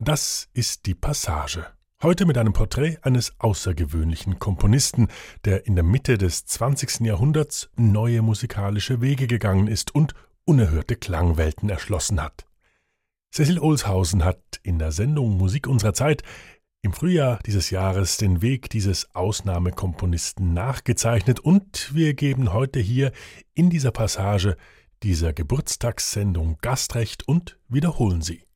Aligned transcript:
Das 0.00 0.48
ist 0.54 0.86
die 0.86 0.94
Passage. 0.94 1.66
Heute 2.04 2.24
mit 2.24 2.38
einem 2.38 2.52
Porträt 2.52 2.98
eines 3.02 3.32
außergewöhnlichen 3.40 4.38
Komponisten, 4.38 5.08
der 5.44 5.66
in 5.66 5.74
der 5.74 5.82
Mitte 5.82 6.16
des 6.18 6.46
20. 6.46 7.00
Jahrhunderts 7.00 7.68
neue 7.74 8.22
musikalische 8.22 9.00
Wege 9.00 9.26
gegangen 9.26 9.66
ist 9.66 9.92
und 9.92 10.14
unerhörte 10.44 10.94
Klangwelten 10.94 11.68
erschlossen 11.68 12.22
hat. 12.22 12.46
Cecil 13.34 13.58
Olshausen 13.58 14.24
hat 14.24 14.40
in 14.62 14.78
der 14.78 14.92
Sendung 14.92 15.36
Musik 15.36 15.66
unserer 15.66 15.94
Zeit 15.94 16.22
im 16.80 16.92
Frühjahr 16.92 17.40
dieses 17.44 17.70
Jahres 17.70 18.18
den 18.18 18.40
Weg 18.40 18.70
dieses 18.70 19.12
Ausnahmekomponisten 19.16 20.54
nachgezeichnet 20.54 21.40
und 21.40 21.92
wir 21.92 22.14
geben 22.14 22.52
heute 22.52 22.78
hier 22.78 23.10
in 23.54 23.68
dieser 23.68 23.90
Passage 23.90 24.56
dieser 25.02 25.32
Geburtstagssendung 25.32 26.58
Gastrecht 26.60 27.26
und 27.26 27.58
wiederholen 27.68 28.22
sie. 28.22 28.47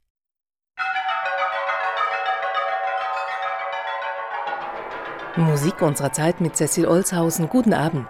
Musik 5.37 5.81
unserer 5.81 6.13
Zeit 6.13 6.43
mit 6.43 6.57
Cecil 6.57 6.87
Olshausen. 6.87 7.49
Guten 7.49 7.73
Abend. 7.73 8.07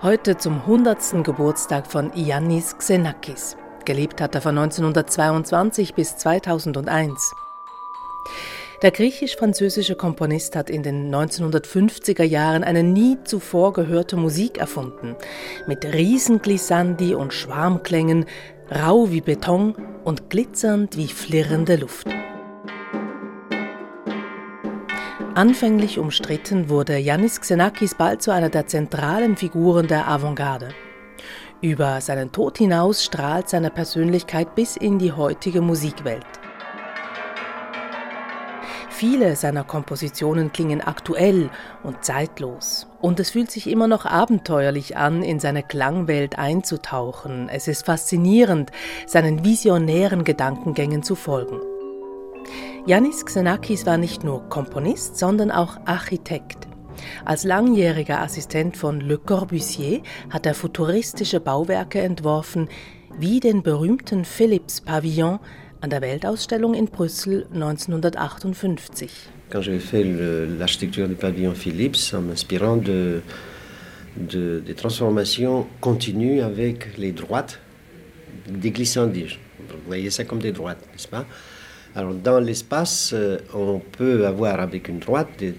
Heute 0.00 0.38
zum 0.38 0.60
100. 0.60 1.22
Geburtstag 1.22 1.86
von 1.86 2.10
Iannis 2.14 2.78
Xenakis. 2.78 3.58
Gelebt 3.84 4.22
hat 4.22 4.34
er 4.34 4.40
von 4.40 4.56
1922 4.56 5.92
bis 5.92 6.16
2001. 6.16 7.34
Der 8.80 8.92
griechisch-französische 8.92 9.94
Komponist 9.94 10.56
hat 10.56 10.70
in 10.70 10.82
den 10.82 11.14
1950er 11.14 12.24
Jahren 12.24 12.64
eine 12.64 12.82
nie 12.82 13.18
zuvor 13.24 13.74
gehörte 13.74 14.16
Musik 14.16 14.56
erfunden. 14.56 15.16
Mit 15.66 15.84
Riesenglissandi 15.84 17.14
und 17.14 17.34
Schwarmklängen, 17.34 18.24
rau 18.70 19.10
wie 19.10 19.20
Beton 19.20 19.74
und 20.02 20.30
glitzernd 20.30 20.96
wie 20.96 21.08
flirrende 21.08 21.76
Luft. 21.76 22.06
Anfänglich 25.36 25.98
umstritten 25.98 26.68
wurde 26.68 26.96
Yannis 26.96 27.40
Xenakis 27.40 27.96
bald 27.96 28.22
zu 28.22 28.30
einer 28.30 28.50
der 28.50 28.68
zentralen 28.68 29.36
Figuren 29.36 29.88
der 29.88 30.06
Avantgarde. 30.06 30.68
Über 31.60 32.00
seinen 32.00 32.30
Tod 32.30 32.58
hinaus 32.58 33.02
strahlt 33.02 33.48
seine 33.48 33.70
Persönlichkeit 33.70 34.54
bis 34.54 34.76
in 34.76 35.00
die 35.00 35.10
heutige 35.10 35.60
Musikwelt. 35.60 36.24
Viele 38.90 39.34
seiner 39.34 39.64
Kompositionen 39.64 40.52
klingen 40.52 40.80
aktuell 40.80 41.50
und 41.82 42.04
zeitlos. 42.04 42.86
Und 43.00 43.18
es 43.18 43.30
fühlt 43.30 43.50
sich 43.50 43.66
immer 43.66 43.88
noch 43.88 44.06
abenteuerlich 44.06 44.96
an, 44.96 45.24
in 45.24 45.40
seine 45.40 45.64
Klangwelt 45.64 46.38
einzutauchen. 46.38 47.48
Es 47.48 47.66
ist 47.66 47.86
faszinierend, 47.86 48.70
seinen 49.08 49.44
visionären 49.44 50.22
Gedankengängen 50.22 51.02
zu 51.02 51.16
folgen. 51.16 51.58
Yannis 52.86 53.24
Xenakis 53.24 53.86
war 53.86 53.96
nicht 53.96 54.24
nur 54.24 54.48
Komponist, 54.48 55.18
sondern 55.18 55.50
auch 55.50 55.78
Architekt. 55.86 56.68
Als 57.24 57.44
langjähriger 57.44 58.20
Assistent 58.20 58.76
von 58.76 59.00
Le 59.00 59.18
Corbusier 59.18 60.02
hat 60.30 60.46
er 60.46 60.54
futuristische 60.54 61.40
Bauwerke 61.40 62.00
entworfen, 62.00 62.68
wie 63.18 63.40
den 63.40 63.62
berühmten 63.62 64.24
Philips 64.24 64.80
Pavillon 64.80 65.38
an 65.80 65.90
der 65.90 66.00
Weltausstellung 66.00 66.74
in 66.74 66.86
Brüssel 66.86 67.46
1958. 67.52 69.10
Quand 69.50 69.62
j'ai 69.62 69.78
fait 69.78 70.04
l'architecture 70.04 71.06
du 71.08 71.14
pavillon 71.14 71.54
Philips 71.54 72.14
en 72.14 72.22
m'inspirant 72.22 72.76
de, 72.76 73.22
de, 74.16 74.60
des 74.60 74.74
transformations 74.74 75.66
continues 75.80 76.40
avec 76.42 76.96
les 76.96 77.12
droites, 77.12 77.60
des 78.48 78.70
glissandiges. 78.70 79.38
Vous 79.68 79.76
voyez 79.86 80.10
ça 80.10 80.24
comme 80.24 80.40
des 80.40 80.52
droites, 80.52 80.80
n'est-ce 80.92 81.08
pas 81.08 81.24
Alors 81.96 82.14
dans 82.14 82.40
l'espace, 82.40 83.12
euh, 83.14 83.38
on 83.54 83.78
peut 83.78 84.26
avoir 84.26 84.60
avec 84.60 84.88
une 84.88 84.98
droite 84.98 85.28
des, 85.38 85.54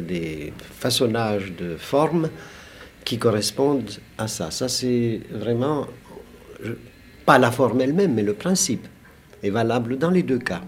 des 0.00 0.52
façonnages 0.58 1.52
de 1.52 1.76
formes 1.76 2.28
qui 3.04 3.18
correspondent 3.18 3.90
à 4.18 4.26
ça. 4.28 4.50
Ça 4.50 4.68
c'est 4.68 5.20
vraiment, 5.30 5.86
pas 7.24 7.38
la 7.38 7.50
forme 7.50 7.80
elle-même, 7.80 8.14
mais 8.14 8.22
le 8.22 8.34
principe 8.34 8.86
est 9.42 9.50
valable 9.50 9.98
dans 9.98 10.10
les 10.10 10.22
deux 10.22 10.38
cas. 10.38 10.62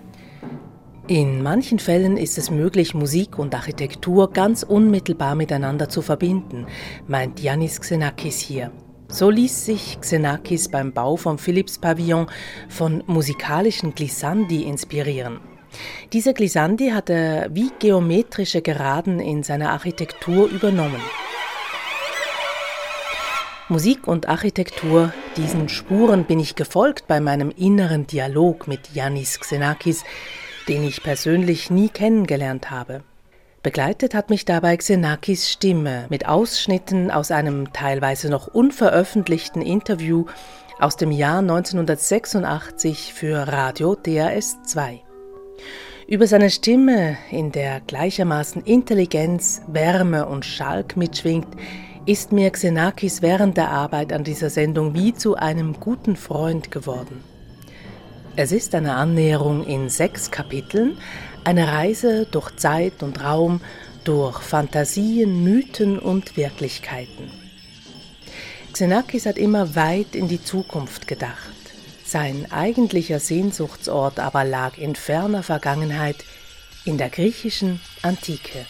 In 1.06 1.42
manchen 1.42 1.78
Fällen 1.78 2.16
ist 2.16 2.38
es 2.38 2.50
möglich, 2.50 2.94
Musik 2.94 3.38
und 3.38 3.54
Architektur 3.54 4.30
ganz 4.32 4.62
unmittelbar 4.62 5.34
miteinander 5.34 5.90
zu 5.90 6.00
verbinden, 6.00 6.64
meint 7.06 7.40
Yanis 7.40 7.78
Xenakis 7.78 8.38
hier. 8.38 8.70
So 9.14 9.30
ließ 9.30 9.66
sich 9.66 10.00
Xenakis 10.00 10.68
beim 10.68 10.92
Bau 10.92 11.16
vom 11.16 11.38
Philips-Pavillon 11.38 12.26
von 12.68 13.04
musikalischen 13.06 13.94
Glissandi 13.94 14.64
inspirieren. 14.64 15.38
Diese 16.12 16.34
Glissandi 16.34 16.88
hat 16.88 17.10
er 17.10 17.46
wie 17.54 17.70
geometrische 17.78 18.60
Geraden 18.60 19.20
in 19.20 19.44
seiner 19.44 19.70
Architektur 19.70 20.48
übernommen. 20.48 21.00
Musik 23.68 24.08
und 24.08 24.28
Architektur, 24.28 25.12
diesen 25.36 25.68
Spuren 25.68 26.24
bin 26.24 26.40
ich 26.40 26.56
gefolgt 26.56 27.06
bei 27.06 27.20
meinem 27.20 27.52
inneren 27.56 28.08
Dialog 28.08 28.66
mit 28.66 28.94
Yannis 28.94 29.38
Xenakis, 29.38 30.02
den 30.66 30.82
ich 30.82 31.04
persönlich 31.04 31.70
nie 31.70 31.88
kennengelernt 31.88 32.72
habe. 32.72 33.04
Begleitet 33.64 34.14
hat 34.14 34.28
mich 34.28 34.44
dabei 34.44 34.76
Xenakis 34.76 35.50
Stimme 35.50 36.04
mit 36.10 36.28
Ausschnitten 36.28 37.10
aus 37.10 37.30
einem 37.30 37.72
teilweise 37.72 38.28
noch 38.28 38.46
unveröffentlichten 38.46 39.62
Interview 39.62 40.26
aus 40.78 40.98
dem 40.98 41.10
Jahr 41.10 41.38
1986 41.38 43.14
für 43.14 43.48
Radio 43.48 43.94
DRS 43.94 44.58
2. 44.66 45.00
Über 46.06 46.26
seine 46.26 46.50
Stimme, 46.50 47.16
in 47.30 47.52
der 47.52 47.80
gleichermaßen 47.80 48.62
Intelligenz, 48.64 49.62
Wärme 49.66 50.26
und 50.26 50.44
Schalk 50.44 50.98
mitschwingt, 50.98 51.48
ist 52.04 52.32
mir 52.32 52.50
Xenakis 52.50 53.22
während 53.22 53.56
der 53.56 53.70
Arbeit 53.70 54.12
an 54.12 54.24
dieser 54.24 54.50
Sendung 54.50 54.92
wie 54.92 55.14
zu 55.14 55.36
einem 55.36 55.80
guten 55.80 56.16
Freund 56.16 56.70
geworden. 56.70 57.24
Es 58.36 58.52
ist 58.52 58.74
eine 58.74 58.94
Annäherung 58.96 59.64
in 59.64 59.88
sechs 59.88 60.30
Kapiteln, 60.30 60.98
eine 61.44 61.68
Reise 61.68 62.26
durch 62.30 62.56
Zeit 62.56 63.02
und 63.02 63.22
Raum, 63.22 63.60
durch 64.04 64.40
Fantasien, 64.40 65.44
Mythen 65.44 65.98
und 65.98 66.36
Wirklichkeiten. 66.36 67.30
Xenakis 68.72 69.26
hat 69.26 69.38
immer 69.38 69.76
weit 69.76 70.14
in 70.14 70.28
die 70.28 70.42
Zukunft 70.42 71.06
gedacht. 71.06 71.54
Sein 72.04 72.50
eigentlicher 72.50 73.20
Sehnsuchtsort 73.20 74.18
aber 74.18 74.44
lag 74.44 74.78
in 74.78 74.96
ferner 74.96 75.42
Vergangenheit 75.42 76.16
in 76.84 76.98
der 76.98 77.08
griechischen 77.08 77.80
Antike. 78.02 78.66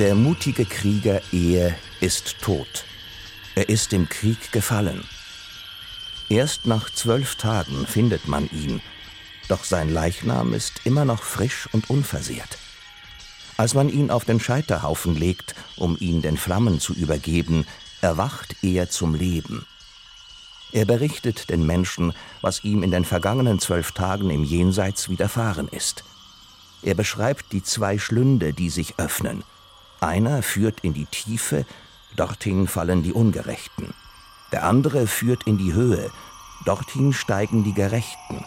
Der 0.00 0.14
mutige 0.14 0.64
Krieger 0.64 1.20
Ehe 1.30 1.76
ist 2.00 2.40
tot. 2.40 2.86
Er 3.54 3.68
ist 3.68 3.92
im 3.92 4.08
Krieg 4.08 4.50
gefallen. 4.50 5.04
Erst 6.30 6.64
nach 6.64 6.88
zwölf 6.88 7.34
Tagen 7.34 7.86
findet 7.86 8.26
man 8.26 8.48
ihn, 8.50 8.80
doch 9.48 9.62
sein 9.62 9.92
Leichnam 9.92 10.54
ist 10.54 10.80
immer 10.84 11.04
noch 11.04 11.22
frisch 11.22 11.68
und 11.72 11.90
unversehrt. 11.90 12.56
Als 13.58 13.74
man 13.74 13.90
ihn 13.90 14.10
auf 14.10 14.24
den 14.24 14.40
Scheiterhaufen 14.40 15.16
legt, 15.16 15.54
um 15.76 15.98
ihn 16.00 16.22
den 16.22 16.38
Flammen 16.38 16.80
zu 16.80 16.94
übergeben, 16.94 17.66
erwacht 18.00 18.56
er 18.62 18.88
zum 18.88 19.14
Leben. 19.14 19.66
Er 20.72 20.86
berichtet 20.86 21.50
den 21.50 21.66
Menschen, 21.66 22.14
was 22.40 22.64
ihm 22.64 22.82
in 22.82 22.90
den 22.90 23.04
vergangenen 23.04 23.58
zwölf 23.58 23.92
Tagen 23.92 24.30
im 24.30 24.44
Jenseits 24.44 25.10
widerfahren 25.10 25.68
ist. 25.68 26.04
Er 26.80 26.94
beschreibt 26.94 27.52
die 27.52 27.62
zwei 27.62 27.98
Schlünde, 27.98 28.54
die 28.54 28.70
sich 28.70 28.94
öffnen– 28.96 29.44
einer 30.02 30.42
führt 30.42 30.80
in 30.80 30.94
die 30.94 31.06
Tiefe, 31.06 31.64
dorthin 32.16 32.66
fallen 32.66 33.02
die 33.02 33.12
Ungerechten. 33.12 33.94
Der 34.52 34.64
andere 34.64 35.06
führt 35.06 35.46
in 35.46 35.58
die 35.58 35.72
Höhe, 35.72 36.10
dorthin 36.64 37.12
steigen 37.12 37.64
die 37.64 37.74
Gerechten. 37.74 38.44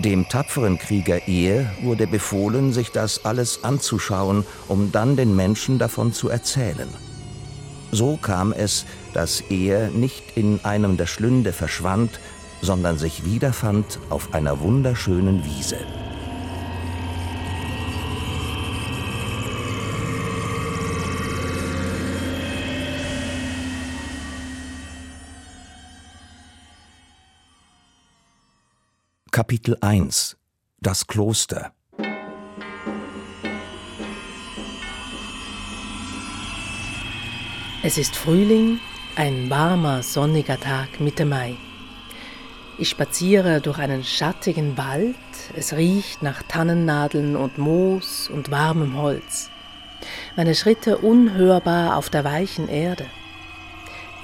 Dem 0.00 0.28
tapferen 0.28 0.78
Krieger 0.78 1.28
Ehe 1.28 1.70
wurde 1.82 2.06
befohlen, 2.06 2.72
sich 2.72 2.90
das 2.90 3.24
alles 3.24 3.64
anzuschauen, 3.64 4.44
um 4.66 4.92
dann 4.92 5.16
den 5.16 5.36
Menschen 5.36 5.78
davon 5.78 6.12
zu 6.12 6.30
erzählen. 6.30 6.88
So 7.92 8.16
kam 8.16 8.52
es, 8.52 8.86
dass 9.12 9.42
er 9.42 9.90
nicht 9.90 10.36
in 10.36 10.64
einem 10.64 10.96
der 10.96 11.06
Schlünde 11.06 11.52
verschwand, 11.52 12.18
sondern 12.62 12.98
sich 12.98 13.24
wiederfand 13.24 13.98
auf 14.08 14.32
einer 14.32 14.60
wunderschönen 14.60 15.44
Wiese. 15.44 15.78
Kapitel 29.40 29.78
1 29.80 30.36
Das 30.82 31.06
Kloster 31.06 31.72
Es 37.82 37.96
ist 37.96 38.16
Frühling, 38.16 38.80
ein 39.16 39.48
warmer, 39.48 40.02
sonniger 40.02 40.60
Tag 40.60 41.00
Mitte 41.00 41.24
Mai. 41.24 41.56
Ich 42.76 42.90
spaziere 42.90 43.62
durch 43.62 43.78
einen 43.78 44.04
schattigen 44.04 44.76
Wald, 44.76 45.16
es 45.56 45.72
riecht 45.72 46.22
nach 46.22 46.42
Tannennadeln 46.42 47.34
und 47.34 47.56
Moos 47.56 48.28
und 48.28 48.50
warmem 48.50 48.98
Holz. 48.98 49.48
Meine 50.36 50.54
Schritte 50.54 50.98
unhörbar 50.98 51.96
auf 51.96 52.10
der 52.10 52.24
weichen 52.24 52.68
Erde. 52.68 53.06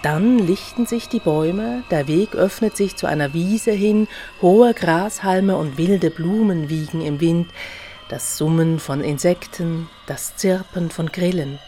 Dann 0.02 0.38
lichten 0.38 0.86
sich 0.86 1.08
die 1.08 1.18
Bäume, 1.18 1.82
der 1.90 2.06
Weg 2.06 2.34
öffnet 2.34 2.76
sich 2.76 2.96
zu 2.96 3.06
einer 3.06 3.32
Wiese 3.32 3.72
hin, 3.72 4.08
hohe 4.40 4.72
Grashalme 4.74 5.56
und 5.56 5.78
wilde 5.78 6.10
Blumen 6.10 6.68
wiegen 6.68 7.00
im 7.00 7.20
Wind, 7.20 7.48
das 8.08 8.36
Summen 8.36 8.78
von 8.78 9.00
Insekten, 9.00 9.88
das 10.06 10.36
Zirpen 10.36 10.90
von 10.90 11.10
Grillen. 11.10 11.58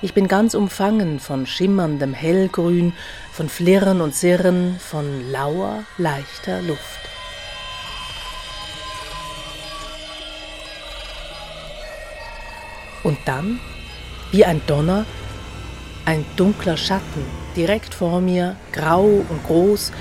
Ich 0.00 0.14
bin 0.14 0.28
ganz 0.28 0.54
umfangen 0.54 1.18
von 1.18 1.46
schimmerndem 1.46 2.14
Hellgrün, 2.14 2.92
von 3.32 3.48
Flirren 3.48 4.00
und 4.00 4.14
Sirren, 4.14 4.78
von 4.78 5.28
lauer, 5.32 5.82
leichter 5.96 6.62
Luft. 6.62 7.00
Und 13.02 13.18
dann, 13.24 13.58
wie 14.30 14.44
ein 14.44 14.60
Donner, 14.68 15.04
ein 16.08 16.24
dunkler 16.36 16.78
Schatten, 16.78 17.22
direkt 17.54 17.92
vor 17.92 18.22
mir, 18.22 18.56
grau 18.72 19.04
und 19.04 19.44
groß, 19.46 19.92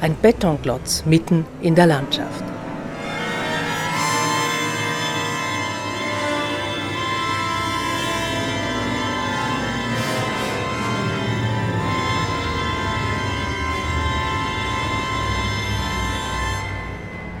ein 0.00 0.16
Betonklotz 0.22 1.02
mitten 1.04 1.44
in 1.60 1.74
der 1.74 1.88
Landschaft. 1.88 2.44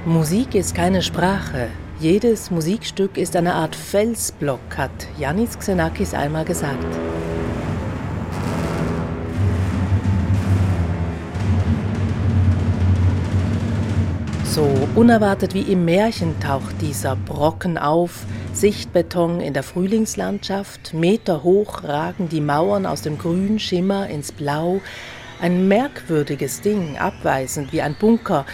Musik 0.04 0.56
ist 0.56 0.74
keine 0.74 1.02
Sprache. 1.02 1.68
Jedes 2.00 2.50
Musikstück 2.50 3.16
ist 3.16 3.36
eine 3.36 3.54
Art 3.54 3.76
Felsblock, 3.76 4.76
hat 4.76 4.90
Yannis 5.18 5.56
Xenakis 5.56 6.14
einmal 6.14 6.44
gesagt. 6.44 6.98
So 14.58 14.68
unerwartet 14.96 15.54
wie 15.54 15.72
im 15.72 15.84
Märchen 15.84 16.40
taucht 16.40 16.80
dieser 16.80 17.14
Brocken 17.14 17.78
auf, 17.78 18.26
Sichtbeton 18.52 19.40
in 19.40 19.54
der 19.54 19.62
Frühlingslandschaft, 19.62 20.94
meterhoch 20.94 21.84
ragen 21.84 22.28
die 22.28 22.40
Mauern 22.40 22.84
aus 22.84 23.02
dem 23.02 23.18
Grünschimmer 23.18 24.08
ins 24.08 24.32
Blau, 24.32 24.80
ein 25.40 25.68
merkwürdiges 25.68 26.60
Ding, 26.60 26.98
abweisend 26.98 27.72
wie 27.72 27.82
ein 27.82 27.94
Bunker, 28.00 28.46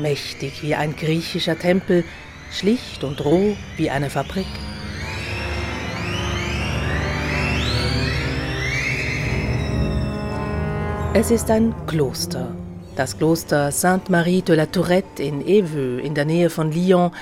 mächtig 0.00 0.62
wie 0.62 0.76
ein 0.76 0.94
griechischer 0.94 1.58
Tempel, 1.58 2.04
schlicht 2.52 3.02
und 3.02 3.24
roh 3.24 3.56
wie 3.76 3.90
eine 3.90 4.10
Fabrik. 4.10 4.46
Es 11.14 11.32
ist 11.32 11.50
ein 11.50 11.74
Kloster, 11.88 12.54
das 12.98 13.16
Kloster 13.16 13.70
Sainte-Marie 13.70 14.42
de 14.42 14.56
la 14.56 14.66
Tourette 14.66 15.22
in 15.22 15.40
Eveux 15.40 16.02
in 16.02 16.16
der 16.16 16.24
Nähe 16.24 16.50
von 16.50 16.72
Lyon, 16.72 17.12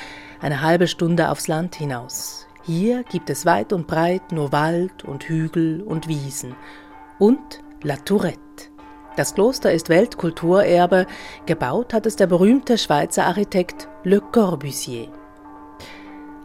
eine 0.40 0.62
halbe 0.62 0.88
Stunde 0.88 1.31
aufs 1.31 1.49
Land 1.49 1.75
hinaus. 1.75 2.46
Hier 2.62 3.05
gibt 3.05 3.28
es 3.28 3.44
weit 3.44 3.75
und 3.75 3.87
breit 3.87 4.32
nur 4.32 4.52
Wald 4.52 5.05
und 5.05 5.25
Hügel 5.25 5.82
und 5.82 6.08
Wiesen 6.08 6.56
und 7.19 7.61
La 7.82 7.96
Tourette. 7.96 8.38
Das 9.17 9.34
Kloster 9.34 9.70
ist 9.70 9.90
Weltkulturerbe, 9.90 11.06
gebaut 11.44 11.93
hat 11.93 12.06
es 12.06 12.17
der 12.17 12.26
berühmte 12.26 12.78
Schweizer 12.78 13.26
Architekt 13.26 13.87
Le 14.02 14.23
Corbusier. 14.23 15.08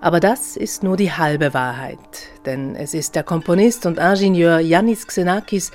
Aber 0.02 0.20
das 0.20 0.58
ist 0.58 0.84
nur 0.84 0.98
die 0.98 1.14
halbe 1.14 1.54
Wahrheit, 1.54 2.28
denn 2.46 2.76
es 2.76 2.94
ist 2.94 3.16
der 3.16 3.24
Komponist 3.24 3.86
und 3.86 3.98
Ingenieur 3.98 4.60
Yannis 4.60 5.08
Xenakis, 5.08 5.72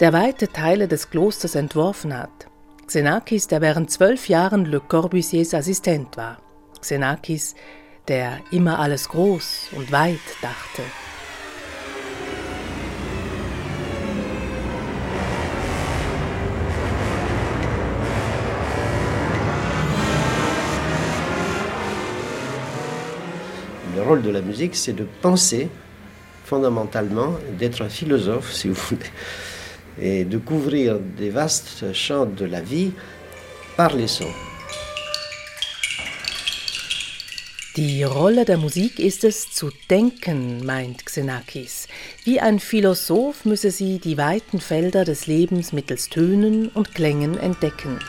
der 0.00 0.12
weite 0.12 0.48
Teile 0.48 0.86
des 0.86 1.08
Klosters 1.08 1.54
entworfen 1.54 2.16
hat. 2.16 2.49
Xenakis, 2.90 3.46
der 3.46 3.60
während 3.60 3.88
zwölf 3.88 4.28
Jahren 4.28 4.64
Le 4.64 4.80
Corbusiers 4.80 5.54
Assistent 5.54 6.16
war. 6.16 6.38
Xenakis, 6.80 7.54
der 8.08 8.40
immer 8.50 8.80
alles 8.80 9.08
groß 9.08 9.68
und 9.76 9.92
weit 9.92 10.18
dachte. 10.42 10.82
Le 23.94 24.02
rôle 24.02 24.22
de 24.22 24.30
la 24.30 24.42
musique, 24.42 24.74
c'est 24.74 24.94
de 24.94 25.06
penser 25.22 25.68
fondamentalement, 26.44 27.38
d'être 27.56 27.82
un 27.82 27.88
philosophe, 27.88 28.52
si 28.52 28.68
vous 28.68 28.74
voulez 28.74 29.10
et 30.00 30.24
de 30.24 30.38
couvrir 30.38 30.98
des 30.98 31.30
vastes 31.30 31.92
champs 31.92 32.26
de 32.26 32.44
la 32.44 32.60
vie 32.60 32.92
par 33.76 33.94
les 33.94 34.08
sons. 34.08 34.34
Die 37.76 38.02
Rolle 38.02 38.44
der 38.44 38.58
Musik 38.58 38.98
ist 38.98 39.22
es, 39.22 39.52
zu 39.52 39.70
denken, 39.88 40.66
meint 40.66 41.06
Xenakis. 41.06 41.86
Wie 42.24 42.40
ein 42.40 42.58
Philosoph 42.58 43.44
müsse 43.44 43.70
sie 43.70 44.00
die 44.00 44.18
weiten 44.18 44.60
Felder 44.60 45.04
des 45.04 45.28
Lebens 45.28 45.72
mittels 45.72 46.08
Tönen 46.08 46.68
und 46.68 46.96
Klängen 46.96 47.38
entdecken. 47.38 48.00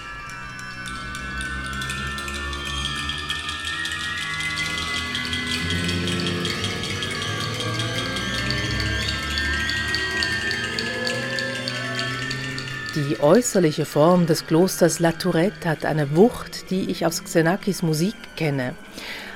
Die 13.11 13.19
äußerliche 13.19 13.83
Form 13.83 14.25
des 14.25 14.47
Klosters 14.47 14.99
La 14.99 15.11
Tourette 15.11 15.67
hat 15.67 15.83
eine 15.83 16.15
Wucht, 16.15 16.71
die 16.71 16.89
ich 16.89 17.05
aus 17.05 17.21
Xenakis 17.21 17.83
Musik 17.83 18.15
kenne. 18.37 18.73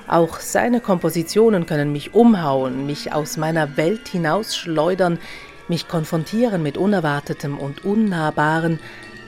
Auch 0.07 0.39
seine 0.39 0.79
Kompositionen 0.79 1.65
können 1.65 1.91
mich 1.91 2.13
umhauen, 2.13 2.85
mich 2.85 3.11
aus 3.11 3.35
meiner 3.35 3.75
Welt 3.75 4.07
hinausschleudern, 4.07 5.19
mich 5.67 5.89
konfrontieren 5.89 6.63
mit 6.63 6.77
Unerwartetem 6.77 7.57
und 7.57 7.83
Unnahbaren, 7.83 8.79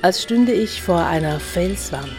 als 0.01 0.23
stünde 0.23 0.53
ich 0.53 0.81
vor 0.81 1.05
einer 1.05 1.41
Felswand. 1.41 2.15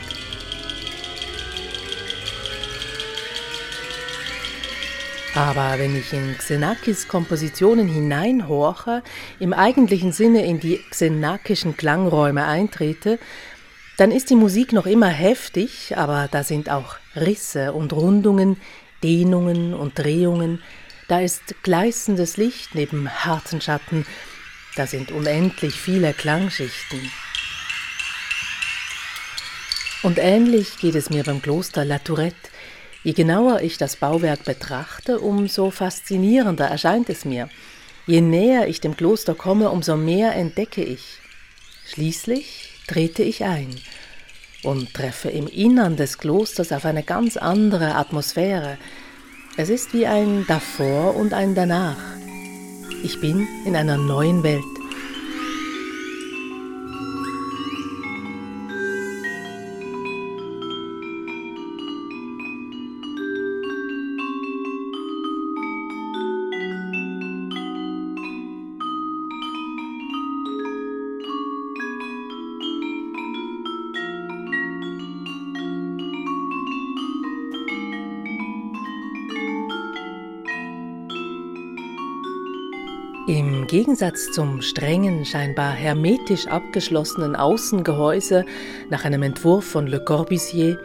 Aber 5.38 5.78
wenn 5.78 5.94
ich 5.94 6.12
in 6.12 6.36
Xenakis 6.36 7.06
Kompositionen 7.06 7.86
hineinhorche, 7.86 9.04
im 9.38 9.52
eigentlichen 9.52 10.10
Sinne 10.10 10.44
in 10.44 10.58
die 10.58 10.80
xenakischen 10.90 11.76
Klangräume 11.76 12.44
eintrete, 12.44 13.20
dann 13.98 14.10
ist 14.10 14.30
die 14.30 14.34
Musik 14.34 14.72
noch 14.72 14.84
immer 14.84 15.06
heftig, 15.06 15.96
aber 15.96 16.26
da 16.28 16.42
sind 16.42 16.68
auch 16.70 16.96
Risse 17.14 17.72
und 17.72 17.92
Rundungen, 17.92 18.56
Dehnungen 19.04 19.74
und 19.74 19.96
Drehungen, 19.96 20.60
da 21.06 21.20
ist 21.20 21.62
gleißendes 21.62 22.36
Licht 22.36 22.74
neben 22.74 23.08
harten 23.08 23.60
Schatten, 23.60 24.06
da 24.74 24.88
sind 24.88 25.12
unendlich 25.12 25.74
viele 25.74 26.14
Klangschichten. 26.14 27.12
Und 30.02 30.18
ähnlich 30.18 30.78
geht 30.78 30.96
es 30.96 31.10
mir 31.10 31.22
beim 31.22 31.40
Kloster 31.40 31.84
La 31.84 32.00
Tourette, 32.00 32.50
Je 33.04 33.12
genauer 33.12 33.62
ich 33.62 33.78
das 33.78 33.96
Bauwerk 33.96 34.44
betrachte, 34.44 35.20
umso 35.20 35.70
faszinierender 35.70 36.66
erscheint 36.66 37.08
es 37.08 37.24
mir. 37.24 37.48
Je 38.06 38.20
näher 38.20 38.68
ich 38.68 38.80
dem 38.80 38.96
Kloster 38.96 39.34
komme, 39.34 39.70
umso 39.70 39.96
mehr 39.96 40.34
entdecke 40.34 40.82
ich. 40.82 41.18
Schließlich 41.86 42.72
trete 42.86 43.22
ich 43.22 43.44
ein 43.44 43.68
und 44.62 44.92
treffe 44.94 45.28
im 45.28 45.46
Innern 45.46 45.96
des 45.96 46.18
Klosters 46.18 46.72
auf 46.72 46.84
eine 46.84 47.02
ganz 47.02 47.36
andere 47.36 47.94
Atmosphäre. 47.94 48.78
Es 49.56 49.68
ist 49.68 49.94
wie 49.94 50.06
ein 50.06 50.44
davor 50.48 51.16
und 51.16 51.34
ein 51.34 51.54
danach. 51.54 51.96
Ich 53.04 53.20
bin 53.20 53.46
in 53.64 53.76
einer 53.76 53.96
neuen 53.96 54.42
Welt. 54.42 54.77
Gegensatz 83.88 84.30
zum 84.32 84.60
strengen, 84.60 85.24
scheinbar 85.24 85.72
hermetisch 85.72 86.46
abgeschlossenen 86.46 87.34
Außengehäuse 87.34 88.44
nach 88.90 89.06
einem 89.06 89.22
Entwurf 89.22 89.64
von 89.64 89.86
Le 89.86 90.04
Corbusier 90.04 90.78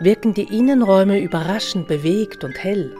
wirken 0.00 0.34
die 0.34 0.54
Innenräume 0.54 1.18
überraschend 1.18 1.88
bewegt 1.88 2.44
und 2.44 2.62
hell. 2.62 2.94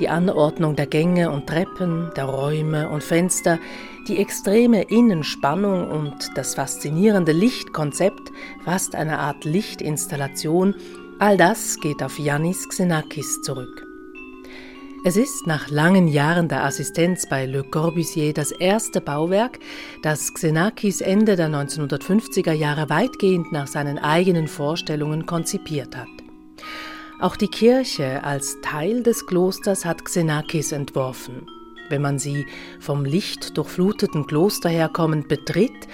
Die 0.00 0.10
Anordnung 0.10 0.76
der 0.76 0.86
Gänge 0.86 1.30
und 1.30 1.46
Treppen, 1.46 2.10
der 2.14 2.26
Räume 2.26 2.90
und 2.90 3.02
Fenster, 3.02 3.58
die 4.06 4.18
extreme 4.18 4.82
Innenspannung 4.82 5.90
und 5.90 6.28
das 6.34 6.54
faszinierende 6.54 7.32
Lichtkonzept, 7.32 8.30
fast 8.66 8.94
eine 8.94 9.18
Art 9.18 9.46
Lichtinstallation, 9.46 10.74
all 11.18 11.38
das 11.38 11.80
geht 11.80 12.02
auf 12.02 12.18
Yannis 12.18 12.68
Xenakis 12.68 13.40
zurück. 13.40 13.89
Es 15.02 15.16
ist 15.16 15.46
nach 15.46 15.70
langen 15.70 16.08
Jahren 16.08 16.48
der 16.48 16.62
Assistenz 16.62 17.26
bei 17.26 17.46
Le 17.46 17.64
Corbusier 17.64 18.34
das 18.34 18.50
erste 18.50 19.00
Bauwerk, 19.00 19.58
das 20.02 20.34
Xenakis 20.34 21.00
Ende 21.00 21.36
der 21.36 21.48
1950er 21.48 22.52
Jahre 22.52 22.90
weitgehend 22.90 23.50
nach 23.50 23.66
seinen 23.66 23.98
eigenen 23.98 24.46
Vorstellungen 24.46 25.24
konzipiert 25.24 25.96
hat. 25.96 26.08
Auch 27.18 27.36
die 27.36 27.48
Kirche 27.48 28.22
als 28.24 28.58
Teil 28.60 29.02
des 29.02 29.24
Klosters 29.24 29.86
hat 29.86 30.04
Xenakis 30.04 30.70
entworfen. 30.70 31.46
Wenn 31.88 32.02
man 32.02 32.18
sie 32.18 32.44
vom 32.78 33.06
Licht 33.06 33.56
durchfluteten 33.56 34.26
Kloster 34.26 34.68
herkommend 34.68 35.28
betritt, 35.28 35.88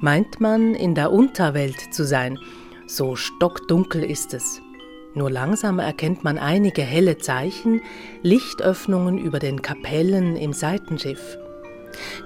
meint 0.00 0.38
man 0.42 0.74
in 0.74 0.94
der 0.94 1.12
Unterwelt 1.12 1.94
zu 1.94 2.04
sein, 2.04 2.38
so 2.86 3.16
stockdunkel 3.16 4.04
ist 4.04 4.34
es. 4.34 4.60
Nur 5.14 5.30
langsam 5.30 5.78
erkennt 5.78 6.24
man 6.24 6.38
einige 6.38 6.82
helle 6.82 7.18
Zeichen, 7.18 7.80
Lichtöffnungen 8.22 9.16
über 9.16 9.38
den 9.38 9.62
Kapellen 9.62 10.36
im 10.36 10.52
Seitenschiff. 10.52 11.38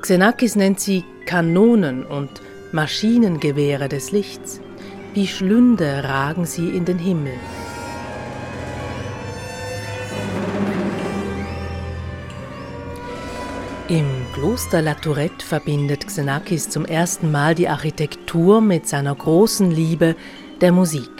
Xenakis 0.01 0.57
nennt 0.57 0.81
sie 0.81 1.05
Kanonen 1.27 2.07
und 2.07 2.31
Maschinengewehre 2.73 3.91
des 3.91 4.11
Lichts. 4.13 4.63
Wie 5.13 5.27
Schlünde 5.27 6.05
ragen 6.05 6.47
sie 6.47 6.71
in 6.71 6.87
den 6.87 6.99
Himmel. 6.99 7.35
Im 13.89 14.07
Kloster 14.35 14.81
La 14.81 14.95
Tourette 14.95 15.45
verbindet 15.45 16.07
Xenakis 16.07 16.71
zum 16.71 16.85
ersten 16.87 17.31
Mal 17.31 17.55
die 17.55 17.69
Architektur 17.69 18.61
mit 18.61 18.87
seiner 18.87 19.15
großen 19.15 19.71
Liebe 19.71 20.15
der 20.61 20.73
Musik. 20.73 21.18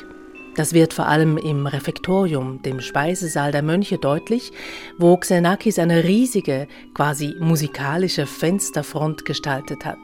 Das 0.59 0.75
wird 0.75 0.93
vor 0.93 1.07
allem 1.07 1.37
im 1.37 1.69
Refektorium, 1.69 2.63
dem 2.63 2.81
Speisesaal 2.81 3.53
der 3.53 3.63
Mönche, 3.63 3.97
deutlich, 3.97 4.51
wo 4.99 5.17
Xenakis 5.17 5.79
eine 5.79 6.03
riesige, 6.03 6.67
quasi 6.95 7.37
musikalische 7.39 8.27
Fensterfront 8.27 9.25
gestaltet 9.25 9.85
hat. 9.85 10.01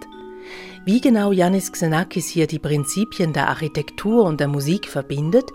Wie 0.85 1.01
genau 1.01 1.33
Yannis 1.33 1.73
Xenakis 1.73 2.29
hier 2.29 2.47
die 2.47 2.61
Prinzipien 2.61 3.33
der 3.33 3.49
Architektur 3.49 4.23
und 4.23 4.39
der 4.39 4.47
Musik 4.47 4.87
verbindet, 4.87 5.51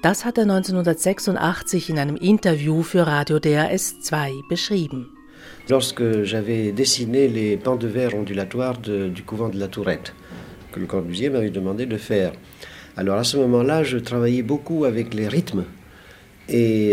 das 0.00 0.24
hat 0.24 0.38
er 0.38 0.44
1986 0.44 1.90
in 1.90 1.98
einem 1.98 2.16
Interview 2.16 2.82
für 2.82 3.06
Radio 3.06 3.40
DRS 3.40 4.00
2 4.00 4.32
beschrieben. 4.48 5.10
Lorsque 5.68 6.24
j'avais 6.24 6.72
dessiné 6.72 7.28
les 7.28 7.58
pans 7.58 7.76
de 7.76 7.88
verre 7.88 8.14
ondulatoires 8.14 8.78
de, 8.78 9.10
du 9.10 9.24
couvent 9.24 9.50
de 9.50 9.58
la 9.58 9.68
Tourette, 9.68 10.14
que 10.72 10.80
le 10.80 10.86
Corbusier 10.86 11.28
m'avait 11.28 11.50
demandé 11.50 11.84
de 11.84 11.98
faire, 11.98 12.32
Alors 12.98 13.16
à 13.16 13.22
ce 13.22 13.36
moment-là, 13.36 13.84
je 13.84 13.96
travaillais 13.96 14.42
beaucoup 14.42 14.84
avec 14.84 15.14
les 15.14 15.28
rythmes 15.28 15.62
et, 16.48 16.90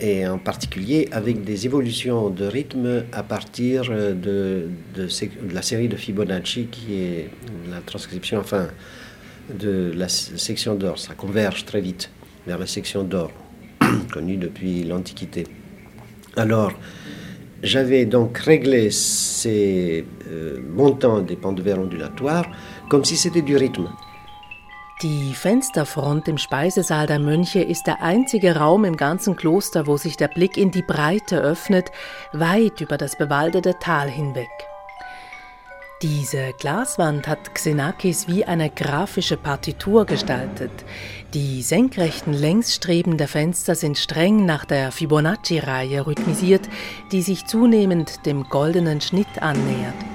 euh, 0.00 0.28
en 0.28 0.38
particulier 0.38 1.08
avec 1.10 1.42
des 1.42 1.66
évolutions 1.66 2.30
de 2.30 2.44
rythme 2.44 3.02
à 3.10 3.24
partir 3.24 3.90
de, 3.90 4.14
de, 4.14 4.68
de, 4.94 5.08
la 5.52 5.62
série 5.62 5.88
de 5.88 5.96
Fibonacci 5.96 6.68
qui 6.70 6.94
est 6.94 7.30
la 7.68 7.80
transcription, 7.80 8.38
enfin, 8.38 8.68
de 9.58 9.92
la 9.96 10.06
section 10.08 10.76
d'or. 10.76 11.00
Ça 11.00 11.14
converge 11.14 11.64
très 11.64 11.80
vite 11.80 12.10
vers 12.46 12.60
la 12.60 12.68
section 12.68 13.02
d'or, 13.02 13.32
connue 14.12 14.36
depuis 14.36 14.84
l'Antiquité. 14.84 15.48
Alors, 16.36 16.70
j'avais 17.64 18.04
donc 18.06 18.38
réglé 18.38 18.92
ces 18.92 20.04
euh, 20.30 20.60
montants 20.76 21.22
des 21.22 21.34
pans 21.34 21.52
de 21.52 21.60
verre 21.60 21.80
ondulatoires 21.80 22.46
comme 22.88 23.04
si 23.04 23.16
c'était 23.16 23.42
du 23.42 23.56
rythme. 23.56 23.88
Die 25.02 25.34
Fensterfront 25.34 26.28
im 26.28 26.38
Speisesaal 26.38 27.08
der 27.08 27.18
Mönche 27.18 27.60
ist 27.60 27.88
der 27.88 28.00
einzige 28.00 28.56
Raum 28.56 28.84
im 28.84 28.96
ganzen 28.96 29.34
Kloster, 29.34 29.88
wo 29.88 29.96
sich 29.96 30.16
der 30.16 30.28
Blick 30.28 30.56
in 30.56 30.70
die 30.70 30.82
Breite 30.82 31.40
öffnet, 31.40 31.90
weit 32.32 32.80
über 32.80 32.96
das 32.96 33.18
bewaldete 33.18 33.76
Tal 33.80 34.08
hinweg. 34.08 34.48
Diese 36.00 36.52
Glaswand 36.58 37.26
hat 37.26 37.54
Xenakis 37.54 38.28
wie 38.28 38.44
eine 38.44 38.70
grafische 38.70 39.36
Partitur 39.36 40.04
gestaltet. 40.04 40.84
Die 41.32 41.62
senkrechten 41.62 42.32
Längsstreben 42.32 43.18
der 43.18 43.28
Fenster 43.28 43.74
sind 43.74 43.98
streng 43.98 44.46
nach 44.46 44.64
der 44.64 44.92
Fibonacci-Reihe 44.92 46.06
rhythmisiert, 46.06 46.68
die 47.10 47.22
sich 47.22 47.46
zunehmend 47.46 48.26
dem 48.26 48.44
goldenen 48.44 49.00
Schnitt 49.00 49.42
annähert. 49.42 50.13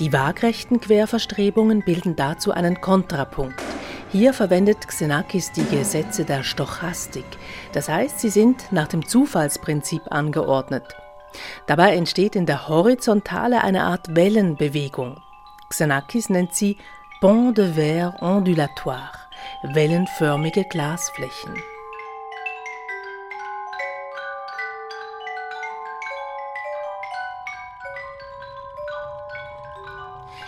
Die 0.00 0.12
waagrechten 0.12 0.80
Querverstrebungen 0.80 1.84
bilden 1.84 2.16
dazu 2.16 2.50
einen 2.50 2.80
Kontrapunkt. 2.80 3.62
Hier 4.10 4.32
verwendet 4.32 4.88
Xenakis 4.88 5.52
die 5.52 5.64
Gesetze 5.64 6.24
der 6.24 6.42
Stochastik, 6.42 7.24
das 7.72 7.88
heißt, 7.88 8.20
sie 8.20 8.30
sind 8.30 8.70
nach 8.70 8.88
dem 8.88 9.06
Zufallsprinzip 9.06 10.02
angeordnet. 10.10 10.84
Dabei 11.66 11.96
entsteht 11.96 12.36
in 12.36 12.46
der 12.46 12.68
Horizontale 12.68 13.62
eine 13.62 13.82
Art 13.84 14.14
Wellenbewegung. 14.14 15.20
Xenakis 15.68 16.28
nennt 16.28 16.54
sie 16.54 16.76
Pont 17.20 17.56
de 17.56 17.72
verre 17.74 18.14
ondulatoire, 18.20 19.18
wellenförmige 19.62 20.64
Glasflächen. 20.64 21.54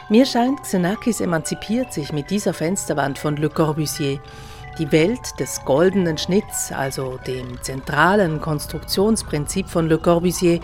Mir 0.09 0.25
scheint, 0.25 0.63
Xenakis 0.63 1.21
emanzipiert 1.21 1.93
sich 1.93 2.13
mit 2.13 2.31
dieser 2.31 2.55
Fensterwand 2.55 3.19
von 3.19 3.37
Le 3.37 3.51
Corbusier. 3.51 4.21
Die 4.79 4.93
Welt 4.93 5.41
des 5.41 5.65
goldenen 5.65 6.17
Schnitts, 6.17 6.71
also 6.71 7.19
dem 7.27 7.61
zentralen 7.61 8.41
Konstruktionsprinzip 8.41 9.69
von 9.69 9.89
Le 9.89 9.99
Corbusier, 9.99 10.61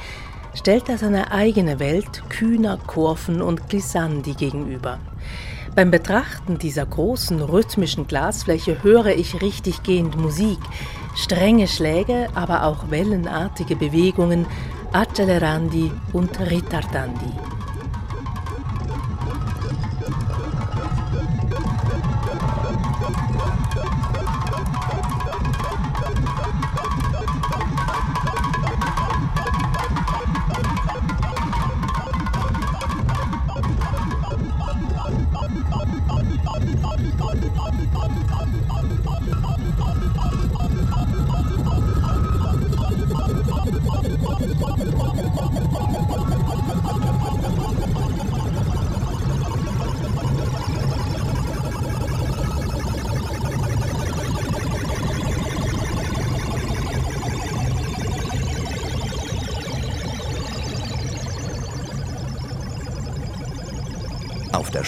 stellt 0.54 0.88
er 0.88 0.96
seine 0.96 1.32
eigene 1.32 1.80
Welt 1.80 2.22
kühner 2.28 2.78
Kurven 2.86 3.42
und 3.42 3.68
Glissandi 3.68 4.34
gegenüber. 4.34 5.00
Beim 5.74 5.90
Betrachten 5.90 6.58
dieser 6.58 6.86
großen 6.86 7.40
rhythmischen 7.40 8.06
Glasfläche 8.06 8.84
höre 8.84 9.16
ich 9.16 9.42
richtig 9.42 9.82
gehend 9.82 10.16
Musik, 10.16 10.60
strenge 11.16 11.66
Schläge, 11.66 12.28
aber 12.36 12.62
auch 12.62 12.92
wellenartige 12.92 13.74
Bewegungen, 13.74 14.46
accelerandi 14.92 15.90
und 16.12 16.38
ritardandi. 16.38 17.32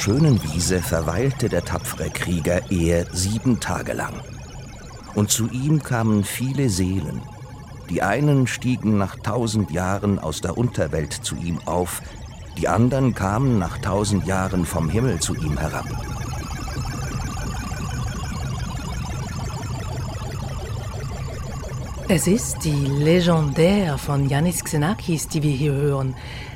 Schönen 0.04 0.38
Wiese 0.42 0.82
verweilte 0.82 1.48
der 1.48 1.64
tapfere 1.64 2.10
Krieger 2.10 2.70
eher 2.70 3.06
sieben 3.10 3.58
Tage 3.58 3.94
lang. 3.94 4.12
Und 5.14 5.30
zu 5.30 5.48
ihm 5.48 5.82
kamen 5.82 6.24
viele 6.24 6.68
Seelen. 6.68 7.22
Die 7.88 8.02
einen 8.02 8.46
stiegen 8.46 8.98
nach 8.98 9.16
tausend 9.16 9.70
Jahren 9.70 10.18
aus 10.18 10.42
der 10.42 10.58
Unterwelt 10.58 11.14
zu 11.14 11.36
ihm 11.36 11.58
auf, 11.64 12.02
die 12.58 12.68
anderen 12.68 13.14
kamen 13.14 13.58
nach 13.58 13.78
tausend 13.78 14.26
Jahren 14.26 14.66
vom 14.66 14.90
Himmel 14.90 15.20
zu 15.20 15.34
ihm 15.36 15.56
herab. 15.56 15.86
Es 22.10 22.26
ist 22.26 22.62
die 22.62 22.84
Legendär 22.84 23.96
von 23.96 24.28
Yannis 24.28 24.62
Xenakis, 24.62 25.28
die 25.28 25.42
wir 25.42 25.52
hier 25.52 25.72
hören. 25.72 26.14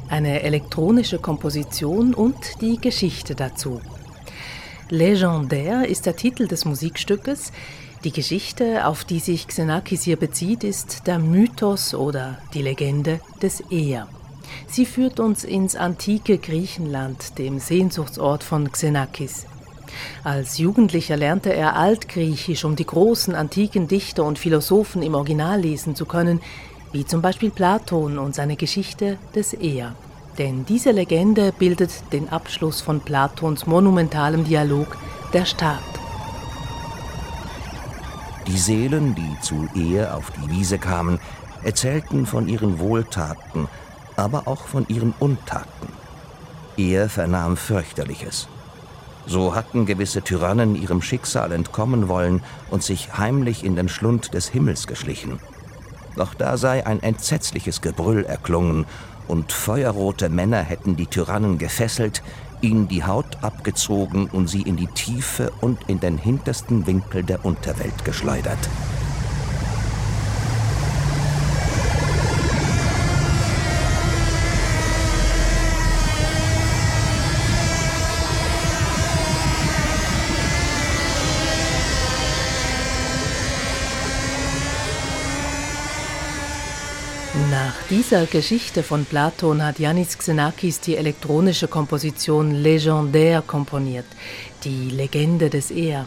Eine 0.09 0.43
elektronische 0.43 1.19
Komposition 1.19 2.15
und 2.15 2.37
die 2.61 2.79
Geschichte 2.79 3.35
dazu. 3.35 3.81
Legendär 4.91 5.87
ist 5.89 6.07
der 6.07 6.17
Titel 6.17 6.49
des 6.49 6.65
Musikstückes. 6.65 7.53
Die 8.05 8.13
Geschichte, 8.13 8.87
auf 8.87 9.05
die 9.05 9.19
sich 9.19 9.49
Xenakis 9.49 10.05
hier 10.05 10.17
bezieht, 10.17 10.65
ist 10.65 11.07
der 11.07 11.19
Mythos 11.19 11.95
oder 11.95 12.39
die 12.55 12.63
Legende 12.63 13.21
des 13.43 13.61
Eher. 13.71 14.09
Sie 14.67 14.87
führt 14.87 15.21
uns 15.21 15.45
ins 15.45 15.77
antike 15.77 16.39
Griechenland, 16.39 17.39
dem 17.39 17.59
Sehnsuchtsort 17.59 18.45
von 18.45 18.73
Xenakis. 18.73 19.47
Als 20.25 20.59
Jugendlicher 20.59 21.17
lernte 21.17 21.53
er 21.53 21.77
Altgriechisch, 21.77 22.65
um 22.65 22.77
die 22.77 22.87
großen 22.87 23.35
antiken 23.35 23.89
Dichter 23.89 24.25
und 24.25 24.39
Philosophen 24.39 25.03
im 25.03 25.15
Original 25.15 25.61
lesen 25.61 25.95
zu 25.95 26.07
können, 26.07 26.41
wie 26.93 27.05
zum 27.05 27.23
Beispiel 27.23 27.51
Platon 27.51 28.19
und 28.19 28.35
seine 28.35 28.57
Geschichte 28.57 29.19
des 29.35 29.53
Eher. 29.53 29.95
Denn 30.39 30.65
diese 30.65 30.93
Legende 30.93 31.53
bildet 31.53 31.91
den 32.13 32.29
Abschluss 32.29 32.81
von 32.81 33.01
Platons 33.01 33.67
monumentalem 33.67 34.45
Dialog 34.45 34.97
Der 35.33 35.45
Staat. 35.45 35.83
Die 38.47 38.57
Seelen, 38.57 39.15
die 39.15 39.41
zu 39.43 39.69
Ehe 39.75 40.15
auf 40.15 40.31
die 40.31 40.51
Wiese 40.51 40.79
kamen, 40.79 41.19
erzählten 41.63 42.25
von 42.25 42.49
ihren 42.49 42.79
Wohltaten, 42.79 43.69
aber 44.17 44.47
auch 44.47 44.67
von 44.67 44.87
ihren 44.89 45.13
Untaten. 45.19 45.89
Er 46.77 47.09
vernahm 47.09 47.57
fürchterliches. 47.57 48.49
So 49.27 49.55
hatten 49.55 49.85
gewisse 49.85 50.23
Tyrannen 50.23 50.75
ihrem 50.75 51.03
Schicksal 51.03 51.53
entkommen 51.53 52.09
wollen 52.09 52.43
und 52.71 52.83
sich 52.83 53.19
heimlich 53.19 53.65
in 53.65 53.77
den 53.77 53.89
Schlund 53.89 54.33
des 54.33 54.49
Himmels 54.49 54.87
geschlichen. 54.87 55.41
Doch 56.19 56.35
da 56.35 56.57
sei 56.57 56.85
ein 56.85 57.01
entsetzliches 57.01 57.81
Gebrüll 57.81 58.25
erklungen, 58.25 58.87
und 59.29 59.53
feuerrote 59.53 60.31
Männer 60.31 60.63
hätten 60.63 60.97
die 60.97 61.07
Tyrannen 61.07 61.59
gefesselt, 61.59 62.23
ihnen 62.61 62.89
die 62.89 63.05
Haut 63.05 63.39
abgezogen 63.43 64.27
und 64.27 64.49
sie 64.49 64.63
in 64.63 64.77
die 64.77 64.89
Tiefe 64.89 65.53
und 65.61 65.79
in 65.87 66.01
den 66.01 66.19
hintersten 66.19 66.89
Winkel 66.89 67.23
der 67.23 67.45
Unterwelt 67.45 68.05
geschleudert. 68.05 68.59
Dieser 87.91 88.27
Geschichte 88.27 88.83
von 88.83 89.07
Platon 89.07 89.65
hat 89.65 89.79
Yannis 89.79 90.19
Xenakis 90.19 90.81
die 90.81 90.97
elektronische 90.97 91.69
Komposition 91.69 92.53
Légendaire 92.53 93.41
komponiert, 93.41 94.05
die 94.65 94.91
Legende 94.91 95.49
des 95.49 95.71
Er. 95.71 96.07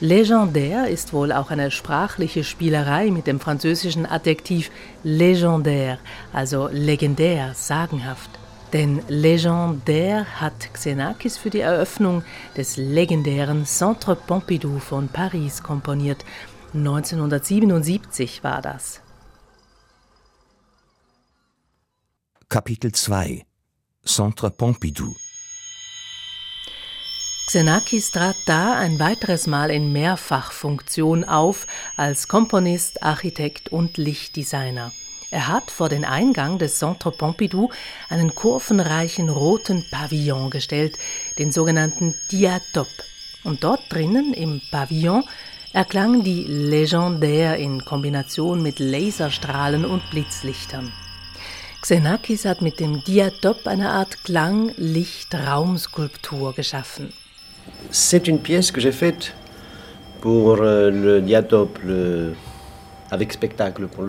Légendaire 0.00 0.88
ist 0.88 1.14
wohl 1.14 1.32
auch 1.32 1.50
eine 1.50 1.70
sprachliche 1.70 2.44
Spielerei 2.44 3.10
mit 3.10 3.26
dem 3.26 3.40
französischen 3.40 4.04
Adjektiv 4.04 4.70
légendaire, 5.02 5.98
also 6.32 6.68
legendär, 6.70 7.52
sagenhaft. 7.54 8.30
Denn 8.74 9.00
Légendaire 9.08 10.26
hat 10.40 10.74
Xenakis 10.74 11.38
für 11.38 11.48
die 11.48 11.60
Eröffnung 11.60 12.22
des 12.54 12.76
legendären 12.76 13.64
Centre 13.64 14.14
Pompidou 14.14 14.78
von 14.78 15.08
Paris 15.08 15.62
komponiert. 15.62 16.24
1977 16.74 18.44
war 18.44 18.60
das. 18.60 19.00
Kapitel 22.50 22.92
2 22.92 23.44
Centre 24.06 24.50
Pompidou 24.50 25.14
Xenakis 27.46 28.10
trat 28.10 28.36
da 28.46 28.74
ein 28.78 28.98
weiteres 28.98 29.46
Mal 29.46 29.70
in 29.70 29.92
Mehrfachfunktion 29.92 31.24
auf 31.24 31.66
als 31.98 32.26
Komponist, 32.26 33.02
Architekt 33.02 33.68
und 33.68 33.98
Lichtdesigner. 33.98 34.92
Er 35.30 35.48
hat 35.48 35.70
vor 35.70 35.90
den 35.90 36.06
Eingang 36.06 36.58
des 36.58 36.78
Centre 36.78 37.12
Pompidou 37.12 37.68
einen 38.08 38.34
kurvenreichen 38.34 39.28
roten 39.28 39.84
Pavillon 39.90 40.48
gestellt, 40.48 40.96
den 41.38 41.52
sogenannten 41.52 42.14
Diatop. 42.32 42.88
Und 43.44 43.62
dort 43.62 43.92
drinnen 43.92 44.32
im 44.32 44.62
Pavillon 44.70 45.22
erklang 45.74 46.24
die 46.24 46.44
Legendär 46.44 47.58
in 47.58 47.84
Kombination 47.84 48.62
mit 48.62 48.78
Laserstrahlen 48.78 49.84
und 49.84 50.08
Blitzlichtern. 50.08 50.90
Xenakis 51.80 52.44
hat 52.44 52.60
mit 52.60 52.80
dem 52.80 53.04
Diatop 53.04 53.64
eine 53.66 53.90
Art 53.90 54.24
Klang-Licht-Raumskulptur 54.24 56.54
geschaffen. 56.54 57.12
C'est 57.90 58.26
une 58.26 58.40
pièce 58.40 58.72
que 58.72 58.80
j'ai 58.80 58.92
faite 58.92 59.34
pour 60.20 60.60
euh, 60.60 60.90
le 60.90 61.20
Diatop, 61.20 61.78
avec 63.10 63.32
spectacle 63.32 63.86
pour 63.86 64.04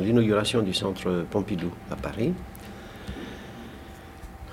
l'inauguration 0.00 0.62
du 0.62 0.74
centre 0.74 1.24
Pompidou 1.30 1.70
à 1.90 1.96
Paris, 1.96 2.34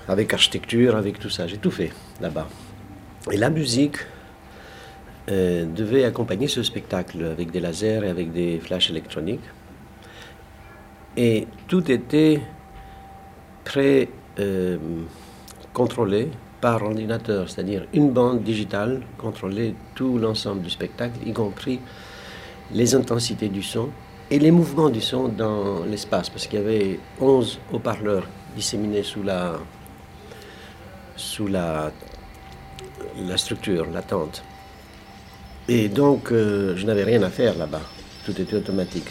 avec 0.06 0.32
architecture, 0.32 0.94
avec 0.94 1.18
tout 1.18 1.30
ça. 1.30 1.48
J'ai 1.48 1.58
tout 1.58 1.72
fait 1.72 1.90
là-bas. 2.20 2.46
Et 3.32 3.36
la 3.36 3.50
musique 3.50 3.96
euh, 5.28 5.66
devait 5.66 6.04
accompagner 6.04 6.46
ce 6.48 6.62
spectacle 6.62 7.24
avec 7.24 7.50
des 7.50 7.60
lasers 7.60 8.04
et 8.04 8.08
avec 8.08 8.32
des 8.32 8.60
flashs 8.60 8.88
électroniques. 8.90 9.42
Et 11.22 11.46
tout 11.68 11.92
était 11.92 12.40
pré-contrôlé 13.64 16.22
euh, 16.22 16.36
par 16.62 16.82
ordinateur, 16.82 17.50
c'est-à-dire 17.50 17.86
une 17.92 18.10
bande 18.10 18.42
digitale 18.42 19.02
contrôlait 19.18 19.74
tout 19.94 20.16
l'ensemble 20.16 20.62
du 20.62 20.70
spectacle, 20.70 21.18
y 21.26 21.34
compris 21.34 21.78
les 22.72 22.94
intensités 22.94 23.50
du 23.50 23.62
son 23.62 23.90
et 24.30 24.38
les 24.38 24.50
mouvements 24.50 24.88
du 24.88 25.02
son 25.02 25.28
dans 25.28 25.84
l'espace, 25.84 26.30
parce 26.30 26.46
qu'il 26.46 26.58
y 26.58 26.62
avait 26.62 26.98
11 27.20 27.58
haut-parleurs 27.70 28.26
disséminés 28.56 29.02
sous 29.02 29.22
la, 29.22 29.58
sous 31.16 31.48
la, 31.48 31.92
la 33.28 33.36
structure, 33.36 33.86
la 33.92 34.00
tente. 34.00 34.42
Et 35.68 35.90
donc, 35.90 36.32
euh, 36.32 36.74
je 36.76 36.86
n'avais 36.86 37.04
rien 37.04 37.22
à 37.22 37.28
faire 37.28 37.58
là-bas, 37.58 37.82
tout 38.24 38.40
était 38.40 38.56
automatique. 38.56 39.10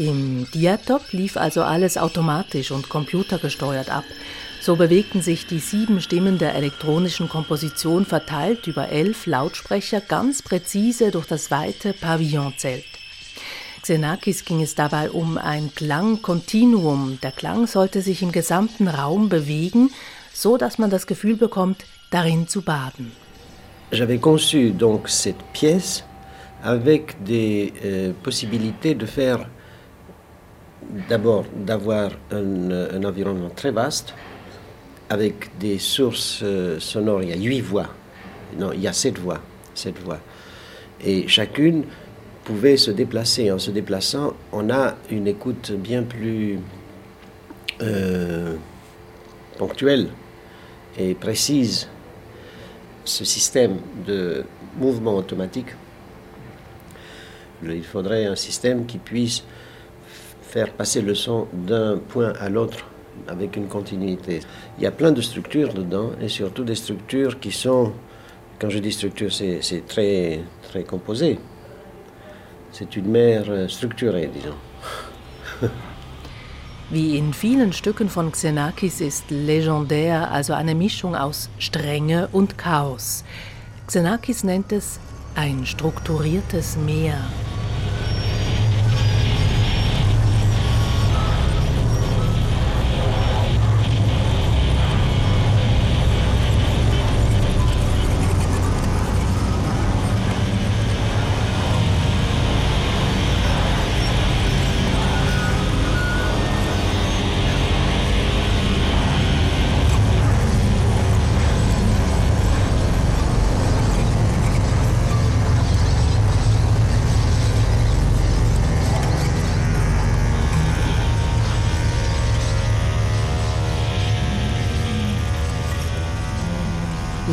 Im 0.00 0.50
Diatop 0.54 1.12
lief 1.12 1.36
also 1.36 1.62
alles 1.62 1.98
automatisch 1.98 2.70
und 2.70 2.88
computergesteuert 2.88 3.90
ab. 3.90 4.04
So 4.58 4.76
bewegten 4.76 5.20
sich 5.20 5.46
die 5.46 5.58
sieben 5.58 6.00
Stimmen 6.00 6.38
der 6.38 6.54
elektronischen 6.54 7.28
Komposition 7.28 8.06
verteilt 8.06 8.66
über 8.66 8.88
elf 8.88 9.26
Lautsprecher 9.26 10.00
ganz 10.00 10.40
präzise 10.40 11.10
durch 11.10 11.26
das 11.26 11.50
weite 11.50 11.92
Pavillonzelt. 11.92 12.86
Xenakis 13.82 14.46
ging 14.46 14.62
es 14.62 14.74
dabei 14.74 15.10
um 15.10 15.36
ein 15.36 15.70
Klangkontinuum. 15.74 17.18
Der 17.22 17.32
Klang 17.32 17.66
sollte 17.66 18.00
sich 18.00 18.22
im 18.22 18.32
gesamten 18.32 18.88
Raum 18.88 19.28
bewegen, 19.28 19.90
so 20.32 20.56
dass 20.56 20.78
man 20.78 20.88
das 20.88 21.06
Gefühl 21.06 21.36
bekommt, 21.36 21.84
darin 22.10 22.48
zu 22.48 22.62
baden. 22.62 23.12
J'avais 23.92 24.18
conçu 24.18 24.70
donc 24.70 25.10
cette 25.10 25.44
pièce 25.52 26.04
avec 26.62 27.22
des 27.22 27.72
euh, 27.84 28.12
possibilités 28.22 28.94
de 28.94 29.04
faire 29.04 29.46
d'abord 31.08 31.44
d'avoir 31.54 32.10
un, 32.30 32.70
un, 32.70 33.04
environnement 33.04 33.50
très 33.50 33.70
vaste 33.70 34.14
avec 35.08 35.58
des 35.58 35.78
sources 35.78 36.40
euh, 36.42 36.78
sonores. 36.80 37.22
Il 37.22 37.30
y 37.30 37.32
a 37.32 37.36
huit 37.36 37.60
voix. 37.60 37.88
Non, 38.58 38.72
il 38.72 38.80
y 38.80 38.88
a 38.88 38.92
sept 38.92 39.18
voix. 39.18 39.40
Sept 39.74 39.98
voix. 39.98 40.20
Et 41.04 41.26
chacune 41.28 41.84
pouvait 42.44 42.76
se 42.76 42.90
déplacer. 42.90 43.50
En 43.50 43.58
se 43.58 43.70
déplaçant, 43.70 44.34
on 44.52 44.70
a 44.70 44.96
une 45.10 45.26
écoute 45.26 45.72
bien 45.72 46.02
plus 46.02 46.58
euh, 47.82 48.54
ponctuelle 49.58 50.08
et 50.98 51.14
précise. 51.14 51.88
Ce 53.04 53.24
système 53.24 53.78
de 54.06 54.44
mouvement 54.78 55.16
automatique, 55.16 55.68
il 57.64 57.84
faudrait 57.84 58.26
un 58.26 58.36
système 58.36 58.86
qui 58.86 58.98
puisse 58.98 59.42
faire 60.50 60.72
passer 60.72 61.00
le 61.00 61.14
son 61.14 61.46
d'un 61.52 61.98
point 61.98 62.32
à 62.40 62.48
l'autre 62.48 62.84
avec 63.28 63.56
une 63.56 63.68
continuité. 63.68 64.40
Il 64.78 64.84
y 64.84 64.86
a 64.86 64.90
plein 64.90 65.12
de 65.12 65.20
structures 65.20 65.72
dedans 65.72 66.10
et 66.20 66.28
surtout 66.28 66.64
des 66.64 66.74
structures 66.74 67.38
qui 67.38 67.52
sont, 67.52 67.92
quand 68.58 68.70
je 68.70 68.78
dis 68.80 68.92
structure, 68.92 69.32
c'est 69.32 69.86
très, 69.86 70.40
très 70.68 70.82
composé. 70.82 71.38
C'est 72.72 72.96
une 72.96 73.08
mer 73.08 73.44
euh, 73.48 73.68
structurée, 73.68 74.30
disons. 74.32 74.58
Wie 76.90 77.16
in 77.16 77.32
vielen 77.32 77.72
Stücken 77.72 78.08
von 78.08 78.32
Xenakis 78.32 79.00
ist 79.00 79.30
legendär 79.30 80.32
also 80.32 80.54
eine 80.54 80.74
Mischung 80.74 81.14
aus 81.14 81.48
Strenge 81.58 82.28
und 82.32 82.58
Chaos. 82.58 83.24
Xenakis 83.86 84.42
nennt 84.42 84.72
es 84.72 84.98
ein 85.36 85.66
strukturiertes 85.66 86.76
Meer. 86.76 87.18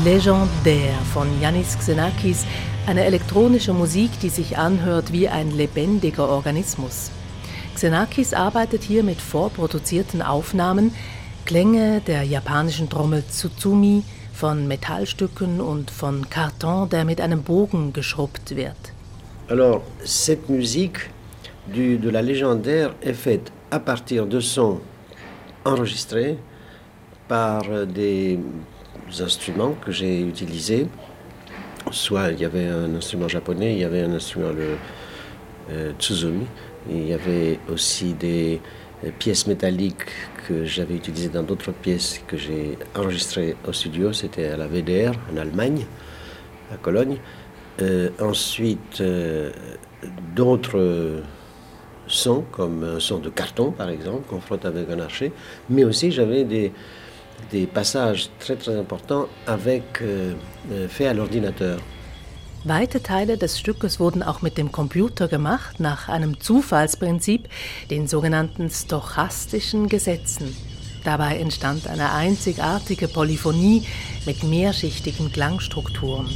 Legendaire 0.04 1.00
von 1.14 1.28
Yannis 1.42 1.78
Xenakis, 1.78 2.46
eine 2.86 3.06
elektronische 3.06 3.74
Musik, 3.74 4.12
die 4.22 4.30
sich 4.30 4.58
anhört 4.58 5.12
wie 5.12 5.28
ein 5.28 5.52
lebendiger 5.52 6.30
Organismus. 6.30 7.12
Xenakis 7.76 8.34
arbeitet 8.34 8.84
hier 8.84 9.04
mit 9.04 9.20
vorproduzierten 9.22 10.22
Aufnahmen, 10.22 10.94
Klänge 11.46 12.02
der 12.06 12.24
japanischen 12.24 12.90
Trommel 12.90 13.24
Tsutsumi, 13.28 14.04
von 14.34 14.68
Metallstücken 14.68 15.62
und 15.62 15.90
von 15.90 16.30
Karton, 16.30 16.90
der 16.90 17.04
mit 17.04 17.20
einem 17.20 17.42
Bogen 17.44 17.94
geschrubbt 17.94 18.56
wird. 18.56 18.94
Alors, 19.50 19.82
cette 20.04 20.50
musique 20.50 21.10
du, 21.74 21.98
de 21.98 22.10
la 22.10 22.22
légendaire 22.22 22.94
est 23.02 23.16
faite 23.16 23.52
à 23.72 23.80
partir 23.80 24.26
de 24.28 24.40
sons 24.40 24.80
enregistrés 25.64 26.38
par 27.28 27.64
des 27.88 28.40
instruments 29.20 29.74
que 29.74 29.91
j'ai 29.91 30.22
utilisés. 30.22 30.88
Soit 31.91 32.32
il 32.32 32.39
y 32.39 32.46
avait 32.46 32.67
un 32.67 32.93
instrument 32.96 33.28
japonais, 33.28 33.74
il 33.74 33.80
y 33.80 33.84
avait 33.84 34.02
un 34.02 34.13
instrument 34.13 34.50
le 34.50 34.78
euh, 35.72 35.91
Tsuzumi, 36.00 36.46
il 36.89 37.08
y 37.08 37.13
avait 37.13 37.60
aussi 37.72 38.13
des 38.13 38.62
pièces 39.20 39.48
métalliques 39.48 40.06
que 40.48 40.65
j'avais 40.65 40.96
utilisées 40.96 41.30
dans 41.30 41.43
d'autres 41.43 41.72
pièces 41.72 42.22
que 42.28 42.38
j'ai 42.38 42.78
enregistrées 42.96 43.56
au 43.67 43.74
studio. 43.74 44.13
C'était 44.13 44.48
à 44.48 44.58
la 44.58 44.67
VDR 44.67 45.12
en 45.34 45.38
Allemagne, 45.38 45.86
à 46.74 46.78
Cologne. 46.78 47.17
Euh, 47.82 48.10
ensuite, 48.20 49.02
euh, 49.02 49.52
d'autres 50.36 51.22
sons, 52.08 52.43
comme 52.52 52.84
un 52.84 53.00
son 53.00 53.20
de 53.20 53.30
carton 53.30 53.72
par 53.72 53.89
exemple, 53.89 54.28
qu'on 54.28 54.39
frotte 54.39 54.65
avec 54.65 54.89
un 54.89 55.00
archer, 55.00 55.32
mais 55.70 55.84
aussi 55.84 56.12
j'avais 56.12 56.43
des, 56.43 56.72
des 57.52 57.67
passages 57.67 58.30
très 58.39 58.56
très 58.56 58.76
importants 58.78 59.28
avec, 59.45 60.02
euh, 60.02 60.34
euh, 60.71 60.88
fait 60.88 61.08
à 61.08 61.13
l'ordinateur. 61.13 61.80
Weite 62.65 63.02
Teile 63.02 63.38
des 63.38 63.58
Stückes 63.58 64.00
wurden 64.00 64.23
auch 64.23 64.41
mit 64.41 64.58
dem 64.58 64.71
Computer 64.71 65.28
gemacht, 65.28 65.80
nach 65.80 66.10
einem 66.10 66.39
Zufallsprinzip, 66.39 67.47
den 67.89 68.08
sogenannten 68.08 68.69
stochastischen 68.69 69.88
Gesetzen. 69.88 70.54
Dabei 71.06 71.38
entstand 71.38 71.88
eine 71.88 72.12
einzigartige 72.12 73.08
Polyphonie 73.08 73.86
mit 74.26 74.43
mehrschichtigen 74.43 75.32
Klangstrukturen. 75.32 76.28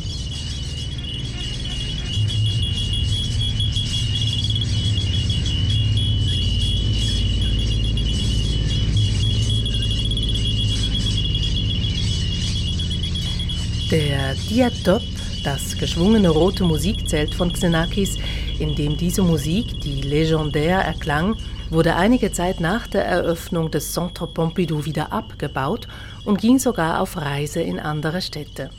Der 13.92 14.36
Diatop, 14.36 15.02
das 15.44 15.78
geschwungene 15.78 16.30
rote 16.30 16.64
Musikzelt 16.64 17.36
von 17.36 17.52
Xenakis, 17.52 18.18
in 18.58 18.74
dem 18.74 18.96
diese 18.96 19.22
Musik, 19.22 19.82
die 19.82 20.02
legendär 20.02 20.80
erklang, 20.80 21.36
wurde 21.70 21.98
einige 21.98 22.32
Zeit 22.32 22.62
nach 22.62 22.88
der 22.88 23.06
Eröffnung 23.06 23.70
des 23.70 23.92
Centre 23.92 24.28
Pompidou 24.28 24.86
wieder 24.86 25.12
abgebaut 25.12 25.90
und 26.24 26.40
ging 26.40 26.58
sogar 26.58 27.02
auf 27.02 27.18
Reise 27.18 27.60
in 27.60 27.82
andere 27.82 28.22
Städte. 28.22 28.70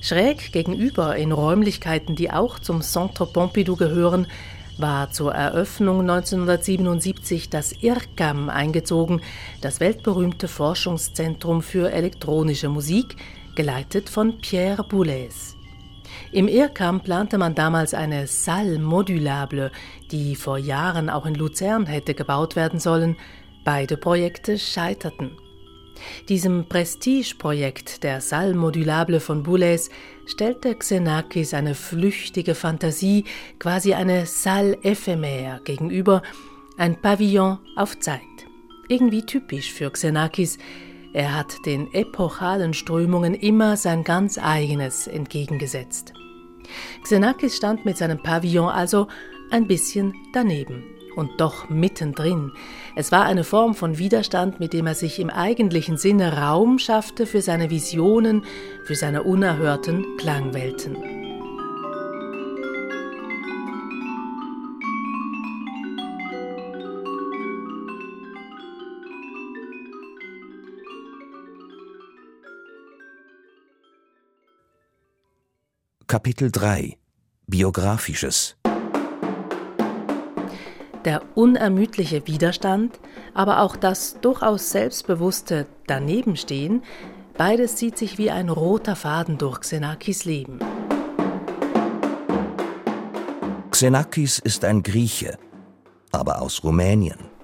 Schräg 0.00 0.50
gegenüber 0.50 1.14
in 1.14 1.30
Räumlichkeiten, 1.30 2.16
die 2.16 2.32
auch 2.32 2.58
zum 2.58 2.82
Centre 2.82 3.26
Pompidou 3.26 3.76
gehören, 3.76 4.26
war 4.76 5.12
zur 5.12 5.34
Eröffnung 5.34 6.00
1977 6.00 7.48
das 7.48 7.80
IRCAM 7.80 8.50
eingezogen, 8.50 9.20
das 9.60 9.78
weltberühmte 9.78 10.48
Forschungszentrum 10.48 11.62
für 11.62 11.92
elektronische 11.92 12.68
Musik, 12.68 13.16
geleitet 13.56 14.08
von 14.08 14.38
Pierre 14.38 14.84
Boulez. 14.84 15.56
Im 16.32 16.48
IRCAM 16.48 17.00
plante 17.00 17.38
man 17.38 17.54
damals 17.54 17.94
eine 17.94 18.26
Salle 18.26 18.78
modulable, 18.78 19.72
die 20.10 20.36
vor 20.36 20.58
Jahren 20.58 21.10
auch 21.10 21.26
in 21.26 21.34
Luzern 21.34 21.86
hätte 21.86 22.14
gebaut 22.14 22.56
werden 22.56 22.78
sollen. 22.78 23.16
Beide 23.64 23.96
Projekte 23.96 24.58
scheiterten. 24.58 25.32
Diesem 26.28 26.68
Prestige-Projekt 26.68 28.02
der 28.02 28.20
Salle 28.20 28.54
modulable 28.54 29.18
von 29.18 29.42
Boulez 29.42 29.88
stellte 30.26 30.74
Xenakis 30.74 31.54
eine 31.54 31.74
flüchtige 31.74 32.54
Fantasie, 32.54 33.24
quasi 33.58 33.94
eine 33.94 34.26
Salle 34.26 34.76
éphémère 34.82 35.62
gegenüber, 35.64 36.22
ein 36.76 37.00
Pavillon 37.00 37.58
auf 37.76 37.98
Zeit. 37.98 38.20
Irgendwie 38.88 39.24
typisch 39.24 39.72
für 39.72 39.90
Xenakis, 39.90 40.58
er 41.16 41.34
hat 41.34 41.64
den 41.64 41.94
epochalen 41.94 42.74
Strömungen 42.74 43.32
immer 43.32 43.78
sein 43.78 44.04
ganz 44.04 44.36
eigenes 44.36 45.06
entgegengesetzt. 45.06 46.12
Xenakis 47.04 47.56
stand 47.56 47.86
mit 47.86 47.96
seinem 47.96 48.22
Pavillon 48.22 48.68
also 48.68 49.06
ein 49.50 49.66
bisschen 49.66 50.12
daneben 50.34 50.84
und 51.16 51.30
doch 51.38 51.70
mittendrin. 51.70 52.52
Es 52.96 53.12
war 53.12 53.24
eine 53.24 53.44
Form 53.44 53.74
von 53.74 53.96
Widerstand, 53.96 54.60
mit 54.60 54.74
dem 54.74 54.86
er 54.86 54.94
sich 54.94 55.18
im 55.18 55.30
eigentlichen 55.30 55.96
Sinne 55.96 56.36
Raum 56.36 56.78
schaffte 56.78 57.24
für 57.24 57.40
seine 57.40 57.70
Visionen, 57.70 58.44
für 58.84 58.94
seine 58.94 59.22
unerhörten 59.22 60.04
Klangwelten. 60.18 61.25
Kapitel 76.08 76.52
3 76.52 76.98
Biografisches 77.48 78.56
Der 81.04 81.20
unermüdliche 81.34 82.28
Widerstand, 82.28 83.00
aber 83.34 83.60
auch 83.60 83.74
das 83.74 84.20
durchaus 84.20 84.70
selbstbewusste 84.70 85.66
Danebenstehen, 85.88 86.84
beides 87.36 87.74
zieht 87.74 87.98
sich 87.98 88.18
wie 88.18 88.30
ein 88.30 88.50
roter 88.50 88.94
Faden 88.94 89.36
durch 89.36 89.62
Xenakis 89.62 90.24
Leben. 90.24 90.60
Xenakis 93.72 94.38
ist 94.38 94.64
ein 94.64 94.84
Grieche, 94.84 95.36
aber 96.12 96.40
aus 96.40 96.62
Rumänien. 96.62 97.35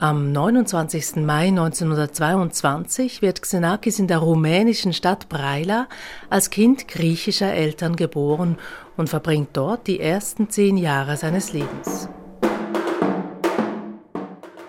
Am 0.00 0.30
29. 0.30 1.16
Mai 1.16 1.48
1922 1.48 3.20
wird 3.20 3.42
Xenakis 3.42 3.98
in 3.98 4.06
der 4.06 4.18
rumänischen 4.18 4.92
Stadt 4.92 5.28
Braila 5.28 5.88
als 6.30 6.50
Kind 6.50 6.86
griechischer 6.86 7.52
Eltern 7.52 7.96
geboren 7.96 8.58
und 8.96 9.08
verbringt 9.08 9.48
dort 9.54 9.88
die 9.88 9.98
ersten 9.98 10.50
zehn 10.50 10.76
Jahre 10.76 11.16
seines 11.16 11.52
Lebens. 11.52 12.08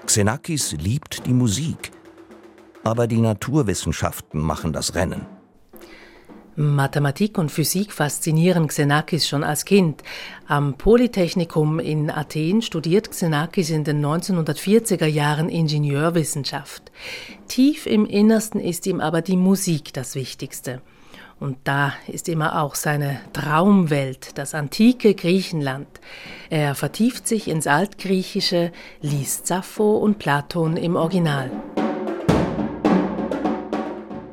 Xenakis 0.07 0.71
liebt 0.71 1.27
die 1.27 1.33
Musik, 1.33 1.91
aber 2.83 3.05
die 3.05 3.21
Naturwissenschaften 3.21 4.41
machen 4.41 4.73
das 4.73 4.95
Rennen. 4.95 5.38
Mathematik 6.60 7.38
und 7.38 7.54
Physik 7.54 7.93
faszinieren 7.93 8.67
Xenakis 8.67 9.26
schon 9.26 9.45
als 9.45 9.63
Kind. 9.63 10.04
Am 10.45 10.74
Polytechnikum 10.74 11.80
in 11.80 12.12
Athen 12.12 12.62
studiert 12.62 13.10
Xenakis 13.10 13.69
in 13.69 13.86
den 13.86 14.06
1940er 14.06 15.06
Jahren 15.06 15.48
Ingenieurwissenschaft. 15.48 16.91
Tief 17.48 17.86
im 17.86 18.06
Innersten 18.06 18.60
ist 18.60 18.86
ihm 18.88 19.00
aber 19.00 19.22
die 19.22 19.38
Musik 19.38 19.93
das 19.93 20.15
Wichtigste. 20.15 20.82
Und 21.39 21.58
da 21.63 21.93
ist 22.08 22.28
immer 22.28 22.62
auch 22.62 22.76
seine 22.76 23.22
Traumwelt, 23.32 24.38
das 24.38 24.54
antike 24.54 25.15
Griechenland. 25.15 25.88
Er 26.50 26.76
vertieft 26.76 27.26
sich 27.26 27.48
ins 27.48 27.67
Altgriechische, 27.67 28.74
liest 29.00 29.48
Sappho 29.48 29.95
und 29.95 30.19
Platon 30.19 30.76
im 30.76 30.98
Original. 30.98 31.50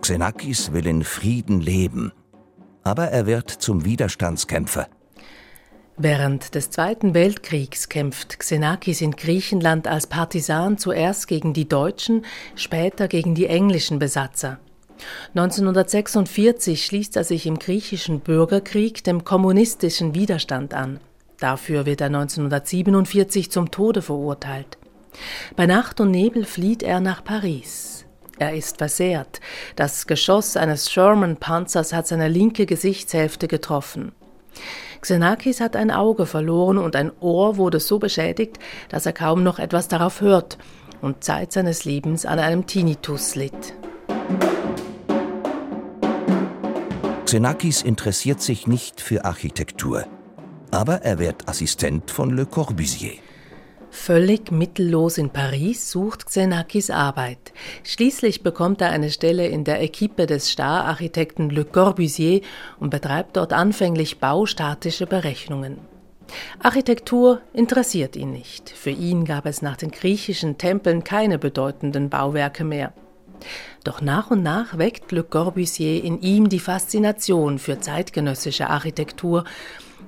Xenakis 0.06 0.72
will 0.72 0.86
in 0.86 1.02
Frieden 1.02 1.60
leben, 1.60 2.12
aber 2.84 3.08
er 3.08 3.26
wird 3.26 3.50
zum 3.50 3.84
Widerstandskämpfer. 3.84 4.86
Während 5.96 6.54
des 6.54 6.70
Zweiten 6.70 7.12
Weltkriegs 7.12 7.88
kämpft 7.88 8.38
Xenakis 8.38 9.00
in 9.00 9.16
Griechenland 9.16 9.88
als 9.88 10.06
Partisan 10.06 10.78
zuerst 10.78 11.26
gegen 11.26 11.54
die 11.54 11.68
Deutschen, 11.68 12.24
später 12.54 13.08
gegen 13.08 13.34
die 13.34 13.46
englischen 13.46 13.98
Besatzer. 13.98 14.60
1946 15.34 16.86
schließt 16.86 17.16
er 17.16 17.24
sich 17.24 17.44
im 17.44 17.58
griechischen 17.58 18.20
Bürgerkrieg 18.20 19.02
dem 19.02 19.24
kommunistischen 19.24 20.14
Widerstand 20.14 20.72
an. 20.72 21.00
Dafür 21.40 21.84
wird 21.84 22.00
er 22.00 22.06
1947 22.06 23.50
zum 23.50 23.72
Tode 23.72 24.02
verurteilt. 24.02 24.78
Bei 25.56 25.66
Nacht 25.66 26.00
und 26.00 26.12
Nebel 26.12 26.44
flieht 26.44 26.84
er 26.84 27.00
nach 27.00 27.24
Paris. 27.24 27.95
Er 28.38 28.54
ist 28.54 28.78
versehrt. 28.78 29.40
Das 29.76 30.06
Geschoss 30.06 30.56
eines 30.56 30.90
Sherman-Panzers 30.92 31.92
hat 31.92 32.06
seine 32.06 32.28
linke 32.28 32.66
Gesichtshälfte 32.66 33.48
getroffen. 33.48 34.12
Xenakis 35.00 35.60
hat 35.60 35.76
ein 35.76 35.90
Auge 35.90 36.26
verloren 36.26 36.78
und 36.78 36.96
ein 36.96 37.12
Ohr 37.20 37.56
wurde 37.56 37.80
so 37.80 37.98
beschädigt, 37.98 38.58
dass 38.88 39.06
er 39.06 39.12
kaum 39.12 39.42
noch 39.42 39.58
etwas 39.58 39.88
darauf 39.88 40.20
hört 40.20 40.58
und 41.00 41.24
Zeit 41.24 41.52
seines 41.52 41.84
Lebens 41.84 42.26
an 42.26 42.38
einem 42.38 42.66
Tinnitus 42.66 43.34
litt. 43.34 43.74
Xenakis 47.24 47.82
interessiert 47.82 48.40
sich 48.40 48.66
nicht 48.66 49.00
für 49.00 49.24
Architektur, 49.24 50.06
aber 50.70 51.02
er 51.02 51.18
wird 51.18 51.48
Assistent 51.48 52.10
von 52.10 52.30
Le 52.30 52.46
Corbusier. 52.46 53.14
Völlig 53.98 54.52
mittellos 54.52 55.18
in 55.18 55.30
Paris 55.30 55.90
sucht 55.90 56.26
Xenakis 56.26 56.90
Arbeit. 56.90 57.52
Schließlich 57.82 58.44
bekommt 58.44 58.80
er 58.80 58.90
eine 58.90 59.10
Stelle 59.10 59.48
in 59.48 59.64
der 59.64 59.82
Equipe 59.82 60.26
des 60.26 60.50
Star-Architekten 60.50 61.50
Le 61.50 61.64
Corbusier 61.64 62.42
und 62.78 62.90
betreibt 62.90 63.36
dort 63.36 63.52
anfänglich 63.52 64.20
baustatische 64.20 65.06
Berechnungen. 65.06 65.78
Architektur 66.62 67.40
interessiert 67.52 68.14
ihn 68.14 68.30
nicht. 68.30 68.70
Für 68.70 68.90
ihn 68.90 69.24
gab 69.24 69.44
es 69.44 69.60
nach 69.60 69.76
den 69.76 69.90
griechischen 69.90 70.56
Tempeln 70.56 71.02
keine 71.02 71.38
bedeutenden 71.38 72.08
Bauwerke 72.08 72.62
mehr. 72.62 72.92
Doch 73.82 74.00
nach 74.00 74.30
und 74.30 74.42
nach 74.42 74.78
weckt 74.78 75.10
Le 75.10 75.24
Corbusier 75.24 76.04
in 76.04 76.20
ihm 76.20 76.48
die 76.48 76.60
Faszination 76.60 77.58
für 77.58 77.80
zeitgenössische 77.80 78.68
Architektur 78.68 79.44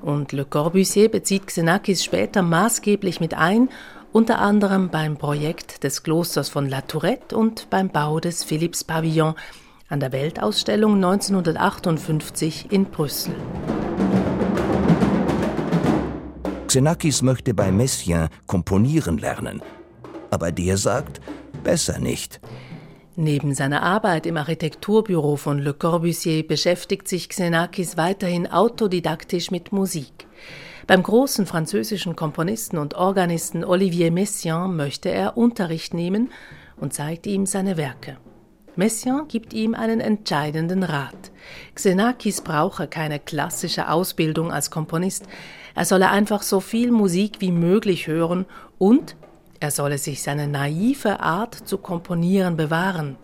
und 0.03 0.33
Le 0.33 0.45
Corbusier 0.45 1.09
bezieht 1.09 1.47
Xenakis 1.47 2.05
später 2.05 2.43
maßgeblich 2.43 3.21
mit 3.21 3.35
ein, 3.35 3.69
unter 4.13 4.39
anderem 4.39 4.89
beim 4.89 5.17
Projekt 5.17 5.85
des 5.85 6.03
Klosters 6.03 6.49
von 6.49 6.69
La 6.69 6.81
Tourette 6.81 7.37
und 7.37 7.71
beim 7.71 7.89
Bau 7.91 8.21
des 8.21 8.45
Philips 8.45 8.85
Pavillon 8.85 9.35
an 9.89 10.01
der 10.01 10.13
Weltausstellung 10.13 10.95
1958 10.97 12.71
in 12.71 12.87
Brüssel. 12.87 13.35
Xenakis 16.67 17.23
möchte 17.23 17.55
bei 17.55 17.73
Messiaen 17.73 18.29
komponieren 18.47 19.19
lernen, 19.19 19.63
aber 20.31 20.53
der 20.53 20.77
sagt, 20.77 21.21
besser 21.65 21.99
nicht. 21.99 22.41
Neben 23.21 23.53
seiner 23.53 23.83
Arbeit 23.83 24.27
im 24.27 24.37
Architekturbüro 24.37 25.35
von 25.35 25.59
Le 25.59 25.75
Corbusier 25.75 26.47
beschäftigt 26.47 27.09
sich 27.09 27.29
Xenakis 27.29 27.97
weiterhin 27.97 28.47
autodidaktisch 28.47 29.51
mit 29.51 29.73
Musik. 29.73 30.29
Beim 30.87 31.03
großen 31.03 31.45
französischen 31.45 32.15
Komponisten 32.15 32.79
und 32.79 32.95
Organisten 32.95 33.65
Olivier 33.65 34.13
Messiaen 34.13 34.77
möchte 34.77 35.09
er 35.09 35.37
Unterricht 35.37 35.95
nehmen 35.95 36.31
und 36.77 36.95
zeigt 36.95 37.27
ihm 37.27 37.45
seine 37.45 37.77
Werke. 37.77 38.19
Messiaen 38.77 39.27
gibt 39.27 39.53
ihm 39.53 39.75
einen 39.75 39.99
entscheidenden 39.99 40.85
Rat. 40.85 41.33
Xenakis 41.75 42.43
brauche 42.43 42.87
keine 42.87 43.19
klassische 43.19 43.91
Ausbildung 43.91 44.53
als 44.53 44.71
Komponist, 44.71 45.27
er 45.75 45.85
solle 45.85 46.11
einfach 46.11 46.43
so 46.43 46.61
viel 46.61 46.93
Musik 46.93 47.41
wie 47.41 47.51
möglich 47.51 48.07
hören 48.07 48.47
und 48.79 49.17
er 49.61 49.71
solle 49.71 49.99
sich 49.99 50.23
seine 50.23 50.47
naive 50.47 51.21
Art 51.21 51.55
zu 51.55 51.79
komponieren 51.79 52.57
bewahren. 52.57 53.17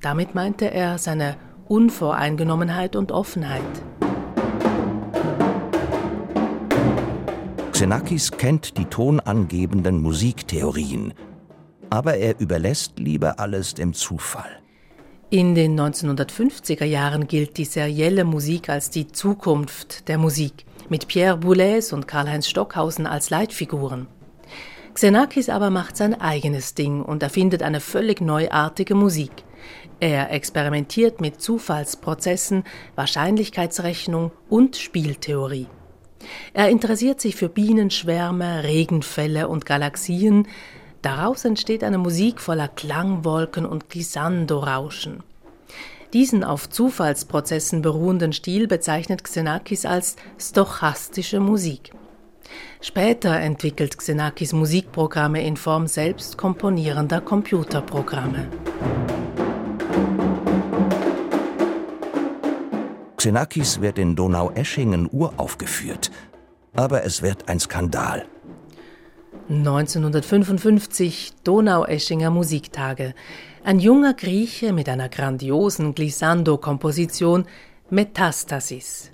Damit 0.00 0.34
meinte 0.34 0.70
er 0.70 0.98
seine 0.98 1.36
Unvoreingenommenheit 1.68 2.96
und 2.96 3.12
Offenheit. 3.12 3.62
Xenakis 7.72 8.32
kennt 8.32 8.76
die 8.76 8.84
tonangebenden 8.84 10.02
Musiktheorien, 10.02 11.14
aber 11.88 12.16
er 12.16 12.38
überlässt 12.38 12.98
lieber 12.98 13.40
alles 13.40 13.72
dem 13.72 13.94
Zufall. 13.94 14.60
In 15.30 15.54
den 15.54 15.80
1950er 15.80 16.84
Jahren 16.84 17.26
gilt 17.26 17.56
die 17.56 17.64
serielle 17.64 18.24
Musik 18.24 18.68
als 18.68 18.90
die 18.90 19.06
Zukunft 19.06 20.08
der 20.08 20.18
Musik, 20.18 20.66
mit 20.88 21.06
Pierre 21.06 21.38
Boulez 21.38 21.92
und 21.92 22.08
Karl-Heinz 22.08 22.48
Stockhausen 22.48 23.06
als 23.06 23.30
Leitfiguren. 23.30 24.08
Xenakis 25.00 25.48
aber 25.48 25.70
macht 25.70 25.96
sein 25.96 26.20
eigenes 26.20 26.74
Ding 26.74 27.00
und 27.00 27.22
erfindet 27.22 27.62
eine 27.62 27.80
völlig 27.80 28.20
neuartige 28.20 28.94
Musik. 28.94 29.30
Er 29.98 30.30
experimentiert 30.30 31.22
mit 31.22 31.40
Zufallsprozessen, 31.40 32.64
Wahrscheinlichkeitsrechnung 32.96 34.30
und 34.50 34.76
Spieltheorie. 34.76 35.68
Er 36.52 36.68
interessiert 36.68 37.18
sich 37.18 37.34
für 37.34 37.48
Bienenschwärme, 37.48 38.62
Regenfälle 38.62 39.48
und 39.48 39.64
Galaxien. 39.64 40.46
Daraus 41.00 41.46
entsteht 41.46 41.82
eine 41.82 41.96
Musik 41.96 42.38
voller 42.38 42.68
Klangwolken 42.68 43.64
und 43.64 43.88
Glissando-Rauschen. 43.88 45.22
Diesen 46.12 46.44
auf 46.44 46.68
Zufallsprozessen 46.68 47.80
beruhenden 47.80 48.34
Stil 48.34 48.66
bezeichnet 48.66 49.24
Xenakis 49.24 49.86
als 49.86 50.16
stochastische 50.38 51.40
Musik. 51.40 51.90
Später 52.80 53.38
entwickelt 53.38 53.98
Xenakis 53.98 54.52
Musikprogramme 54.52 55.44
in 55.44 55.56
Form 55.56 55.86
selbst 55.86 56.38
komponierender 56.38 57.20
Computerprogramme. 57.20 58.48
Xenakis 63.16 63.80
wird 63.82 63.98
in 63.98 64.16
Donaueschingen 64.16 65.08
uraufgeführt, 65.12 66.10
aber 66.74 67.04
es 67.04 67.20
wird 67.20 67.48
ein 67.48 67.60
Skandal. 67.60 68.24
1955 69.50 71.32
Donaueschinger 71.44 72.30
Musiktage. 72.30 73.14
Ein 73.64 73.80
junger 73.80 74.14
Grieche 74.14 74.72
mit 74.72 74.88
einer 74.88 75.08
grandiosen 75.08 75.94
Glissando-Komposition 75.94 77.44
Metastasis 77.90 79.10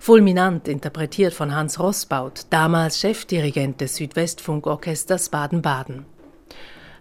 fulminant 0.00 0.68
interpretiert 0.68 1.34
von 1.34 1.54
Hans 1.54 1.78
Rossbaut, 1.78 2.46
damals 2.50 2.98
Chefdirigent 3.00 3.80
des 3.80 3.96
Südwestfunkorchesters 3.96 5.28
Baden-Baden. 5.28 6.06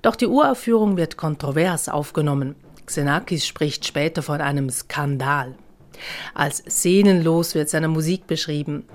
Doch 0.01 0.15
die 0.15 0.27
Uraufführung 0.27 0.97
wird 0.97 1.17
kontrovers 1.17 1.89
aufgenommen. 1.89 2.55
Xenakis 2.85 3.47
spricht 3.47 3.85
später 3.85 4.21
von 4.21 4.41
einem 4.41 4.69
Skandal. 4.69 5.55
Als 6.33 6.63
sehnenlos 6.65 7.55
wird 7.55 7.69
seine 7.69 7.87
Musik 7.87 8.27
beschrieben. 8.27 8.85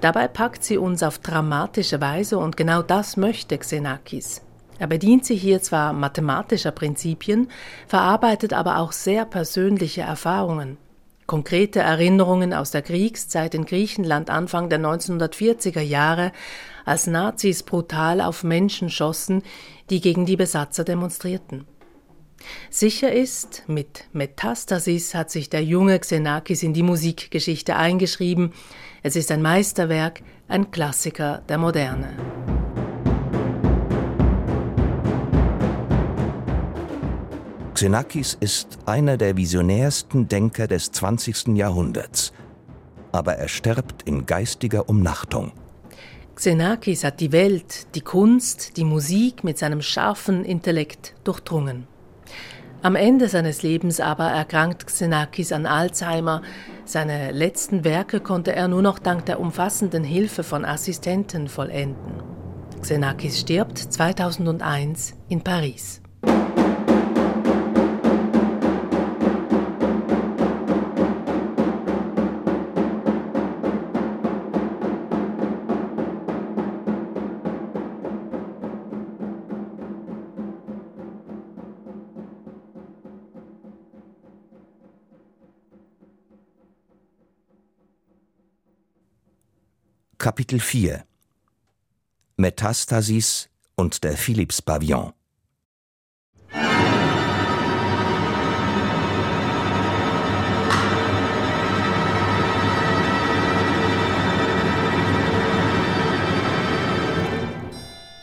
Dabei 0.00 0.28
packt 0.28 0.62
sie 0.62 0.78
uns 0.78 1.02
auf 1.02 1.18
dramatische 1.18 2.00
Weise 2.00 2.38
und 2.38 2.56
genau 2.56 2.82
das 2.82 3.16
möchte 3.16 3.58
Xenakis. 3.58 4.42
Er 4.78 4.86
bedient 4.86 5.24
sich 5.24 5.40
hier 5.40 5.62
zwar 5.62 5.92
mathematischer 5.92 6.70
Prinzipien, 6.70 7.48
verarbeitet 7.86 8.52
aber 8.52 8.78
auch 8.78 8.92
sehr 8.92 9.24
persönliche 9.24 10.02
Erfahrungen. 10.02 10.76
Konkrete 11.26 11.80
Erinnerungen 11.80 12.54
aus 12.54 12.70
der 12.70 12.82
Kriegszeit 12.82 13.54
in 13.54 13.64
Griechenland 13.64 14.30
Anfang 14.30 14.68
der 14.68 14.78
1940er 14.78 15.80
Jahre, 15.80 16.30
als 16.84 17.08
Nazis 17.08 17.64
brutal 17.64 18.20
auf 18.20 18.44
Menschen 18.44 18.90
schossen, 18.90 19.42
die 19.90 20.00
gegen 20.00 20.24
die 20.24 20.36
Besatzer 20.36 20.84
demonstrierten. 20.84 21.66
Sicher 22.70 23.12
ist, 23.12 23.64
mit 23.66 24.04
Metastasis 24.12 25.14
hat 25.14 25.30
sich 25.30 25.50
der 25.50 25.64
junge 25.64 25.98
Xenakis 25.98 26.62
in 26.62 26.74
die 26.74 26.84
Musikgeschichte 26.84 27.74
eingeschrieben. 27.74 28.52
Es 29.02 29.16
ist 29.16 29.32
ein 29.32 29.42
Meisterwerk, 29.42 30.22
ein 30.46 30.70
Klassiker 30.70 31.42
der 31.48 31.58
Moderne. 31.58 32.55
Xenakis 37.76 38.38
ist 38.40 38.78
einer 38.86 39.18
der 39.18 39.36
visionärsten 39.36 40.28
Denker 40.28 40.66
des 40.66 40.92
20. 40.92 41.48
Jahrhunderts. 41.48 42.32
Aber 43.12 43.34
er 43.34 43.48
stirbt 43.48 44.02
in 44.04 44.24
geistiger 44.24 44.88
Umnachtung. 44.88 45.52
Xenakis 46.36 47.04
hat 47.04 47.20
die 47.20 47.32
Welt, 47.32 47.94
die 47.94 48.00
Kunst, 48.00 48.78
die 48.78 48.84
Musik 48.84 49.44
mit 49.44 49.58
seinem 49.58 49.82
scharfen 49.82 50.42
Intellekt 50.46 51.16
durchdrungen. 51.24 51.86
Am 52.80 52.96
Ende 52.96 53.28
seines 53.28 53.62
Lebens 53.62 54.00
aber 54.00 54.24
erkrankt 54.24 54.86
Xenakis 54.86 55.52
an 55.52 55.66
Alzheimer. 55.66 56.40
Seine 56.86 57.30
letzten 57.32 57.84
Werke 57.84 58.20
konnte 58.20 58.54
er 58.54 58.68
nur 58.68 58.80
noch 58.80 58.98
dank 58.98 59.26
der 59.26 59.38
umfassenden 59.38 60.02
Hilfe 60.02 60.44
von 60.44 60.64
Assistenten 60.64 61.46
vollenden. 61.46 62.22
Xenakis 62.80 63.38
stirbt 63.38 63.76
2001 63.76 65.12
in 65.28 65.42
Paris. 65.42 66.00
Kapitel 90.18 90.60
4 90.60 91.04
Metastasis 92.38 93.50
und 93.74 94.02
der 94.02 94.16
Philips-Pavillon. 94.16 95.12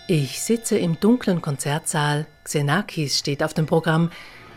Ich 0.07 0.41
sitze 0.41 0.77
im 0.77 0.99
dunklen 0.99 1.41
Konzertsaal, 1.41 2.25
Xenakis 2.43 3.19
steht 3.19 3.43
auf 3.43 3.53
dem 3.53 3.67
Programm, 3.67 4.11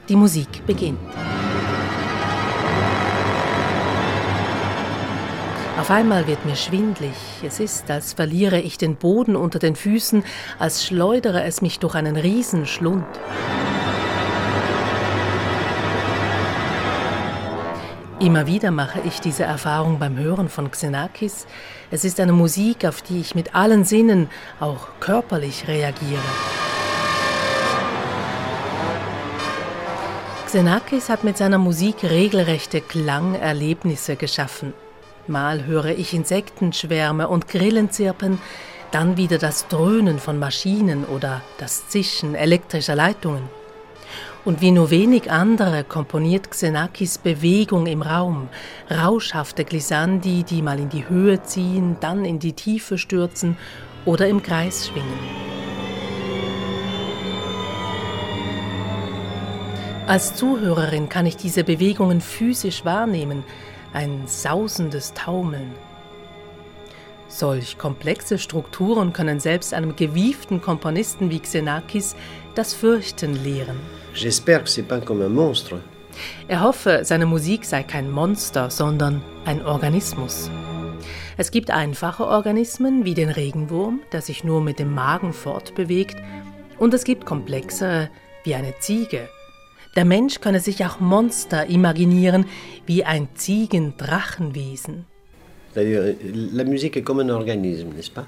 die 0.09 0.16
Musik 0.16 0.66
beginnt. 0.66 0.99
Auf 5.79 5.91
einmal 5.91 6.27
wird 6.27 6.47
mir 6.47 6.57
schwindlig. 6.57 7.15
Es 7.45 7.61
ist, 7.61 7.91
als 7.91 8.15
verliere 8.15 8.59
ich 8.59 8.79
den 8.79 8.97
Boden 8.97 9.37
unter 9.37 9.59
den 9.59 9.77
Füßen, 9.77 10.25
als 10.59 10.87
schleudere 10.87 11.45
es 11.45 11.61
mich 11.61 11.79
durch 11.79 11.95
einen 11.95 12.17
Riesenschlund. 12.17 13.05
Immer 18.19 18.47
wieder 18.47 18.71
mache 18.71 19.01
ich 19.05 19.21
diese 19.21 19.45
Erfahrung 19.45 19.99
beim 19.99 20.17
Hören 20.17 20.49
von 20.49 20.71
Xenakis. 20.71 21.47
Es 21.91 22.07
ist 22.07 22.19
eine 22.21 22.33
Musik, 22.33 22.87
auf 22.87 23.03
die 23.03 23.21
ich 23.21 23.35
mit 23.35 23.55
allen 23.55 23.85
Sinnen, 23.85 24.31
auch 24.59 24.89
körperlich 25.01 25.69
reagiere. 25.69 26.23
Xenakis 30.47 31.11
hat 31.11 31.23
mit 31.23 31.37
seiner 31.37 31.59
Musik 31.59 31.97
regelrechte 32.03 32.81
Klangerlebnisse 32.81 34.17
geschaffen. 34.17 34.73
Mal 35.29 35.65
höre 35.65 35.87
ich 35.87 36.15
Insektenschwärme 36.15 37.29
und 37.29 37.49
Grillen 37.49 37.91
zirpen, 37.91 38.39
dann 38.93 39.17
wieder 39.17 39.39
das 39.39 39.67
Dröhnen 39.69 40.19
von 40.19 40.39
Maschinen 40.39 41.05
oder 41.05 41.43
das 41.59 41.89
Zischen 41.89 42.35
elektrischer 42.35 42.95
Leitungen. 42.95 43.43
Und 44.45 44.61
wie 44.61 44.71
nur 44.71 44.91
wenig 44.91 45.31
andere 45.31 45.83
komponiert 45.83 46.51
Xenakis 46.53 47.19
Bewegung 47.19 47.87
im 47.87 48.03
Raum, 48.03 48.49
rauschhafte 48.89 49.65
Glissandi, 49.65 50.45
die 50.45 50.62
mal 50.62 50.79
in 50.79 50.89
die 50.89 51.09
Höhe 51.09 51.43
ziehen, 51.43 51.97
dann 52.01 52.25
in 52.25 52.39
die 52.39 52.53
Tiefe 52.53 52.97
stürzen 52.97 53.57
oder 54.05 54.29
im 54.29 54.43
Kreis 54.45 54.87
schwingen. 54.87 55.19
Als 60.07 60.37
Zuhörerin 60.37 61.09
kann 61.09 61.27
ich 61.27 61.37
diese 61.37 61.65
Bewegungen 61.65 62.21
physisch 62.21 62.85
wahrnehmen, 62.85 63.43
ein 63.92 64.27
sausendes 64.27 65.12
Taumeln. 65.14 65.72
Solch 67.29 67.77
komplexe 67.77 68.38
Strukturen 68.38 69.12
können 69.12 69.40
selbst 69.40 69.75
einem 69.75 69.96
gewieften 69.96 70.62
Komponisten 70.62 71.31
wie 71.31 71.40
Xenakis 71.40 72.14
das 72.55 72.72
Fürchten 72.72 73.35
lehren. 73.42 73.77
J'espère 74.14 74.62
que 74.62 74.68
c'est 74.68 74.87
pas 74.87 75.05
comme 75.05 75.22
un 75.22 75.35
monstre. 75.35 75.81
Er 76.49 76.62
hoffe, 76.62 77.01
seine 77.05 77.27
Musik 77.27 77.64
sei 77.64 77.83
kein 77.83 78.11
Monster, 78.11 78.70
sondern 78.70 79.22
ein 79.44 79.64
Organismus. 79.64 80.51
Es 81.37 81.51
gibt 81.51 81.70
einfache 81.70 82.27
Organismen 82.27 83.05
wie 83.05 83.12
den 83.12 83.29
Regenwurm, 83.29 84.01
der 84.12 84.22
sich 84.22 84.42
nur 84.42 84.62
mit 84.62 84.79
dem 84.79 84.94
Magen 84.94 85.35
fortbewegt, 85.35 86.16
und 86.79 86.94
es 86.94 87.05
gibt 87.05 87.27
komplexere 87.27 88.09
wie 88.44 88.55
eine 88.55 88.79
Ziege. 88.79 89.29
Der 89.96 90.04
Mensch 90.04 90.40
könne 90.40 90.61
sich 90.61 90.85
auch 90.85 91.00
Monster 91.00 91.70
imaginieren 91.70 92.44
wie 92.85 93.02
ein 93.04 93.28
Ziegendrachenwesen. 93.35 95.06
La 95.74 96.64
musique 96.64 96.98
est 96.98 97.02
comme 97.02 97.20
un 97.20 97.30
organisme, 97.30 97.88
n'est-ce 97.94 98.11
pas 98.11 98.26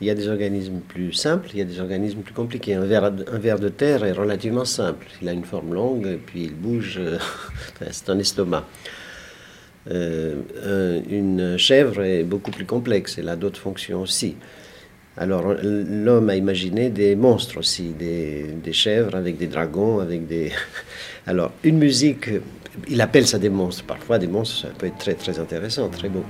Il 0.00 0.06
y 0.06 0.10
a 0.10 0.14
des 0.14 0.28
organismes 0.28 0.80
plus 0.80 1.12
simples, 1.12 1.50
il 1.52 1.58
y 1.58 1.62
a 1.62 1.64
des 1.64 1.80
organismes 1.80 2.20
plus 2.22 2.34
compliqués. 2.34 2.74
Un 2.74 2.84
ver, 2.84 3.04
un 3.04 3.38
ver 3.38 3.58
de 3.58 3.68
terre 3.68 4.04
est 4.04 4.12
relativement 4.12 4.64
simple. 4.64 5.06
Il 5.20 5.28
a 5.28 5.32
une 5.32 5.44
forme 5.44 5.74
longue, 5.74 6.06
et 6.06 6.20
puis 6.24 6.44
il 6.44 6.54
bouge. 6.54 7.00
c'est 7.90 8.08
un 8.08 8.18
estomac. 8.20 8.64
Euh, 9.90 11.00
une 11.10 11.56
chèvre 11.58 12.02
est 12.02 12.22
beaucoup 12.22 12.52
plus 12.52 12.64
complexe, 12.64 13.18
elle 13.18 13.28
a 13.28 13.34
d'autres 13.34 13.60
fonctions 13.60 14.02
aussi. 14.02 14.36
Alors 15.16 15.54
l'homme 15.62 16.30
a 16.30 16.36
imaginé 16.36 16.88
des 16.88 17.14
monstres 17.16 17.58
aussi, 17.58 17.90
des, 17.90 18.44
des, 18.64 18.72
chèvres 18.72 19.14
avec 19.14 19.36
des 19.36 19.46
dragons, 19.46 20.00
avec 20.00 20.26
des... 20.26 20.52
Alors 21.26 21.52
une 21.62 21.78
musique, 21.78 22.30
il 22.88 23.00
appelle 23.00 23.26
ça 23.26 23.38
des 23.38 23.50
monstres. 23.50 23.84
Parfois 23.84 24.18
des 24.18 24.26
monstres, 24.26 24.62
ça 24.62 24.68
peut 24.76 24.86
être 24.86 24.98
très 24.98 25.14
très 25.14 25.38
intéressant, 25.38 25.88
très 25.90 26.08
beau. 26.08 26.24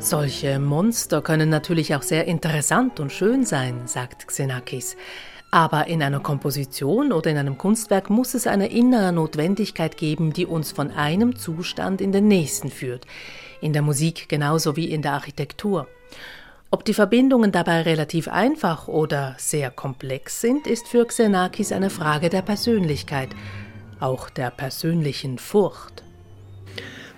Solche 0.00 0.58
Monster 0.58 1.22
können 1.22 1.48
natürlich 1.48 1.94
auch 1.94 2.02
sehr 2.02 2.26
interessant 2.26 3.00
und 3.00 3.10
schön 3.10 3.46
sein, 3.46 3.86
sagt 3.86 4.26
Xenakis. 4.26 4.96
Aber 5.50 5.86
in 5.86 6.02
einer 6.02 6.20
Komposition 6.20 7.12
oder 7.12 7.30
in 7.30 7.38
einem 7.38 7.56
Kunstwerk 7.56 8.10
muss 8.10 8.34
es 8.34 8.48
eine 8.48 8.70
innere 8.70 9.12
Notwendigkeit 9.12 9.96
geben, 9.96 10.32
die 10.32 10.46
uns 10.46 10.72
von 10.72 10.90
einem 10.90 11.36
Zustand 11.36 12.00
in 12.00 12.10
den 12.10 12.26
nächsten 12.26 12.70
führt. 12.70 13.06
In 13.60 13.72
der 13.72 13.82
Musik 13.82 14.28
genauso 14.28 14.76
wie 14.76 14.90
in 14.90 15.00
der 15.00 15.12
Architektur. 15.12 15.86
Ob 16.74 16.84
die 16.84 16.92
Verbindungen 16.92 17.52
dabei 17.52 17.82
relativ 17.82 18.26
einfach 18.26 18.88
oder 18.88 19.36
sehr 19.38 19.70
komplex 19.70 20.40
sind, 20.40 20.66
ist 20.66 20.88
für 20.88 21.06
Xenakis 21.06 21.70
eine 21.70 21.88
Frage 21.88 22.28
der 22.30 22.42
Persönlichkeit, 22.42 23.28
auch 24.00 24.28
der 24.28 24.50
persönlichen 24.50 25.38
Furcht. 25.38 26.02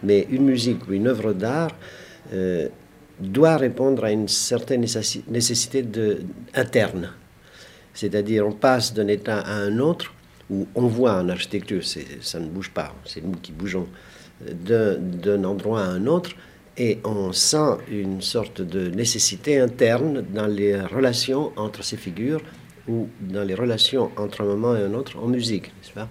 Mais 0.03 0.27
une 0.29 0.45
musique 0.45 0.87
ou 0.87 0.93
une 0.93 1.09
œuvre 1.09 1.33
d'art 1.33 1.73
euh, 2.35 2.69
doit 3.19 3.57
répondre 3.57 4.05
à 4.05 4.11
une 4.11 4.29
certaine 4.29 4.85
nécessité 5.27 5.83
de, 5.83 6.19
interne. 6.53 7.13
C'est-à-dire, 7.95 8.47
on 8.47 8.53
passe 8.53 8.93
d'un 8.93 9.09
état 9.09 9.41
à 9.41 9.55
un 9.55 9.79
autre, 9.79 10.13
où 10.51 10.67
on 10.75 10.87
voit 10.87 11.15
en 11.15 11.31
architecture, 11.31 11.83
ça 12.21 12.41
ne 12.41 12.49
bouge 12.49 12.73
pas, 12.73 12.95
c'est 13.07 13.25
nous 13.25 13.39
qui 13.41 13.53
bougeons 13.53 13.89
d'un 14.39 15.45
endroit 15.45 15.81
à 15.81 15.87
un 15.87 16.07
autre, 16.07 16.33
et 16.79 16.99
on 17.05 17.33
sent 17.33 17.79
une 17.91 18.21
sorte 18.21 18.61
de 18.61 18.89
nécessité 18.89 19.59
interne 19.59 20.25
dans 20.35 20.47
les 20.47 20.79
relations 20.81 21.53
entre 21.57 21.83
ces 21.83 21.97
figures 21.97 22.43
ou 22.89 23.09
dans 23.21 23.45
les 23.45 23.55
relations 23.55 24.11
entre 24.17 24.43
un 24.43 24.45
moment 24.45 24.77
et 24.77 24.83
un 24.83 24.95
autre 24.95 25.19
en 25.19 25.27
musique, 25.27 25.65
n'est-ce 25.65 26.07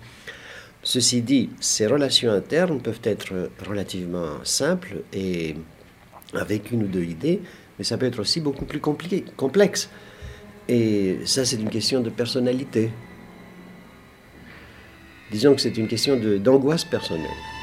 Ceci 0.84 1.24
dit, 1.24 1.50
ces 1.60 1.88
relations 1.88 2.32
internes 2.32 2.80
peuvent 2.80 3.02
être 3.04 3.50
relativement 3.68 4.44
simples 4.44 4.98
et 5.14 5.56
avec 6.34 6.72
une 6.72 6.84
ou 6.84 6.88
deux 6.88 7.04
idées, 7.04 7.42
mais 7.78 7.84
ça 7.84 7.98
peut 7.98 8.06
être 8.06 8.20
aussi 8.20 8.40
beaucoup 8.40 8.66
plus 8.66 8.80
compliqué, 8.80 9.26
complexe. 9.36 9.90
Et 10.68 11.20
ça, 11.26 11.44
c'est 11.44 11.58
une 11.58 11.70
question 11.70 12.02
de 12.02 12.12
personnalité. 12.12 12.92
Disons 15.32 15.56
que 15.56 15.62
c'est 15.62 15.76
une 15.76 15.88
question 15.88 16.20
d'angoisse 16.38 16.86
personnelle. 16.86 17.55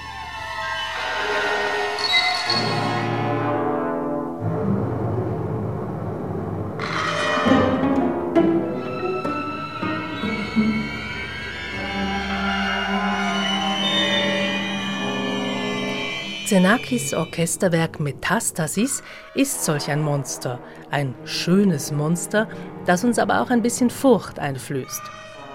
Xenakis 16.52 17.14
Orchesterwerk 17.14 17.98
Metastasis 17.98 19.02
ist 19.34 19.64
solch 19.64 19.88
ein 19.88 20.02
Monster, 20.02 20.58
ein 20.90 21.14
schönes 21.24 21.92
Monster, 21.92 22.46
das 22.84 23.04
uns 23.04 23.18
aber 23.18 23.40
auch 23.40 23.48
ein 23.48 23.62
bisschen 23.62 23.88
Furcht 23.88 24.38
einflößt. 24.38 25.00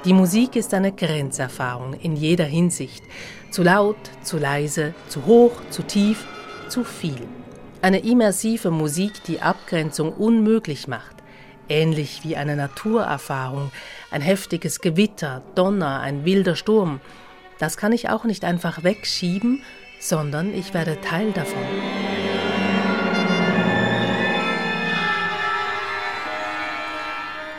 Die 0.06 0.14
Musik 0.14 0.56
ist 0.56 0.74
eine 0.74 0.92
Grenzerfahrung 0.92 1.94
in 1.94 2.16
jeder 2.16 2.46
Hinsicht. 2.46 3.04
Zu 3.52 3.62
laut, 3.62 3.98
zu 4.24 4.40
leise, 4.40 4.96
zu 5.08 5.28
hoch, 5.28 5.52
zu 5.70 5.84
tief, 5.84 6.26
zu 6.68 6.84
viel. 6.84 7.28
Eine 7.84 8.00
immersive 8.00 8.72
Musik, 8.72 9.24
die 9.26 9.40
Abgrenzung 9.40 10.12
unmöglich 10.14 10.88
macht. 10.88 11.18
Ähnlich 11.70 12.22
wie 12.24 12.38
eine 12.38 12.56
Naturerfahrung, 12.56 13.72
ein 14.10 14.24
heftiges 14.24 14.82
Gewitter, 14.82 15.44
Donner, 15.54 16.00
ein 16.00 16.26
wilder 16.26 16.56
Sturm. 16.56 17.02
Das 17.60 17.78
kann 17.78 17.92
ich 17.92 18.10
auch 18.10 18.24
nicht 18.24 18.44
einfach 18.44 18.84
wegschieben, 18.84 19.62
sondern 20.08 20.54
ich 20.54 20.74
werde 20.74 21.00
Teil 21.02 21.32
davon. 21.32 21.64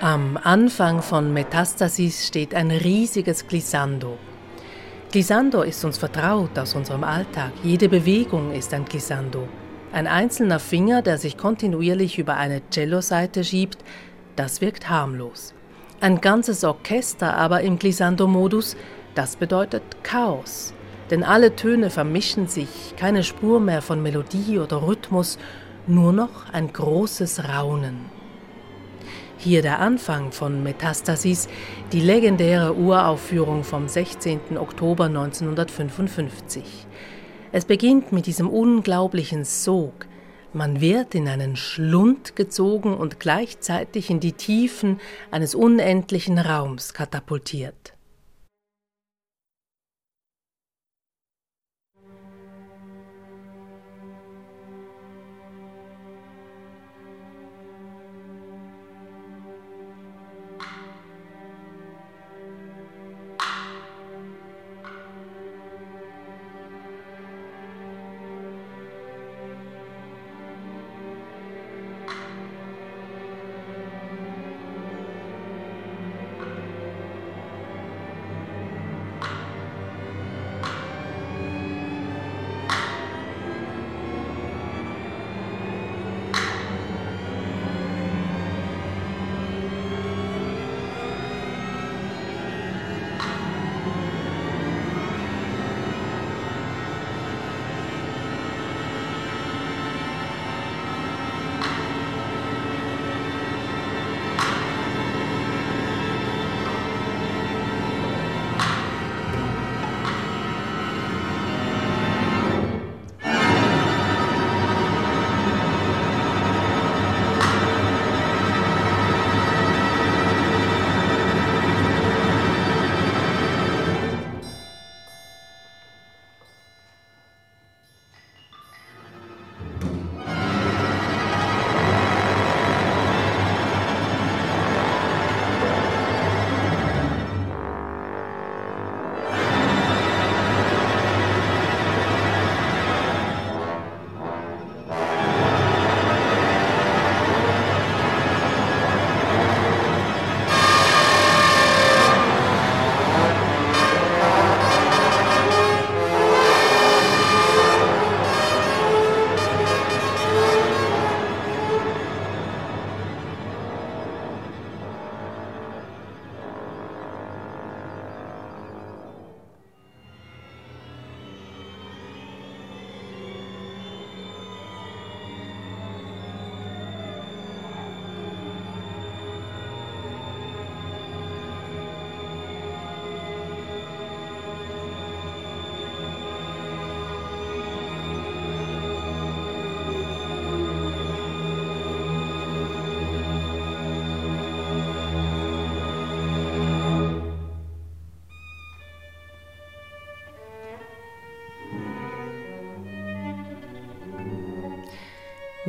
Am 0.01 0.39
Anfang 0.43 1.03
von 1.03 1.33
Metastasis 1.33 2.27
steht 2.27 2.55
ein 2.55 2.71
riesiges 2.71 3.47
Glissando. 3.47 4.17
Glissando 5.11 5.63
ist 5.63 5.85
uns 5.85 5.99
vertraut 5.99 6.59
aus 6.59 6.75
unserem 6.75 7.05
Alltag. 7.05 7.53
Jede 7.65 7.89
Bewegung 7.89 8.53
ist 8.53 8.73
ein 8.73 8.85
Glissando. 8.85 9.49
Ein 9.93 10.07
einzelner 10.07 10.61
Finger, 10.61 11.03
der 11.03 11.19
sich 11.19 11.37
kontinuierlich 11.37 12.19
über 12.19 12.37
eine 12.37 12.63
Celloseite 12.71 13.43
schiebt, 13.43 13.79
das 14.37 14.61
wirkt 14.61 14.89
harmlos. 14.89 15.55
Ein 16.01 16.21
ganzes 16.21 16.63
Orchester 16.63 17.37
aber 17.37 17.63
im 17.63 17.79
Glissando-Modus, 17.79 18.77
das 19.15 19.35
bedeutet 19.35 19.83
Chaos 20.05 20.75
denn 21.11 21.25
alle 21.25 21.57
Töne 21.57 21.91
vermischen 21.91 22.49
sich, 22.49 22.95
keine 22.97 23.23
Spur 23.25 23.61
mehr 23.61 23.83
von 23.83 24.03
Melodie 24.03 24.59
oder 24.59 24.83
Rhythmus, 24.87 25.39
nur 25.87 26.13
noch 26.13 26.53
ein 26.53 26.73
großes 26.73 27.49
Raunen. 27.49 28.07
Hier 29.39 29.63
der 29.63 29.79
Anfang 29.79 30.33
von 30.33 30.63
Metastasis, 30.63 31.49
die 31.93 32.01
legendäre 32.01 32.75
Uraufführung 32.75 33.63
vom 33.63 33.89
16. 33.89 34.59
Oktober 34.59 35.05
1955. 35.05 36.87
Es 37.53 37.65
beginnt 37.65 38.13
mit 38.13 38.27
diesem 38.27 38.51
unglaublichen 38.51 39.45
Sog. 39.45 40.07
Man 40.53 40.81
wird 40.81 41.15
in 41.15 41.29
einen 41.29 41.57
Schlund 41.57 42.37
gezogen 42.37 42.95
und 42.95 43.21
gleichzeitig 43.21 44.11
in 44.11 44.19
die 44.19 44.33
Tiefen 44.33 45.01
eines 45.31 45.55
unendlichen 45.55 46.39
Raums 46.39 46.93
katapultiert. 46.93 47.95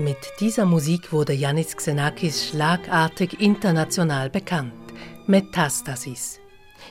Mit 0.09 0.39
dieser 0.39 0.65
Musik 0.65 1.13
wurde 1.13 1.33
Yannis 1.33 1.77
Xenakis 1.77 2.47
schlagartig 2.47 3.39
international 3.39 4.31
bekannt. 4.31 4.73
Metastasis. 5.27 6.39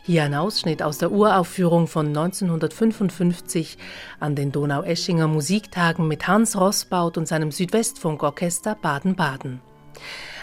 Hier 0.04 0.22
ein 0.22 0.36
Ausschnitt 0.36 0.84
aus 0.84 0.98
der 0.98 1.10
Uraufführung 1.10 1.88
von 1.88 2.06
1955 2.06 3.76
an 4.20 4.36
den 4.36 4.52
Donaueschinger 4.52 5.26
Musiktagen 5.26 6.06
mit 6.06 6.28
Hans 6.28 6.56
Rossbaut 6.60 7.18
und 7.18 7.26
seinem 7.26 7.50
Südwestfunkorchester 7.50 8.76
Baden-Baden. 8.76 9.62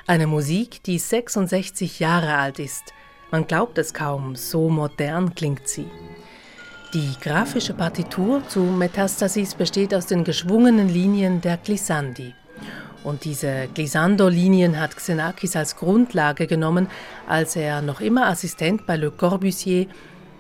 Eine 0.06 0.28
Musik, 0.28 0.84
die 0.84 1.00
66 1.00 2.02
Jahre 2.02 2.36
alt 2.36 2.60
ist. 2.60 2.94
Man 3.32 3.48
glaubt 3.48 3.78
es 3.78 3.94
kaum, 3.94 4.36
so 4.36 4.68
modern 4.68 5.34
klingt 5.34 5.70
sie. 5.70 5.88
Die 6.94 7.14
grafische 7.22 7.74
Partitur 7.74 8.46
zu 8.50 8.60
Metastasis 8.60 9.56
besteht 9.56 9.96
aus 9.96 10.08
den 10.08 10.26
geschwungenen 10.26 10.90
Linien 10.90 11.40
der 11.40 11.56
Glissandi. 11.56 12.34
Und 13.06 13.24
diese 13.24 13.68
Glissando-Linien 13.76 14.80
hat 14.80 14.98
Xenakis 14.98 15.56
als 15.56 15.76
Grundlage 15.76 16.48
genommen, 16.48 16.88
als 17.28 17.56
er 17.56 17.84
noch 17.84 18.02
immer 18.02 18.26
Assistent 18.26 18.88
bei 18.88 18.98
Le 18.98 19.12
Corbusier 19.12 19.86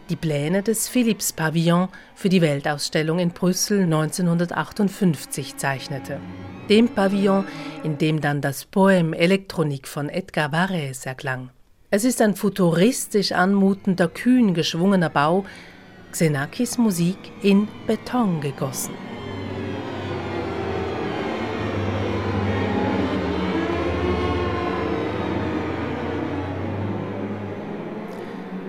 die 0.09 0.15
Pläne 0.15 0.63
des 0.63 0.87
Philips-Pavillon 0.87 1.89
für 2.15 2.29
die 2.29 2.41
Weltausstellung 2.41 3.19
in 3.19 3.29
Brüssel 3.29 3.83
1958 3.83 5.57
zeichnete. 5.57 6.19
Dem 6.67 6.89
Pavillon, 6.89 7.45
in 7.83 7.99
dem 7.99 8.19
dann 8.19 8.41
das 8.41 8.65
Poem 8.65 9.13
Elektronik 9.13 9.87
von 9.87 10.09
Edgar 10.09 10.51
Varese 10.51 11.09
erklang. 11.09 11.51
Es 11.91 12.03
ist 12.03 12.19
ein 12.19 12.35
futuristisch 12.35 13.31
anmutender, 13.31 14.07
kühn 14.07 14.55
geschwungener 14.55 15.11
Bau, 15.11 15.45
Xenakis 16.11 16.79
Musik 16.79 17.17
in 17.43 17.67
Beton 17.85 18.41
gegossen. 18.41 18.95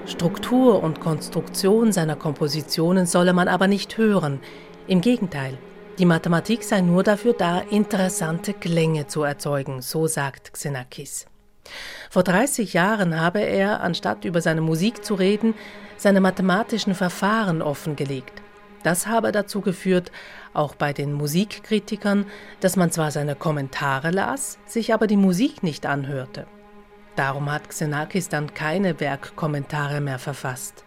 Struktur 0.07 0.83
und 0.85 1.01
Konstruktion 1.01 1.91
seiner 1.91 2.15
Kompositionen 2.15 3.07
solle 3.07 3.33
man 3.33 3.49
aber 3.49 3.67
nicht 3.67 3.99
hören. 3.99 4.41
Im 4.87 5.01
Gegenteil, 5.01 5.59
die 5.99 6.05
Mathematik 6.05 6.63
sei 6.63 6.81
nur 6.81 7.03
dafür 7.03 7.33
da, 7.33 7.59
interessante 7.59 8.55
Klänge 8.55 9.09
zu 9.09 9.25
erzeugen, 9.25 9.83
so 9.83 10.07
sagt 10.07 10.53
Xenakis. 10.53 11.27
Vor 12.09 12.23
30 12.23 12.73
Jahren 12.73 13.21
habe 13.21 13.41
er, 13.41 13.81
anstatt 13.81 14.25
über 14.25 14.41
seine 14.41 14.61
Musik 14.61 15.05
zu 15.05 15.15
reden, 15.15 15.55
seine 15.97 16.21
mathematischen 16.21 16.95
Verfahren 16.95 17.61
offengelegt. 17.61 18.43
Das 18.85 19.09
habe 19.09 19.33
dazu 19.33 19.61
geführt, 19.61 20.13
auch 20.55 20.77
bei 20.77 20.93
den 20.93 21.13
Musikkritikern, 21.13 22.27
dass 22.61 22.77
man 22.77 22.93
zwar 22.93 23.11
seine 23.11 23.35
Kommentare 23.35 24.13
las, 24.13 24.59
sich 24.67 24.95
aber 24.95 25.09
die 25.09 25.17
Musik 25.17 25.65
nicht 25.65 25.85
anhörte. 25.85 26.47
Darum 27.17 27.51
hat 27.51 27.69
Xenakis 27.69 28.29
dann 28.29 28.53
keine 28.55 29.01
Werkkommentare 29.01 30.01
mehr 30.01 30.19
verfasst. 30.19 30.85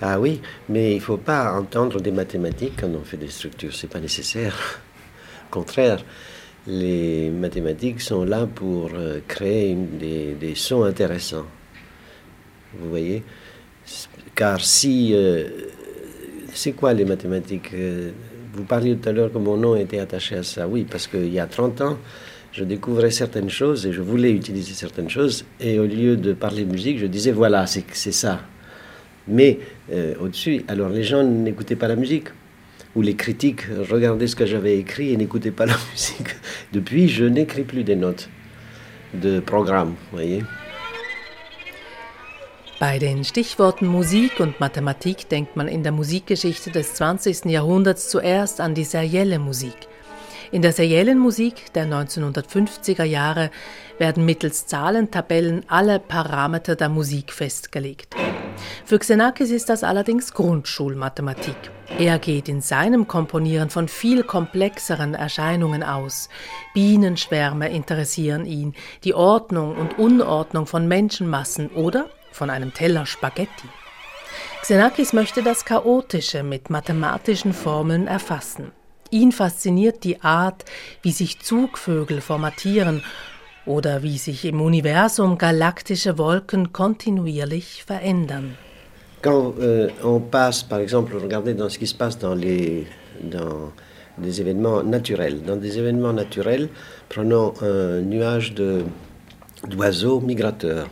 Ah 0.00 0.18
oui, 0.18 0.40
mais 0.68 0.92
il 0.92 0.96
ne 0.96 1.00
faut 1.00 1.16
pas 1.16 1.52
entendre 1.52 2.00
des 2.00 2.10
mathématiques 2.10 2.80
quand 2.80 2.88
on 2.88 3.04
fait 3.04 3.16
des 3.16 3.28
structures, 3.28 3.72
c'est 3.72 3.86
pas 3.86 4.00
nécessaire. 4.00 4.80
Au 5.48 5.54
contraire, 5.54 6.04
les 6.66 7.30
mathématiques 7.30 8.00
sont 8.00 8.24
là 8.24 8.48
pour 8.52 8.90
euh, 8.94 9.20
créer 9.28 9.74
des, 9.74 10.54
sons 10.56 10.82
intéressants. 10.82 11.46
Vous 12.74 12.88
voyez? 12.90 13.22
Car 14.34 14.60
si. 14.60 15.12
Euh, 15.14 15.48
c'est 16.54 16.72
quoi 16.72 16.92
les 16.92 17.04
mathématiques 17.04 17.70
euh, 17.72 18.10
Vous 18.52 18.64
parliez 18.64 18.96
tout 18.96 19.08
à 19.08 19.12
l'heure 19.12 19.32
que 19.32 19.38
mon 19.38 19.56
nom 19.56 19.76
était 19.76 19.98
attaché 19.98 20.36
à 20.36 20.42
ça. 20.42 20.66
Oui, 20.66 20.84
parce 20.88 21.06
qu'il 21.06 21.32
y 21.32 21.38
a 21.38 21.46
30 21.46 21.80
ans, 21.80 21.98
je 22.52 22.64
découvrais 22.64 23.10
certaines 23.10 23.50
choses 23.50 23.86
et 23.86 23.92
je 23.92 24.02
voulais 24.02 24.30
utiliser 24.30 24.74
certaines 24.74 25.08
choses. 25.08 25.44
Et 25.58 25.78
au 25.78 25.86
lieu 25.86 26.16
de 26.16 26.32
parler 26.34 26.64
musique, 26.64 26.98
je 26.98 27.06
disais 27.06 27.32
voilà, 27.32 27.66
c'est 27.66 28.12
ça. 28.12 28.40
Mais 29.26 29.58
euh, 29.92 30.14
au-dessus, 30.20 30.62
alors 30.68 30.90
les 30.90 31.02
gens 31.02 31.22
n'écoutaient 31.22 31.76
pas 31.76 31.88
la 31.88 31.96
musique. 31.96 32.28
Ou 32.94 33.00
les 33.00 33.14
critiques 33.14 33.62
regardaient 33.90 34.26
ce 34.26 34.36
que 34.36 34.44
j'avais 34.44 34.76
écrit 34.76 35.12
et 35.12 35.16
n'écoutaient 35.16 35.50
pas 35.50 35.64
la 35.74 35.76
musique. 35.92 36.28
Depuis, 36.72 37.08
je 37.08 37.24
n'écris 37.24 37.62
plus 37.64 37.84
des 37.84 37.96
notes 37.96 38.28
de 39.14 39.40
programme, 39.40 39.94
voyez. 40.12 40.42
Bei 42.80 42.98
den 42.98 43.22
Stichworten 43.22 43.86
Musik 43.86 44.40
und 44.40 44.58
Mathematik 44.58 45.28
denkt 45.28 45.54
man 45.56 45.68
in 45.68 45.84
der 45.84 45.92
Musikgeschichte 45.92 46.72
des 46.72 46.94
20. 46.94 47.44
Jahrhunderts 47.44 48.08
zuerst 48.08 48.60
an 48.60 48.74
die 48.74 48.84
serielle 48.84 49.38
Musik. 49.38 49.88
In 50.52 50.60
der 50.60 50.74
seriellen 50.74 51.18
Musik 51.18 51.72
der 51.72 51.86
1950er 51.86 53.04
Jahre 53.04 53.50
werden 53.96 54.26
mittels 54.26 54.66
Zahlentabellen 54.66 55.64
alle 55.66 55.98
Parameter 55.98 56.76
der 56.76 56.90
Musik 56.90 57.32
festgelegt. 57.32 58.14
Für 58.84 58.98
Xenakis 58.98 59.50
ist 59.50 59.70
das 59.70 59.82
allerdings 59.82 60.34
Grundschulmathematik. 60.34 61.56
Er 61.98 62.18
geht 62.18 62.50
in 62.50 62.60
seinem 62.60 63.08
Komponieren 63.08 63.70
von 63.70 63.88
viel 63.88 64.24
komplexeren 64.24 65.14
Erscheinungen 65.14 65.82
aus. 65.82 66.28
Bienenschwärme 66.74 67.70
interessieren 67.70 68.44
ihn, 68.44 68.74
die 69.04 69.14
Ordnung 69.14 69.74
und 69.76 69.98
Unordnung 69.98 70.66
von 70.66 70.86
Menschenmassen 70.86 71.68
oder 71.70 72.10
von 72.30 72.50
einem 72.50 72.74
Teller 72.74 73.06
Spaghetti. 73.06 73.68
Xenakis 74.60 75.14
möchte 75.14 75.42
das 75.42 75.64
Chaotische 75.64 76.42
mit 76.42 76.68
mathematischen 76.68 77.54
Formeln 77.54 78.06
erfassen. 78.06 78.72
Ihn 79.12 79.30
fasziniert 79.30 80.04
die 80.04 80.22
Art, 80.22 80.64
wie 81.02 81.12
sich 81.12 81.38
Zugvögel 81.38 82.22
formatieren 82.22 83.02
oder 83.66 84.02
wie 84.02 84.16
sich 84.16 84.46
im 84.46 84.62
Universum 84.62 85.36
galaktische 85.36 86.16
Wolken 86.16 86.72
kontinuierlich 86.72 87.84
verändern. 87.86 88.56
Quand 89.20 89.54
euh, 89.60 89.90
on 90.02 90.18
passe, 90.30 90.64
par 90.64 90.80
exemple, 90.80 91.14
regardez 91.18 91.52
dans 91.52 91.68
ce 91.68 91.78
qui 91.78 91.86
se 91.86 91.94
passe 91.94 92.18
dans 92.18 92.34
les, 92.34 92.86
dans 93.20 93.70
des 94.16 94.40
événements 94.40 94.82
naturels. 94.82 95.42
Dans 95.42 95.60
des 95.60 95.78
événements 95.78 96.14
naturels, 96.14 96.70
prenons 97.10 97.52
un 97.60 98.00
nuage 98.00 98.54
d'oiseaux 99.68 100.20
migrateurs. 100.20 100.88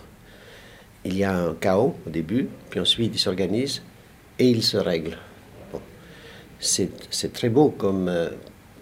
Il 1.07 1.16
y 1.16 1.25
a 1.25 1.35
un 1.35 1.55
chaos 1.55 1.97
au 2.07 2.11
début, 2.11 2.51
puis 2.68 2.81
ensuite 2.81 3.14
il 3.14 3.18
s'organise 3.18 3.83
et 4.39 4.51
il 4.51 4.62
se 4.62 4.77
règle 4.77 5.16
c'est 6.61 7.33
très 7.33 7.49
beau 7.49 7.71
comme 7.71 8.09
euh, 8.09 8.31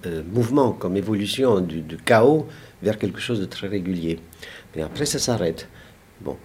euh, 0.07 0.23
mouvement, 0.33 0.73
comme 0.73 0.97
évolution 0.97 1.61
du, 1.61 1.83
chaos 2.05 2.47
vers 2.83 2.99
quelque 2.99 3.21
chose 3.21 3.41
de 3.41 3.47
très 3.47 3.69
régulier. 3.69 4.19
Mais 4.75 4.83
après, 4.83 5.07
ça 5.07 5.19
s'arrête. 5.19 5.69
Bon, 6.21 6.37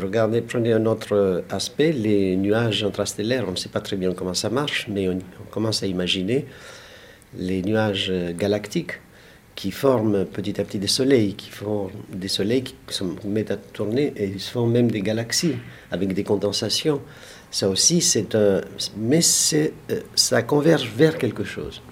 regardez, 0.00 0.40
prenez 0.40 0.72
un 0.72 0.86
autre 0.86 1.44
aspect, 1.50 1.92
les 1.92 2.36
nuages 2.36 2.84
intrastellaires, 2.84 3.44
on 3.46 3.52
ne 3.52 3.56
sait 3.56 3.68
pas 3.68 3.80
très 3.80 3.96
bien 3.96 4.12
comment 4.12 4.34
ça 4.34 4.50
marche, 4.50 4.86
mais 4.88 5.08
on, 5.08 5.18
commence 5.50 5.82
à 5.82 5.86
imaginer 5.86 6.46
les 7.36 7.62
nuages 7.62 8.12
galactiques 8.36 9.00
qui 9.60 9.72
forment 9.72 10.24
petit 10.24 10.60
à 10.60 10.64
petit 10.64 10.78
des 10.78 10.86
soleils, 10.86 11.34
qui 11.34 11.50
font 11.50 11.90
des 12.08 12.28
soleils 12.28 12.62
qui 12.62 12.74
se 12.88 13.04
mettent 13.26 13.50
à 13.50 13.56
tourner 13.56 14.12
et 14.16 14.24
ils 14.24 14.40
font 14.40 14.66
même 14.66 14.90
des 14.90 15.02
galaxies 15.02 15.56
avec 15.90 16.14
des 16.14 16.24
condensations. 16.24 17.02
Ça 17.50 17.68
aussi, 17.68 18.00
c'est 18.00 18.34
un. 18.34 18.60
Mais 18.96 19.20
euh, 19.54 19.68
ça 20.14 20.42
converge 20.42 20.90
vers 20.96 21.18
quelque 21.18 21.44
chose, 21.44 21.82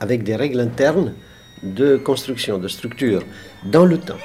avec 0.00 0.22
des 0.22 0.36
règles 0.36 0.60
internes 0.60 1.14
de 1.62 1.96
construction, 1.96 2.58
de 2.58 2.68
structure, 2.68 3.22
dans 3.64 3.84
le 3.84 3.98
temps. 3.98 4.18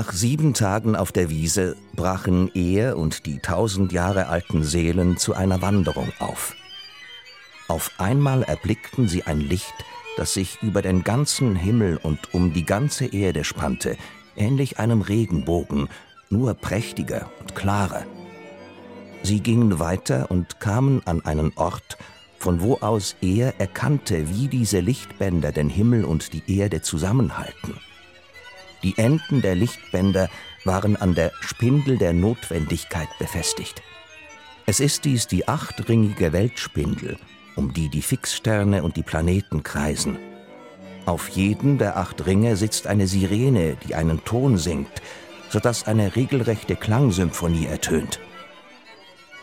Nach 0.00 0.12
sieben 0.12 0.54
Tagen 0.54 0.96
auf 0.96 1.12
der 1.12 1.28
Wiese 1.28 1.76
brachen 1.94 2.50
er 2.54 2.96
und 2.96 3.26
die 3.26 3.38
tausend 3.38 3.92
Jahre 3.92 4.28
alten 4.28 4.64
Seelen 4.64 5.18
zu 5.18 5.34
einer 5.34 5.60
Wanderung 5.60 6.10
auf. 6.20 6.56
Auf 7.68 7.90
einmal 7.98 8.42
erblickten 8.42 9.08
sie 9.08 9.24
ein 9.24 9.40
Licht, 9.40 9.74
das 10.16 10.32
sich 10.32 10.56
über 10.62 10.80
den 10.80 11.04
ganzen 11.04 11.54
Himmel 11.54 11.98
und 12.02 12.32
um 12.32 12.54
die 12.54 12.64
ganze 12.64 13.04
Erde 13.04 13.44
spannte, 13.44 13.98
ähnlich 14.36 14.78
einem 14.78 15.02
Regenbogen, 15.02 15.90
nur 16.30 16.54
prächtiger 16.54 17.30
und 17.40 17.54
klarer. 17.54 18.06
Sie 19.22 19.40
gingen 19.40 19.80
weiter 19.80 20.30
und 20.30 20.60
kamen 20.60 21.02
an 21.04 21.22
einen 21.26 21.52
Ort, 21.56 21.98
von 22.38 22.62
wo 22.62 22.78
aus 22.78 23.16
er 23.20 23.60
erkannte, 23.60 24.30
wie 24.30 24.48
diese 24.48 24.80
Lichtbänder 24.80 25.52
den 25.52 25.68
Himmel 25.68 26.06
und 26.06 26.32
die 26.32 26.56
Erde 26.56 26.80
zusammenhalten. 26.80 27.74
Die 28.82 28.96
Enden 28.96 29.42
der 29.42 29.54
Lichtbänder 29.54 30.28
waren 30.64 30.96
an 30.96 31.14
der 31.14 31.32
Spindel 31.40 31.98
der 31.98 32.12
Notwendigkeit 32.12 33.08
befestigt. 33.18 33.82
Es 34.66 34.80
ist 34.80 35.04
dies 35.04 35.26
die 35.26 35.48
achtringige 35.48 36.32
Weltspindel, 36.32 37.18
um 37.56 37.72
die 37.72 37.88
die 37.88 38.02
Fixsterne 38.02 38.82
und 38.82 38.96
die 38.96 39.02
Planeten 39.02 39.62
kreisen. 39.62 40.18
Auf 41.06 41.28
jeden 41.30 41.78
der 41.78 41.96
acht 41.96 42.26
Ringe 42.26 42.56
sitzt 42.56 42.86
eine 42.86 43.06
Sirene, 43.06 43.76
die 43.86 43.94
einen 43.94 44.24
Ton 44.24 44.56
singt, 44.56 45.02
sodass 45.48 45.86
eine 45.86 46.14
regelrechte 46.14 46.76
Klangsymphonie 46.76 47.66
ertönt. 47.66 48.20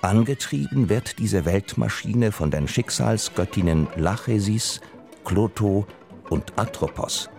Angetrieben 0.01 0.89
wird 0.89 1.19
diese 1.19 1.45
Weltmaschine 1.45 2.31
von 2.31 2.51
den 2.51 2.67
Schicksalsgöttinnen 2.67 3.87
Lachesis, 3.95 4.79
Kloto 5.25 5.85
und 6.29 6.53
Atropos. 6.57 7.29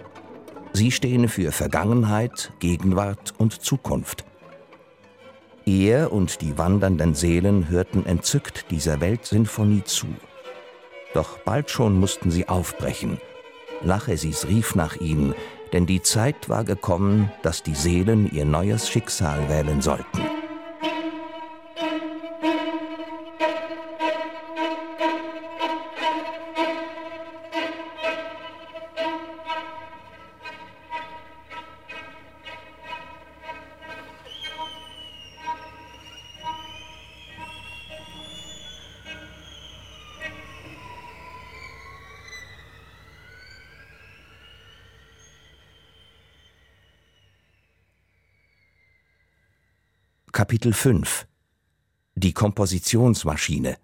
Sie 0.73 0.91
stehen 0.91 1.29
für 1.29 1.53
Vergangenheit, 1.53 2.53
Gegenwart 2.61 3.35
und 3.39 3.63
Zukunft. 3.63 4.25
Er 5.67 6.13
und 6.13 6.41
die 6.41 6.57
wandernden 6.57 7.15
Seelen 7.15 7.69
hörten 7.69 8.07
entzückt 8.07 8.71
dieser 8.71 9.01
Weltsinfonie 9.01 9.85
zu. 9.85 10.07
Doch 11.15 11.39
bald 11.39 11.71
schon 11.71 11.99
mussten 11.99 12.31
sie 12.31 12.49
aufbrechen. 12.49 13.19
Lachesis 13.83 14.47
rief 14.47 14.75
nach 14.75 14.97
ihnen, 14.97 15.35
denn 15.73 15.87
die 15.87 16.03
Zeit 16.03 16.49
war 16.49 16.65
gekommen, 16.65 17.31
dass 17.43 17.63
die 17.63 17.75
Seelen 17.75 18.31
ihr 18.33 18.45
neues 18.45 18.89
Schicksal 18.89 19.49
wählen 19.49 19.83
sollten. 19.83 20.21
Kapitel 50.39 50.73
5 50.73 51.27
Die 52.15 52.33
Kompositionsmaschine 52.33 53.77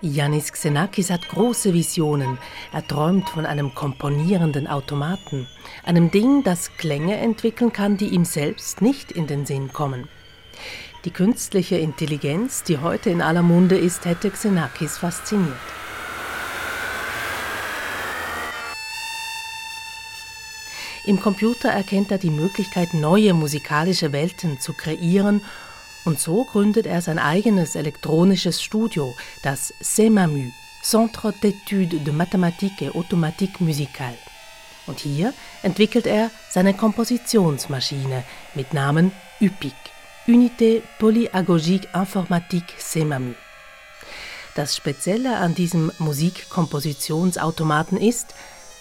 Yannis 0.00 0.50
Xenakis 0.50 1.10
hat 1.10 1.28
große 1.28 1.74
Visionen. 1.74 2.38
Er 2.72 2.88
träumt 2.88 3.28
von 3.28 3.44
einem 3.44 3.74
komponierenden 3.74 4.66
Automaten, 4.66 5.46
einem 5.84 6.10
Ding, 6.10 6.42
das 6.42 6.74
Klänge 6.78 7.18
entwickeln 7.18 7.70
kann, 7.74 7.98
die 7.98 8.08
ihm 8.08 8.24
selbst 8.24 8.80
nicht 8.80 9.12
in 9.12 9.26
den 9.26 9.44
Sinn 9.44 9.74
kommen. 9.74 10.08
Die 11.04 11.10
künstliche 11.10 11.76
Intelligenz, 11.76 12.62
die 12.62 12.78
heute 12.78 13.10
in 13.10 13.20
aller 13.20 13.42
Munde 13.42 13.76
ist, 13.76 14.06
hätte 14.06 14.30
Xenakis 14.30 14.96
fasziniert. 14.96 15.58
Im 21.10 21.20
Computer 21.20 21.70
erkennt 21.70 22.12
er 22.12 22.18
die 22.18 22.30
Möglichkeit, 22.30 22.94
neue 22.94 23.34
musikalische 23.34 24.12
Welten 24.12 24.60
zu 24.60 24.72
kreieren 24.72 25.42
und 26.04 26.20
so 26.20 26.44
gründet 26.44 26.86
er 26.86 27.02
sein 27.02 27.18
eigenes 27.18 27.74
elektronisches 27.74 28.62
Studio, 28.62 29.16
das 29.42 29.74
CEMAMU, 29.82 30.52
Centre 30.84 31.32
d'études 31.32 32.04
de 32.04 32.12
mathématiques 32.12 32.82
et 32.82 32.94
automatique 32.94 33.58
musicale. 33.58 34.16
Und 34.86 35.00
hier 35.00 35.34
entwickelt 35.64 36.06
er 36.06 36.30
seine 36.48 36.74
Kompositionsmaschine 36.74 38.22
mit 38.54 38.72
Namen 38.72 39.10
UPIC, 39.40 39.74
Unité 40.28 40.80
Polyagogique 41.00 41.88
Informatique 41.92 42.72
CEMAMU. 42.78 43.34
Das 44.54 44.76
Spezielle 44.76 45.38
an 45.38 45.56
diesem 45.56 45.90
Musikkompositionsautomaten 45.98 47.98
ist, 47.98 48.32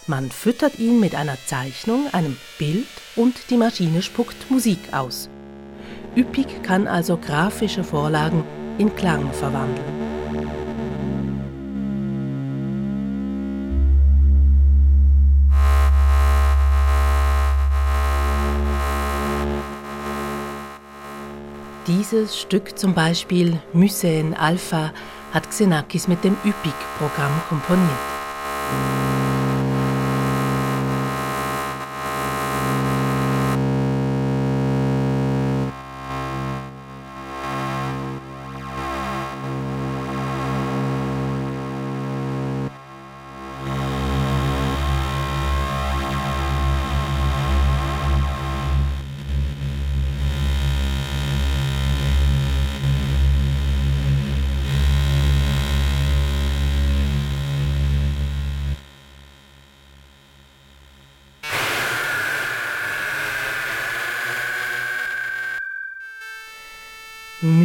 man 0.10 0.32
füttert 0.32 0.80
ihn 0.80 1.00
mit 1.00 1.14
einer 1.16 1.38
Zeichnung, 1.46 2.08
einem 2.12 2.36
Bild 2.58 2.88
und 3.16 3.36
die 3.52 3.58
Maschine 3.58 4.02
spuckt 4.02 4.50
Musik 4.50 4.80
aus. 4.92 5.30
Üppig 6.16 6.64
kann 6.64 6.88
also 6.88 7.16
grafische 7.16 7.84
Vorlagen 7.84 8.44
in 8.80 8.94
Klang 8.96 9.32
verwandeln. 9.32 10.10
Dieses 21.86 22.40
Stück 22.40 22.78
zum 22.78 22.94
Beispiel, 22.94 23.60
Mycen 23.74 24.34
Alpha, 24.34 24.92
hat 25.34 25.50
Xenakis 25.50 26.08
mit 26.08 26.24
dem 26.24 26.36
Üppig-Programm 26.44 27.42
komponiert. 27.48 28.19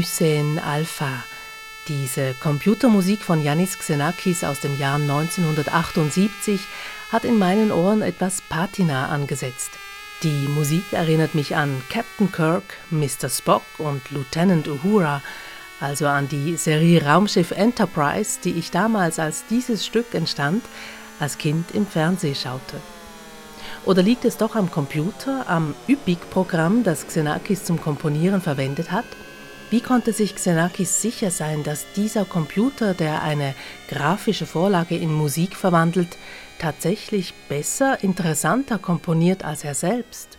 Mycen 0.05 0.59
Alpha. 0.59 1.25
Diese 1.89 2.35
Computermusik 2.35 3.23
von 3.23 3.43
Yannis 3.43 3.79
Xenakis 3.79 4.45
aus 4.45 4.61
dem 4.61 4.79
Jahr 4.79 4.97
1978 4.97 6.61
hat 7.11 7.25
in 7.25 7.39
meinen 7.39 7.73
Ohren 7.73 8.03
etwas 8.03 8.43
Patina 8.43 9.09
angesetzt. 9.09 9.71
Die 10.23 10.47
Musik 10.49 10.93
erinnert 10.93 11.35
mich 11.35 11.57
an 11.57 11.83
Captain 11.89 12.31
Kirk, 12.31 12.65
Mr. 12.91 13.31
Spock 13.31 13.63
und 13.79 14.11
Lieutenant 14.11 14.69
Uhura, 14.69 15.23
also 15.81 16.07
an 16.07 16.29
die 16.29 16.57
Serie 16.57 17.03
Raumschiff 17.03 17.53
Enterprise, 17.53 18.41
die 18.45 18.53
ich 18.53 18.71
damals, 18.71 19.19
als 19.19 19.47
dieses 19.49 19.87
Stück 19.87 20.13
entstand, 20.13 20.63
als 21.19 21.39
Kind 21.39 21.71
im 21.71 21.87
Fernsehen 21.87 22.35
schaute. 22.35 22.77
Oder 23.87 24.03
liegt 24.03 24.27
es 24.27 24.37
doch 24.37 24.55
am 24.55 24.71
Computer, 24.71 25.49
am 25.49 25.75
Üppig-Programm, 25.89 26.85
das 26.85 27.07
Xenakis 27.07 27.65
zum 27.65 27.81
Komponieren 27.81 28.43
verwendet 28.43 28.91
hat? 28.91 29.07
Wie 29.71 29.81
konnte 29.81 30.13
sich 30.13 30.35
Xenakis 30.35 31.03
sicher 31.03 31.31
sein, 31.31 31.65
dass 31.65 31.87
dieser 31.97 32.25
Computer, 32.25 32.95
der 32.95 33.23
eine 33.23 33.55
grafische 33.89 34.47
Vorlage 34.47 34.97
in 34.97 35.13
Musik 35.13 35.57
verwandelt, 35.57 36.17
tatsächlich 36.59 37.35
besser, 37.49 38.03
interessanter 38.03 38.79
komponiert 38.79 39.45
als 39.45 39.65
er 39.65 39.75
selbst? 39.75 40.39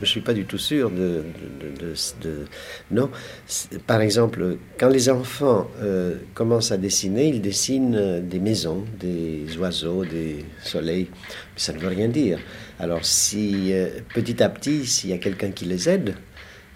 Je 0.00 0.02
ne 0.02 0.06
suis 0.06 0.20
pas 0.20 0.34
du 0.34 0.44
tout 0.44 0.58
sûr 0.58 0.90
de. 0.90 1.24
de, 1.60 1.70
de, 1.76 1.94
de 2.22 2.44
non. 2.92 3.10
Par 3.86 4.00
exemple, 4.00 4.58
quand 4.78 4.88
les 4.88 5.08
enfants 5.10 5.66
euh, 5.82 6.18
commencent 6.34 6.70
à 6.70 6.76
dessiner, 6.76 7.26
ils 7.26 7.42
dessinent 7.42 7.96
euh, 7.96 8.20
des 8.20 8.38
maisons, 8.38 8.84
des 9.00 9.56
oiseaux, 9.58 10.04
des 10.04 10.44
soleils. 10.62 11.08
Mais 11.10 11.60
ça 11.60 11.72
ne 11.72 11.80
veut 11.80 11.88
rien 11.88 12.06
dire. 12.06 12.38
Alors, 12.78 13.04
si 13.04 13.72
euh, 13.72 13.88
petit 14.14 14.40
à 14.40 14.48
petit, 14.48 14.86
s'il 14.86 15.10
y 15.10 15.14
a 15.14 15.18
quelqu'un 15.18 15.50
qui 15.50 15.64
les 15.64 15.88
aide, 15.88 16.14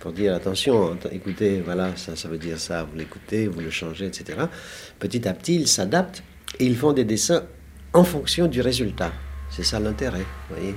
pour 0.03 0.13
dire 0.13 0.35
attention, 0.35 0.99
écoutez, 1.13 1.61
voilà, 1.61 1.95
ça, 1.95 2.17
ça 2.17 2.29
veut 2.29 2.37
dire 2.37 2.59
ça, 2.59 2.83
vous 2.83 2.99
l'écoutez, 2.99 3.47
vous 3.47 3.61
le 3.61 3.71
changez, 3.71 4.07
etc. 4.07 4.37
Petit 4.99 5.29
à 5.29 5.33
petit, 5.33 5.55
ils 5.55 5.69
s'adaptent 5.69 6.25
et 6.59 6.67
ils 6.67 6.77
font 6.77 6.93
des 6.93 7.05
dessins 7.05 7.45
en 7.93 8.03
fonction 8.03 8.49
du 8.49 8.61
résultat. 8.61 9.13
C'est 9.49 9.63
ça 9.63 9.79
l'intérêt, 9.79 10.27
voyez. 10.51 10.75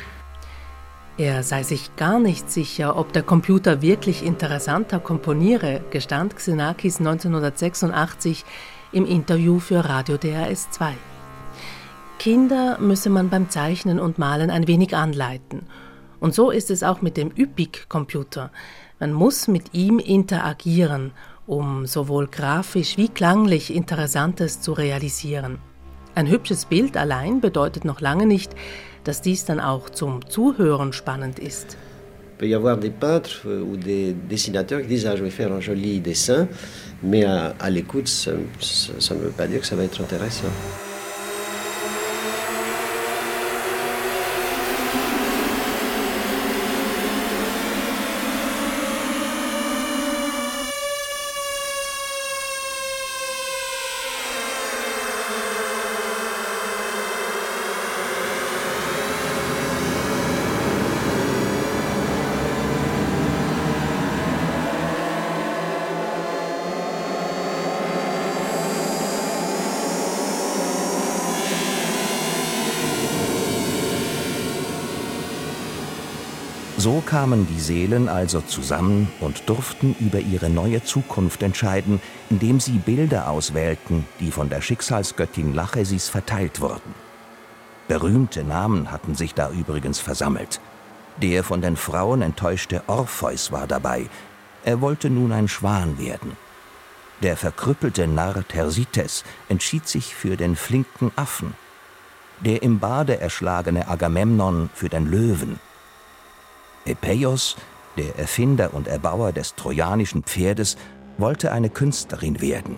Er 1.18 1.44
sei 1.44 1.64
sich 1.64 1.90
gar 1.96 2.20
nicht 2.20 2.52
sicher, 2.52 2.98
ob 2.98 3.14
der 3.14 3.24
Computer 3.24 3.82
wirklich 3.82 4.22
interessanter 4.22 5.00
komponiere, 5.00 5.82
gestand 5.90 6.36
Xenakis 6.36 7.00
1986 7.00 8.44
im 8.92 9.06
Interview 9.06 9.60
für 9.60 9.80
Radio 9.86 10.18
DRS 10.18 10.70
2. 10.72 10.94
Kinder 12.20 12.78
müsse 12.80 13.10
man 13.10 13.30
beim 13.30 13.50
Zeichnen 13.50 14.00
und 14.00 14.20
Malen 14.20 14.52
ein 14.52 14.68
wenig 14.68 14.96
anleiten. 14.96 15.64
Und 16.20 16.34
so 16.34 16.52
ist 16.52 16.70
es 16.70 16.84
auch 16.84 17.02
mit 17.02 17.18
dem 17.18 17.32
Üppig-Computer. 17.36 18.52
Man 19.00 19.12
muss 19.12 19.50
mit 19.50 19.74
ihm 19.74 20.00
interagieren, 20.00 21.12
um 21.48 21.86
sowohl 21.86 22.28
grafisch 22.28 22.96
wie 22.96 23.10
klanglich 23.10 23.74
Interessantes 23.76 24.62
zu 24.62 24.72
realisieren. 24.72 25.58
Ein 26.16 26.28
hübsches 26.28 26.64
Bild 26.66 26.96
allein 26.96 27.41
bedeutet 27.41 27.84
noch 27.84 28.00
lange 28.00 28.26
nicht, 28.26 28.56
dass 29.04 29.22
dies 29.22 29.43
dann 29.43 29.60
auch 29.60 29.89
zum 29.89 30.26
Zuhören 30.30 30.93
spannend 30.93 31.39
ist. 31.39 31.78
Il 32.32 32.38
peut 32.39 32.50
y 32.50 32.56
avoir 32.56 32.78
des 32.78 32.91
peintres 32.91 33.46
euh, 33.46 33.64
ou 33.64 33.78
des 33.78 34.14
dessinateurs 34.14 34.82
qui 34.82 34.88
disent 34.88 35.06
ah, 35.06 35.16
je 35.16 35.24
vais 35.24 35.30
faire 35.30 35.54
un 35.54 35.62
joli 35.62 36.02
dessin, 36.02 36.48
mais 37.02 37.24
à, 37.24 37.54
à 37.60 37.70
l'écoute, 37.70 38.10
ça 38.10 38.34
ne 38.34 39.20
veut 39.20 39.30
pas 39.30 39.48
dire 39.48 39.62
que 39.62 39.68
ça 39.68 39.76
va 39.78 39.84
être 39.84 40.02
intéressant. 40.02 40.52
So 76.86 77.02
kamen 77.04 77.48
die 77.48 77.60
Seelen 77.60 78.08
also 78.08 78.42
zusammen 78.42 79.12
und 79.20 79.50
durften 79.50 79.96
über 80.00 80.20
ihre 80.20 80.52
neue 80.52 80.84
Zukunft 80.84 81.42
entscheiden, 81.42 82.00
indem 82.30 82.60
sie 82.60 82.78
Bilder 82.78 83.28
auswählten, 83.28 84.06
die 84.20 84.30
von 84.30 84.50
der 84.50 84.62
Schicksalsgöttin 84.62 85.56
Lachesis 85.56 86.10
verteilt 86.10 86.62
wurden. 86.62 86.94
Berühmte 87.88 88.44
Namen 88.44 88.92
hatten 88.92 89.16
sich 89.16 89.34
da 89.34 89.50
übrigens 89.50 90.00
versammelt. 90.00 90.62
Der 91.18 91.44
von 91.44 91.60
den 91.60 91.76
Frauen 91.76 92.22
enttäuschte 92.22 92.84
Orpheus 92.86 93.52
war 93.52 93.66
dabei. 93.66 94.08
Er 94.64 94.80
wollte 94.80 95.10
nun 95.10 95.32
ein 95.32 95.48
Schwan 95.48 95.98
werden. 95.98 96.34
Der 97.24 97.36
verkrüppelte 97.36 98.06
Narr 98.06 98.48
Thersites 98.48 99.24
entschied 99.50 99.88
sich 99.88 100.14
für 100.14 100.38
den 100.38 100.56
flinken 100.56 101.12
Affen. 101.16 101.56
Der 102.42 102.62
im 102.62 102.78
Bade 102.78 103.20
erschlagene 103.20 103.88
Agamemnon 103.88 104.70
für 104.76 104.90
den 104.90 105.08
Löwen 105.10 105.60
Epeios, 106.86 107.56
der 107.98 108.18
Erfinder 108.18 108.74
und 108.74 108.88
Erbauer 108.88 109.32
des 109.32 109.56
trojanischen 109.56 110.24
Pferdes, 110.24 110.78
wollte 111.18 111.52
eine 111.52 111.70
Künstlerin 111.70 112.42
werden. 112.42 112.78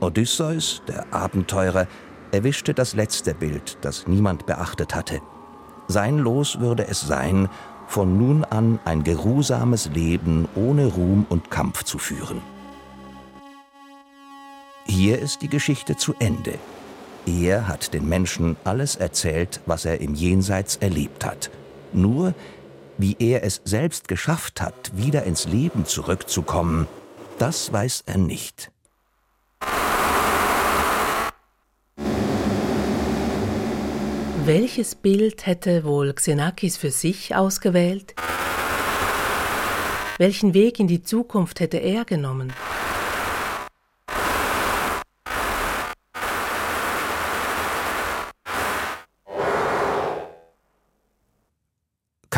Odysseus, 0.00 0.82
der 0.88 1.12
Abenteurer, 1.12 1.86
erwischte 2.32 2.74
das 2.74 2.94
letzte 2.94 3.34
Bild, 3.34 3.78
das 3.82 4.06
niemand 4.06 4.46
beachtet 4.46 4.94
hatte. 4.94 5.20
Sein 5.88 6.18
Los 6.18 6.60
würde 6.60 6.86
es 6.86 7.00
sein, 7.00 7.48
von 7.86 8.16
nun 8.16 8.44
an 8.44 8.78
ein 8.84 9.02
geruhsames 9.02 9.90
Leben 9.92 10.48
ohne 10.54 10.86
Ruhm 10.86 11.26
und 11.28 11.50
Kampf 11.50 11.82
zu 11.82 11.98
führen. 11.98 12.40
Hier 14.86 15.18
ist 15.18 15.42
die 15.42 15.48
Geschichte 15.48 15.96
zu 15.96 16.14
Ende. 16.20 16.54
Er 17.26 17.68
hat 17.68 17.92
den 17.92 18.08
Menschen 18.08 18.56
alles 18.64 18.96
erzählt, 18.96 19.60
was 19.66 19.84
er 19.84 20.00
im 20.00 20.14
Jenseits 20.14 20.76
erlebt 20.76 21.26
hat. 21.26 21.50
Nur 21.92 22.34
wie 23.00 23.16
er 23.18 23.42
es 23.44 23.62
selbst 23.64 24.08
geschafft 24.08 24.60
hat, 24.60 24.92
wieder 24.94 25.24
ins 25.24 25.46
Leben 25.46 25.86
zurückzukommen, 25.86 26.86
das 27.38 27.72
weiß 27.72 28.04
er 28.06 28.18
nicht. 28.18 28.70
Welches 34.44 34.94
Bild 34.94 35.46
hätte 35.46 35.84
wohl 35.84 36.12
Xenakis 36.12 36.76
für 36.76 36.90
sich 36.90 37.34
ausgewählt? 37.34 38.14
Welchen 40.18 40.54
Weg 40.54 40.80
in 40.80 40.86
die 40.86 41.02
Zukunft 41.02 41.60
hätte 41.60 41.78
er 41.78 42.04
genommen? 42.04 42.52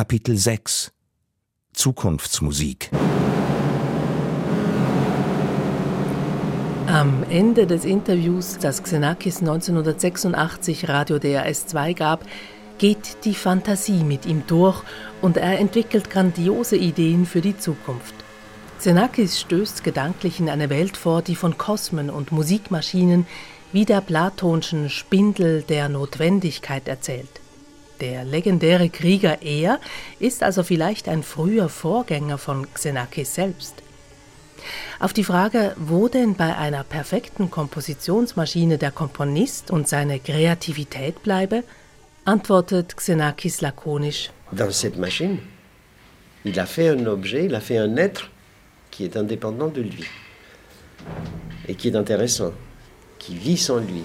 Kapitel 0.03 0.37
6 0.37 0.91
Zukunftsmusik 1.75 2.91
Am 6.89 7.23
Ende 7.31 7.69
des 7.69 7.85
Interviews, 7.85 8.59
das 8.59 8.83
Xenakis 8.83 9.39
1986 9.39 10.89
Radio 10.89 11.21
DRS 11.21 11.69
2 11.69 11.93
gab, 11.93 12.27
geht 12.79 13.25
die 13.25 13.37
Fantasie 13.37 14.03
mit 14.03 14.27
ihm 14.27 14.43
durch 14.49 14.83
und 15.21 15.37
er 15.37 15.61
entwickelt 15.61 16.11
grandiose 16.11 16.77
Ideen 16.77 17.25
für 17.25 17.41
die 17.41 17.57
Zukunft. 17.57 18.17
Xenakis 18.81 19.39
stößt 19.39 19.85
gedanklich 19.85 20.41
in 20.41 20.51
eine 20.51 20.69
Welt 20.69 20.97
vor, 20.97 21.23
die 21.23 21.37
von 21.37 21.59
Kosmen 21.59 22.11
und 22.11 22.33
Musikmaschinen 22.33 23.25
wie 23.73 23.85
der 23.85 24.01
platonschen 24.01 24.91
Spindel 24.91 25.63
der 25.63 25.89
Notwendigkeit 25.89 26.89
erzählt. 26.89 27.42
Der 28.03 28.25
legendäre 28.25 28.89
Krieger 28.89 29.43
Er 29.43 29.79
ist 30.19 30.43
also 30.43 30.65
vielleicht 30.65 31.09
ein 31.09 31.23
früher 31.23 31.69
Vorgänger 31.69 32.37
von 32.37 32.67
Xenakis 32.75 33.37
selbst. 33.37 33.77
Auf 34.99 35.13
die 35.13 35.23
Frage, 35.23 35.77
wo 35.77 36.09
denn 36.09 36.35
bei 36.35 36.57
einer 36.57 36.83
perfekten 36.83 37.49
Kompositionsmaschine 37.49 38.77
der 38.77 38.91
Komponist 38.91 39.71
und 39.71 39.87
seine 39.87 40.19
Kreativität 40.19 41.23
bleibe, 41.23 41.63
antwortet 42.25 42.97
Xenakis 42.97 43.61
lakonisch: 43.61 44.31
Dans 44.51 44.81
cette 44.81 44.99
machine, 44.99 45.39
il 46.45 46.59
a 46.59 46.67
fait 46.67 46.89
un 46.89 47.07
objet, 47.07 47.45
il 47.45 47.55
a 47.55 47.61
fait 47.61 47.79
un 47.79 47.97
être 47.97 48.31
qui 48.91 49.05
est 49.05 49.17
indépendant 49.17 49.69
de 49.69 49.83
lui 49.83 50.07
et 51.69 51.77
qui 51.77 51.87
est 51.87 51.97
intéressant, 51.97 52.53
qui 53.21 53.37
vit 53.37 53.57
sans 53.57 53.79
lui. 53.79 54.03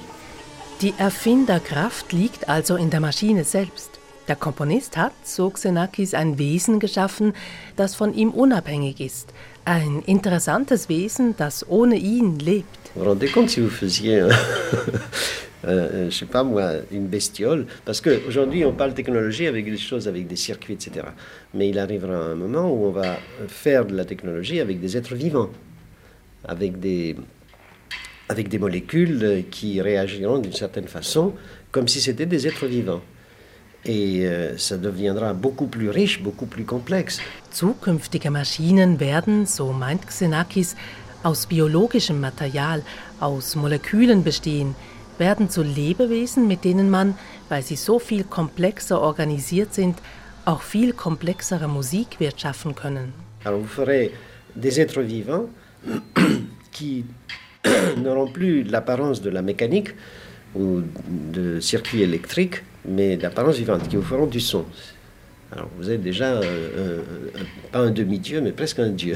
Die 0.83 0.93
Erfinderkraft 0.99 2.13
liegt 2.13 2.49
also 2.49 2.75
in 2.75 2.91
der 2.91 2.99
Maschine 2.99 3.43
selbst. 3.43 3.89
Der 4.27 4.35
Komponist 4.35 4.95
hat, 4.95 5.13
so 5.23 5.49
Xenakis, 5.49 6.13
ein 6.13 6.37
Wesen 6.37 6.79
geschaffen, 6.79 7.33
das 7.75 7.95
von 7.95 8.13
ihm 8.13 8.29
unabhängig 8.29 8.99
ist. 8.99 9.33
Ein 9.65 10.03
interessantes 10.05 10.87
Wesen, 10.87 11.33
das 11.35 11.67
ohne 11.67 11.95
ihn 11.95 12.37
lebt. 12.37 12.91
Vous 12.93 13.05
vous 13.05 13.31
compte 13.33 13.49
si 13.49 13.61
vous 13.61 13.71
faisiez, 13.71 14.21
je 15.63 16.11
sais 16.11 16.27
pas 16.27 16.43
moi, 16.43 16.73
une 16.91 17.07
bestiole 17.07 17.65
Parce 17.83 17.99
qu'aujourd'hui, 17.99 18.63
on 18.63 18.73
parle 18.73 18.93
technologie 18.93 19.47
avec 19.47 19.65
des 19.65 19.79
choses, 19.79 20.07
avec 20.07 20.27
des 20.27 20.35
circuits, 20.35 20.75
etc. 20.75 21.07
Mais 21.55 21.69
il 21.69 21.79
arrivera 21.79 22.17
un 22.17 22.35
moment 22.35 22.71
où 22.71 22.85
on 22.85 22.91
va 22.91 23.17
faire 23.47 23.83
de 23.83 23.95
la 23.95 24.05
technologie 24.05 24.59
avec 24.59 24.79
des 24.79 24.95
êtres 24.95 25.15
vivants, 25.15 25.49
avec 26.47 26.79
des, 26.79 27.15
avec 28.29 28.49
des 28.49 28.59
molécules 28.59 29.45
qui 29.51 29.81
réagiront 29.81 30.39
d'une 30.39 30.53
certaine 30.53 30.87
façon, 30.87 31.33
comme 31.71 31.87
si 31.87 32.01
c'était 32.01 32.25
des 32.25 32.47
êtres 32.47 32.65
vivants. 32.65 33.01
Et 33.85 34.27
euh, 34.27 34.57
ça 34.57 34.77
deviendra 34.77 35.33
beaucoup 35.33 35.67
plus 35.67 35.89
riche, 35.89 36.21
beaucoup 36.21 36.45
plus 36.45 36.65
complexe. 36.65 37.21
Zukünftige 37.51 38.29
Maschinen 38.29 38.99
werden, 38.99 39.45
so 39.45 39.71
meint 39.71 40.05
Xenakis, 40.05 40.75
aus 41.23 41.45
biologischem 41.45 42.19
Material, 42.19 42.83
aus 43.19 43.55
Molekülen 43.55 44.23
bestehen, 44.23 44.75
werden 45.17 45.49
zu 45.49 45.63
Lebewesen, 45.63 46.47
mit 46.47 46.63
denen 46.63 46.89
man, 46.89 47.15
weil 47.49 47.63
sie 47.63 47.75
so 47.75 47.99
viel 47.99 48.23
komplexer 48.23 49.01
organisiert 49.01 49.73
sind, 49.73 49.97
auch 50.45 50.61
viel 50.61 50.93
komplexere 50.93 51.67
Musik 51.67 52.19
wird 52.19 52.39
schaffen 52.39 52.75
können. 52.75 53.13
Alors 53.45 53.61
vous 53.61 53.67
ferez 53.67 54.11
des 54.55 54.77
êtres 54.79 55.01
vivants 55.01 55.49
qui 56.71 57.05
n'auront 58.03 58.27
plus 58.27 58.63
l'apparence 58.63 59.21
de 59.21 59.29
la 59.29 59.41
mécanique 59.41 59.89
ou 60.55 60.81
de 61.07 61.59
circuits 61.59 62.01
électriques, 62.01 62.63
mais 62.87 63.17
d'apparence 63.17 63.57
vivante, 63.57 63.87
qui 63.87 63.95
vous 63.95 64.03
feront 64.03 64.27
du 64.27 64.39
son. 64.39 64.65
Alors 65.51 65.69
vous 65.77 65.89
êtes 65.89 66.01
déjà 66.01 66.33
euh, 66.33 66.43
euh, 66.43 67.01
pas 67.71 67.79
un 67.79 67.91
demi-dieu, 67.91 68.41
mais 68.41 68.51
presque 68.51 68.79
un 68.79 68.89
dieu. 68.89 69.15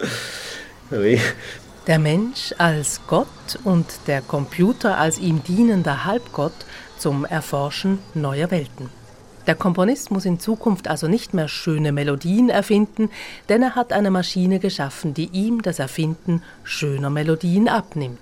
oui. 0.92 1.18
Der 1.86 1.98
Mensch 1.98 2.52
als 2.58 3.00
Gott 3.06 3.58
und 3.64 3.86
der 4.06 4.20
Computer 4.20 4.98
als 4.98 5.18
ihm 5.18 5.42
dienender 5.42 6.04
Halbgott 6.04 6.52
zum 6.98 7.24
Erforschen 7.24 7.98
neuer 8.14 8.50
Welten. 8.50 8.97
Der 9.48 9.54
Komponist 9.54 10.10
muss 10.10 10.26
in 10.26 10.38
Zukunft 10.38 10.88
also 10.88 11.08
nicht 11.08 11.32
mehr 11.32 11.48
schöne 11.48 11.90
Melodien 11.90 12.50
erfinden, 12.50 13.08
denn 13.48 13.62
er 13.62 13.74
hat 13.76 13.94
eine 13.94 14.10
Maschine 14.10 14.58
geschaffen, 14.58 15.14
die 15.14 15.30
ihm 15.32 15.62
das 15.62 15.78
Erfinden 15.78 16.42
schöner 16.64 17.08
Melodien 17.08 17.66
abnimmt. 17.66 18.18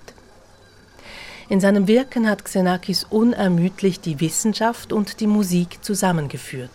In 1.49 1.59
seinem 1.59 1.89
Wirken 1.89 2.29
hat 2.29 2.45
Xenakis 2.45 3.05
unermüdlich 3.09 3.99
die 3.99 4.21
Wissenschaft 4.21 4.93
und 4.93 5.19
die 5.19 5.27
Musik 5.27 5.83
zusammengeführt. 5.83 6.71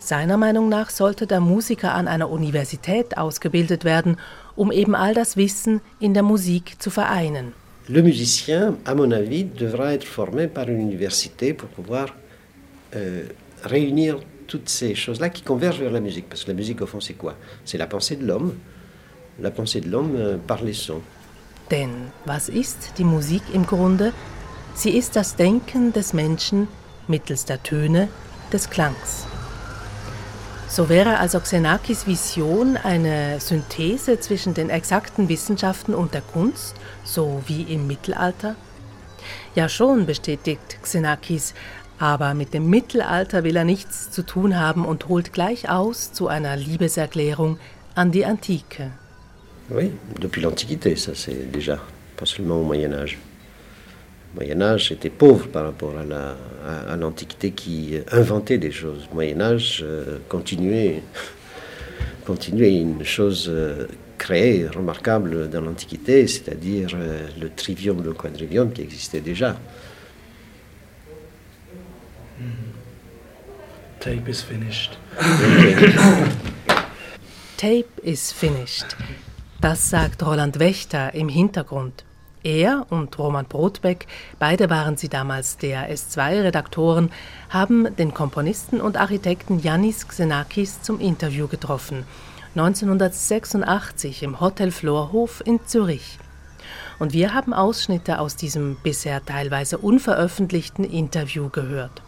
Seiner 0.00 0.36
Meinung 0.36 0.68
nach 0.68 0.90
sollte 0.90 1.28
der 1.28 1.38
Musiker 1.40 1.94
an 1.94 2.08
einer 2.08 2.28
Universität 2.28 3.18
ausgebildet 3.18 3.84
werden, 3.84 4.16
um 4.56 4.72
eben 4.72 4.96
all 4.96 5.14
das 5.14 5.36
Wissen 5.36 5.80
in 6.00 6.12
der 6.12 6.24
Musik 6.24 6.82
zu 6.82 6.90
vereinen. 6.90 7.52
Le 7.86 8.02
musicien, 8.02 8.78
à 8.84 8.96
mon 8.96 9.12
avis, 9.12 9.44
devra 9.44 9.92
être 9.92 10.06
formé 10.06 10.48
par 10.48 10.68
une 10.68 10.80
université 10.80 11.52
pour 11.54 11.68
pouvoir 11.68 12.14
euh, 12.94 13.22
réunir 13.64 14.18
toutes 14.46 14.68
ces 14.68 14.94
choses-là 14.94 15.28
qui 15.28 15.42
convergent 15.42 15.80
vers 15.80 15.92
la 15.92 16.00
musique. 16.00 16.28
Parce 16.28 16.44
que 16.44 16.48
la 16.48 16.56
musique, 16.56 16.80
au 16.82 16.86
fond, 16.86 17.00
c'est 17.00 17.14
quoi 17.14 17.36
C'est 17.64 17.78
la 17.78 17.86
pensée 17.86 18.16
de 18.16 18.26
l'homme, 18.26 18.54
la 19.40 19.50
pensée 19.50 19.80
de 19.80 19.88
l'homme 19.88 20.14
euh, 20.16 20.36
par 20.38 20.62
les 20.62 20.72
sons. 20.72 21.02
Denn 21.70 22.10
was 22.26 22.48
ist 22.48 22.94
die 22.98 23.04
Musik 23.04 23.42
im 23.54 23.64
Grunde? 23.64 24.12
Sie 24.74 24.90
ist 24.90 25.14
das 25.14 25.36
Denken 25.36 25.92
des 25.92 26.12
Menschen 26.12 26.66
mittels 27.06 27.44
der 27.44 27.62
Töne 27.62 28.08
des 28.52 28.68
Klangs. 28.70 29.26
So 30.68 30.88
wäre 30.88 31.18
also 31.18 31.40
Xenakis 31.40 32.06
Vision 32.06 32.76
eine 32.76 33.40
Synthese 33.40 34.20
zwischen 34.20 34.54
den 34.54 34.70
exakten 34.70 35.28
Wissenschaften 35.28 35.94
und 35.94 36.14
der 36.14 36.22
Kunst, 36.22 36.74
so 37.04 37.42
wie 37.46 37.62
im 37.62 37.86
Mittelalter? 37.86 38.54
Ja 39.54 39.68
schon, 39.68 40.06
bestätigt 40.06 40.78
Xenakis, 40.82 41.54
aber 42.00 42.32
mit 42.34 42.54
dem 42.54 42.68
Mittelalter 42.70 43.44
will 43.44 43.56
er 43.56 43.64
nichts 43.64 44.10
zu 44.10 44.22
tun 44.22 44.58
haben 44.58 44.84
und 44.86 45.08
holt 45.08 45.32
gleich 45.34 45.68
aus 45.68 46.12
zu 46.12 46.28
einer 46.28 46.56
Liebeserklärung 46.56 47.58
an 47.94 48.10
die 48.10 48.24
Antike. 48.24 48.90
Oui, 49.68 49.92
depuis 50.18 50.40
l'Antiquité, 50.40 50.96
ça 50.96 51.12
c'est 51.14 51.52
déjà, 51.52 51.78
pas 52.16 52.26
seulement 52.26 52.60
au 52.60 52.64
Moyen 52.64 52.92
Âge. 52.94 53.18
Le 54.32 54.40
Moyen 54.40 54.62
Âge 54.62 54.90
était 54.92 55.10
pauvre 55.10 55.48
par 55.48 55.64
rapport 55.64 55.92
à 55.98 56.96
l'Antiquité 56.96 57.48
à, 57.48 57.50
à 57.50 57.54
qui 57.54 57.98
inventait 58.12 58.58
des 58.58 58.72
choses. 58.72 59.06
Le 59.10 59.14
Moyen 59.14 59.40
Âge 59.40 59.84
euh, 59.86 60.18
continuait, 60.28 61.02
continuait 62.26 62.76
une 62.76 63.04
chose 63.04 63.46
euh, 63.50 63.86
créée, 64.16 64.66
remarquable 64.68 65.50
dans 65.50 65.60
l'Antiquité, 65.60 66.26
c'est-à-dire 66.26 66.88
euh, 66.94 67.26
le 67.40 67.50
trivium, 67.50 68.02
le 68.02 68.14
quadrivium 68.14 68.72
qui 68.72 68.80
existait 68.82 69.20
déjà. 69.20 69.56
Tape 74.00 74.30
is 74.30 74.40
finished. 74.40 74.96
Tape 77.58 77.84
is 78.02 78.32
finished. 78.32 78.96
Das 79.60 79.90
sagt 79.90 80.22
Roland 80.22 80.58
Wächter 80.58 81.12
im 81.12 81.28
Hintergrund. 81.28 82.04
Er 82.42 82.86
und 82.88 83.18
Roman 83.18 83.44
Brotbeck, 83.44 84.06
beide 84.38 84.70
waren 84.70 84.96
sie 84.96 85.10
damals 85.10 85.58
der 85.58 85.94
S2-Redaktoren, 85.94 87.12
haben 87.50 87.94
den 87.96 88.14
Komponisten 88.14 88.80
und 88.80 88.96
Architekten 88.96 89.58
Yannis 89.58 90.08
Xenakis 90.08 90.80
zum 90.80 90.98
Interview 90.98 91.46
getroffen. 91.46 92.06
1986 92.54 94.22
im 94.22 94.40
Hotel 94.40 94.70
Florhof 94.70 95.42
in 95.44 95.60
Zürich. 95.66 96.18
Und 96.98 97.12
wir 97.12 97.34
haben 97.34 97.52
Ausschnitte 97.52 98.18
aus 98.18 98.36
diesem 98.36 98.78
bisher 98.82 99.22
teilweise 99.22 99.76
unveröffentlichten 99.76 100.84
Interview 100.84 101.50
gehört. 101.50 102.00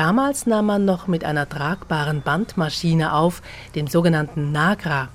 Damals 0.00 0.46
nahm 0.46 0.64
man 0.64 0.86
noch 0.86 1.08
mit 1.08 1.26
einer 1.26 1.46
tragbaren 1.46 2.22
Bandmaschine 2.22 3.12
auf, 3.12 3.42
dem 3.74 3.86
sogenannten 3.86 4.50
Nagra. 4.50 5.10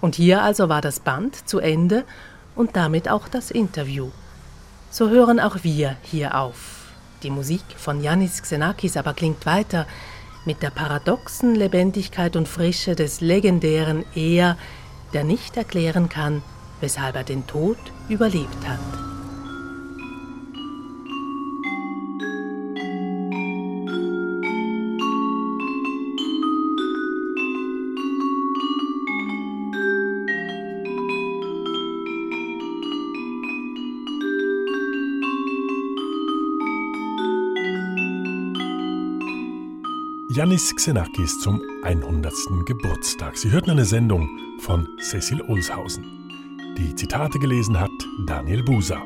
Und 0.00 0.14
hier 0.14 0.40
also 0.40 0.70
war 0.70 0.80
das 0.80 0.98
Band 0.98 1.46
zu 1.46 1.58
Ende 1.58 2.04
und 2.56 2.74
damit 2.74 3.10
auch 3.10 3.28
das 3.28 3.50
Interview. 3.50 4.08
So 4.90 5.10
hören 5.10 5.40
auch 5.40 5.56
wir 5.60 5.96
hier 6.00 6.38
auf. 6.38 6.86
Die 7.22 7.28
Musik 7.28 7.64
von 7.76 8.02
Yannis 8.02 8.40
Xenakis 8.40 8.96
aber 8.96 9.12
klingt 9.12 9.44
weiter 9.44 9.86
mit 10.46 10.62
der 10.62 10.70
paradoxen 10.70 11.54
Lebendigkeit 11.54 12.34
und 12.34 12.48
Frische 12.48 12.94
des 12.94 13.20
legendären 13.20 14.06
Er, 14.14 14.56
der 15.12 15.24
nicht 15.24 15.58
erklären 15.58 16.08
kann, 16.08 16.42
weshalb 16.80 17.14
er 17.14 17.24
den 17.24 17.46
Tod 17.46 17.76
überlebt 18.08 18.66
hat. 18.66 19.13
Janis 40.34 40.74
Xenakis 40.74 41.38
zum 41.38 41.62
100. 41.84 42.32
Geburtstag. 42.66 43.36
Sie 43.36 43.52
hörten 43.52 43.70
eine 43.70 43.84
Sendung 43.84 44.28
von 44.58 44.88
Cecil 44.98 45.40
Olshausen. 45.42 46.04
Die 46.76 46.92
Zitate 46.96 47.38
gelesen 47.38 47.78
hat 47.78 47.92
Daniel 48.26 48.64
Buser. 48.64 49.00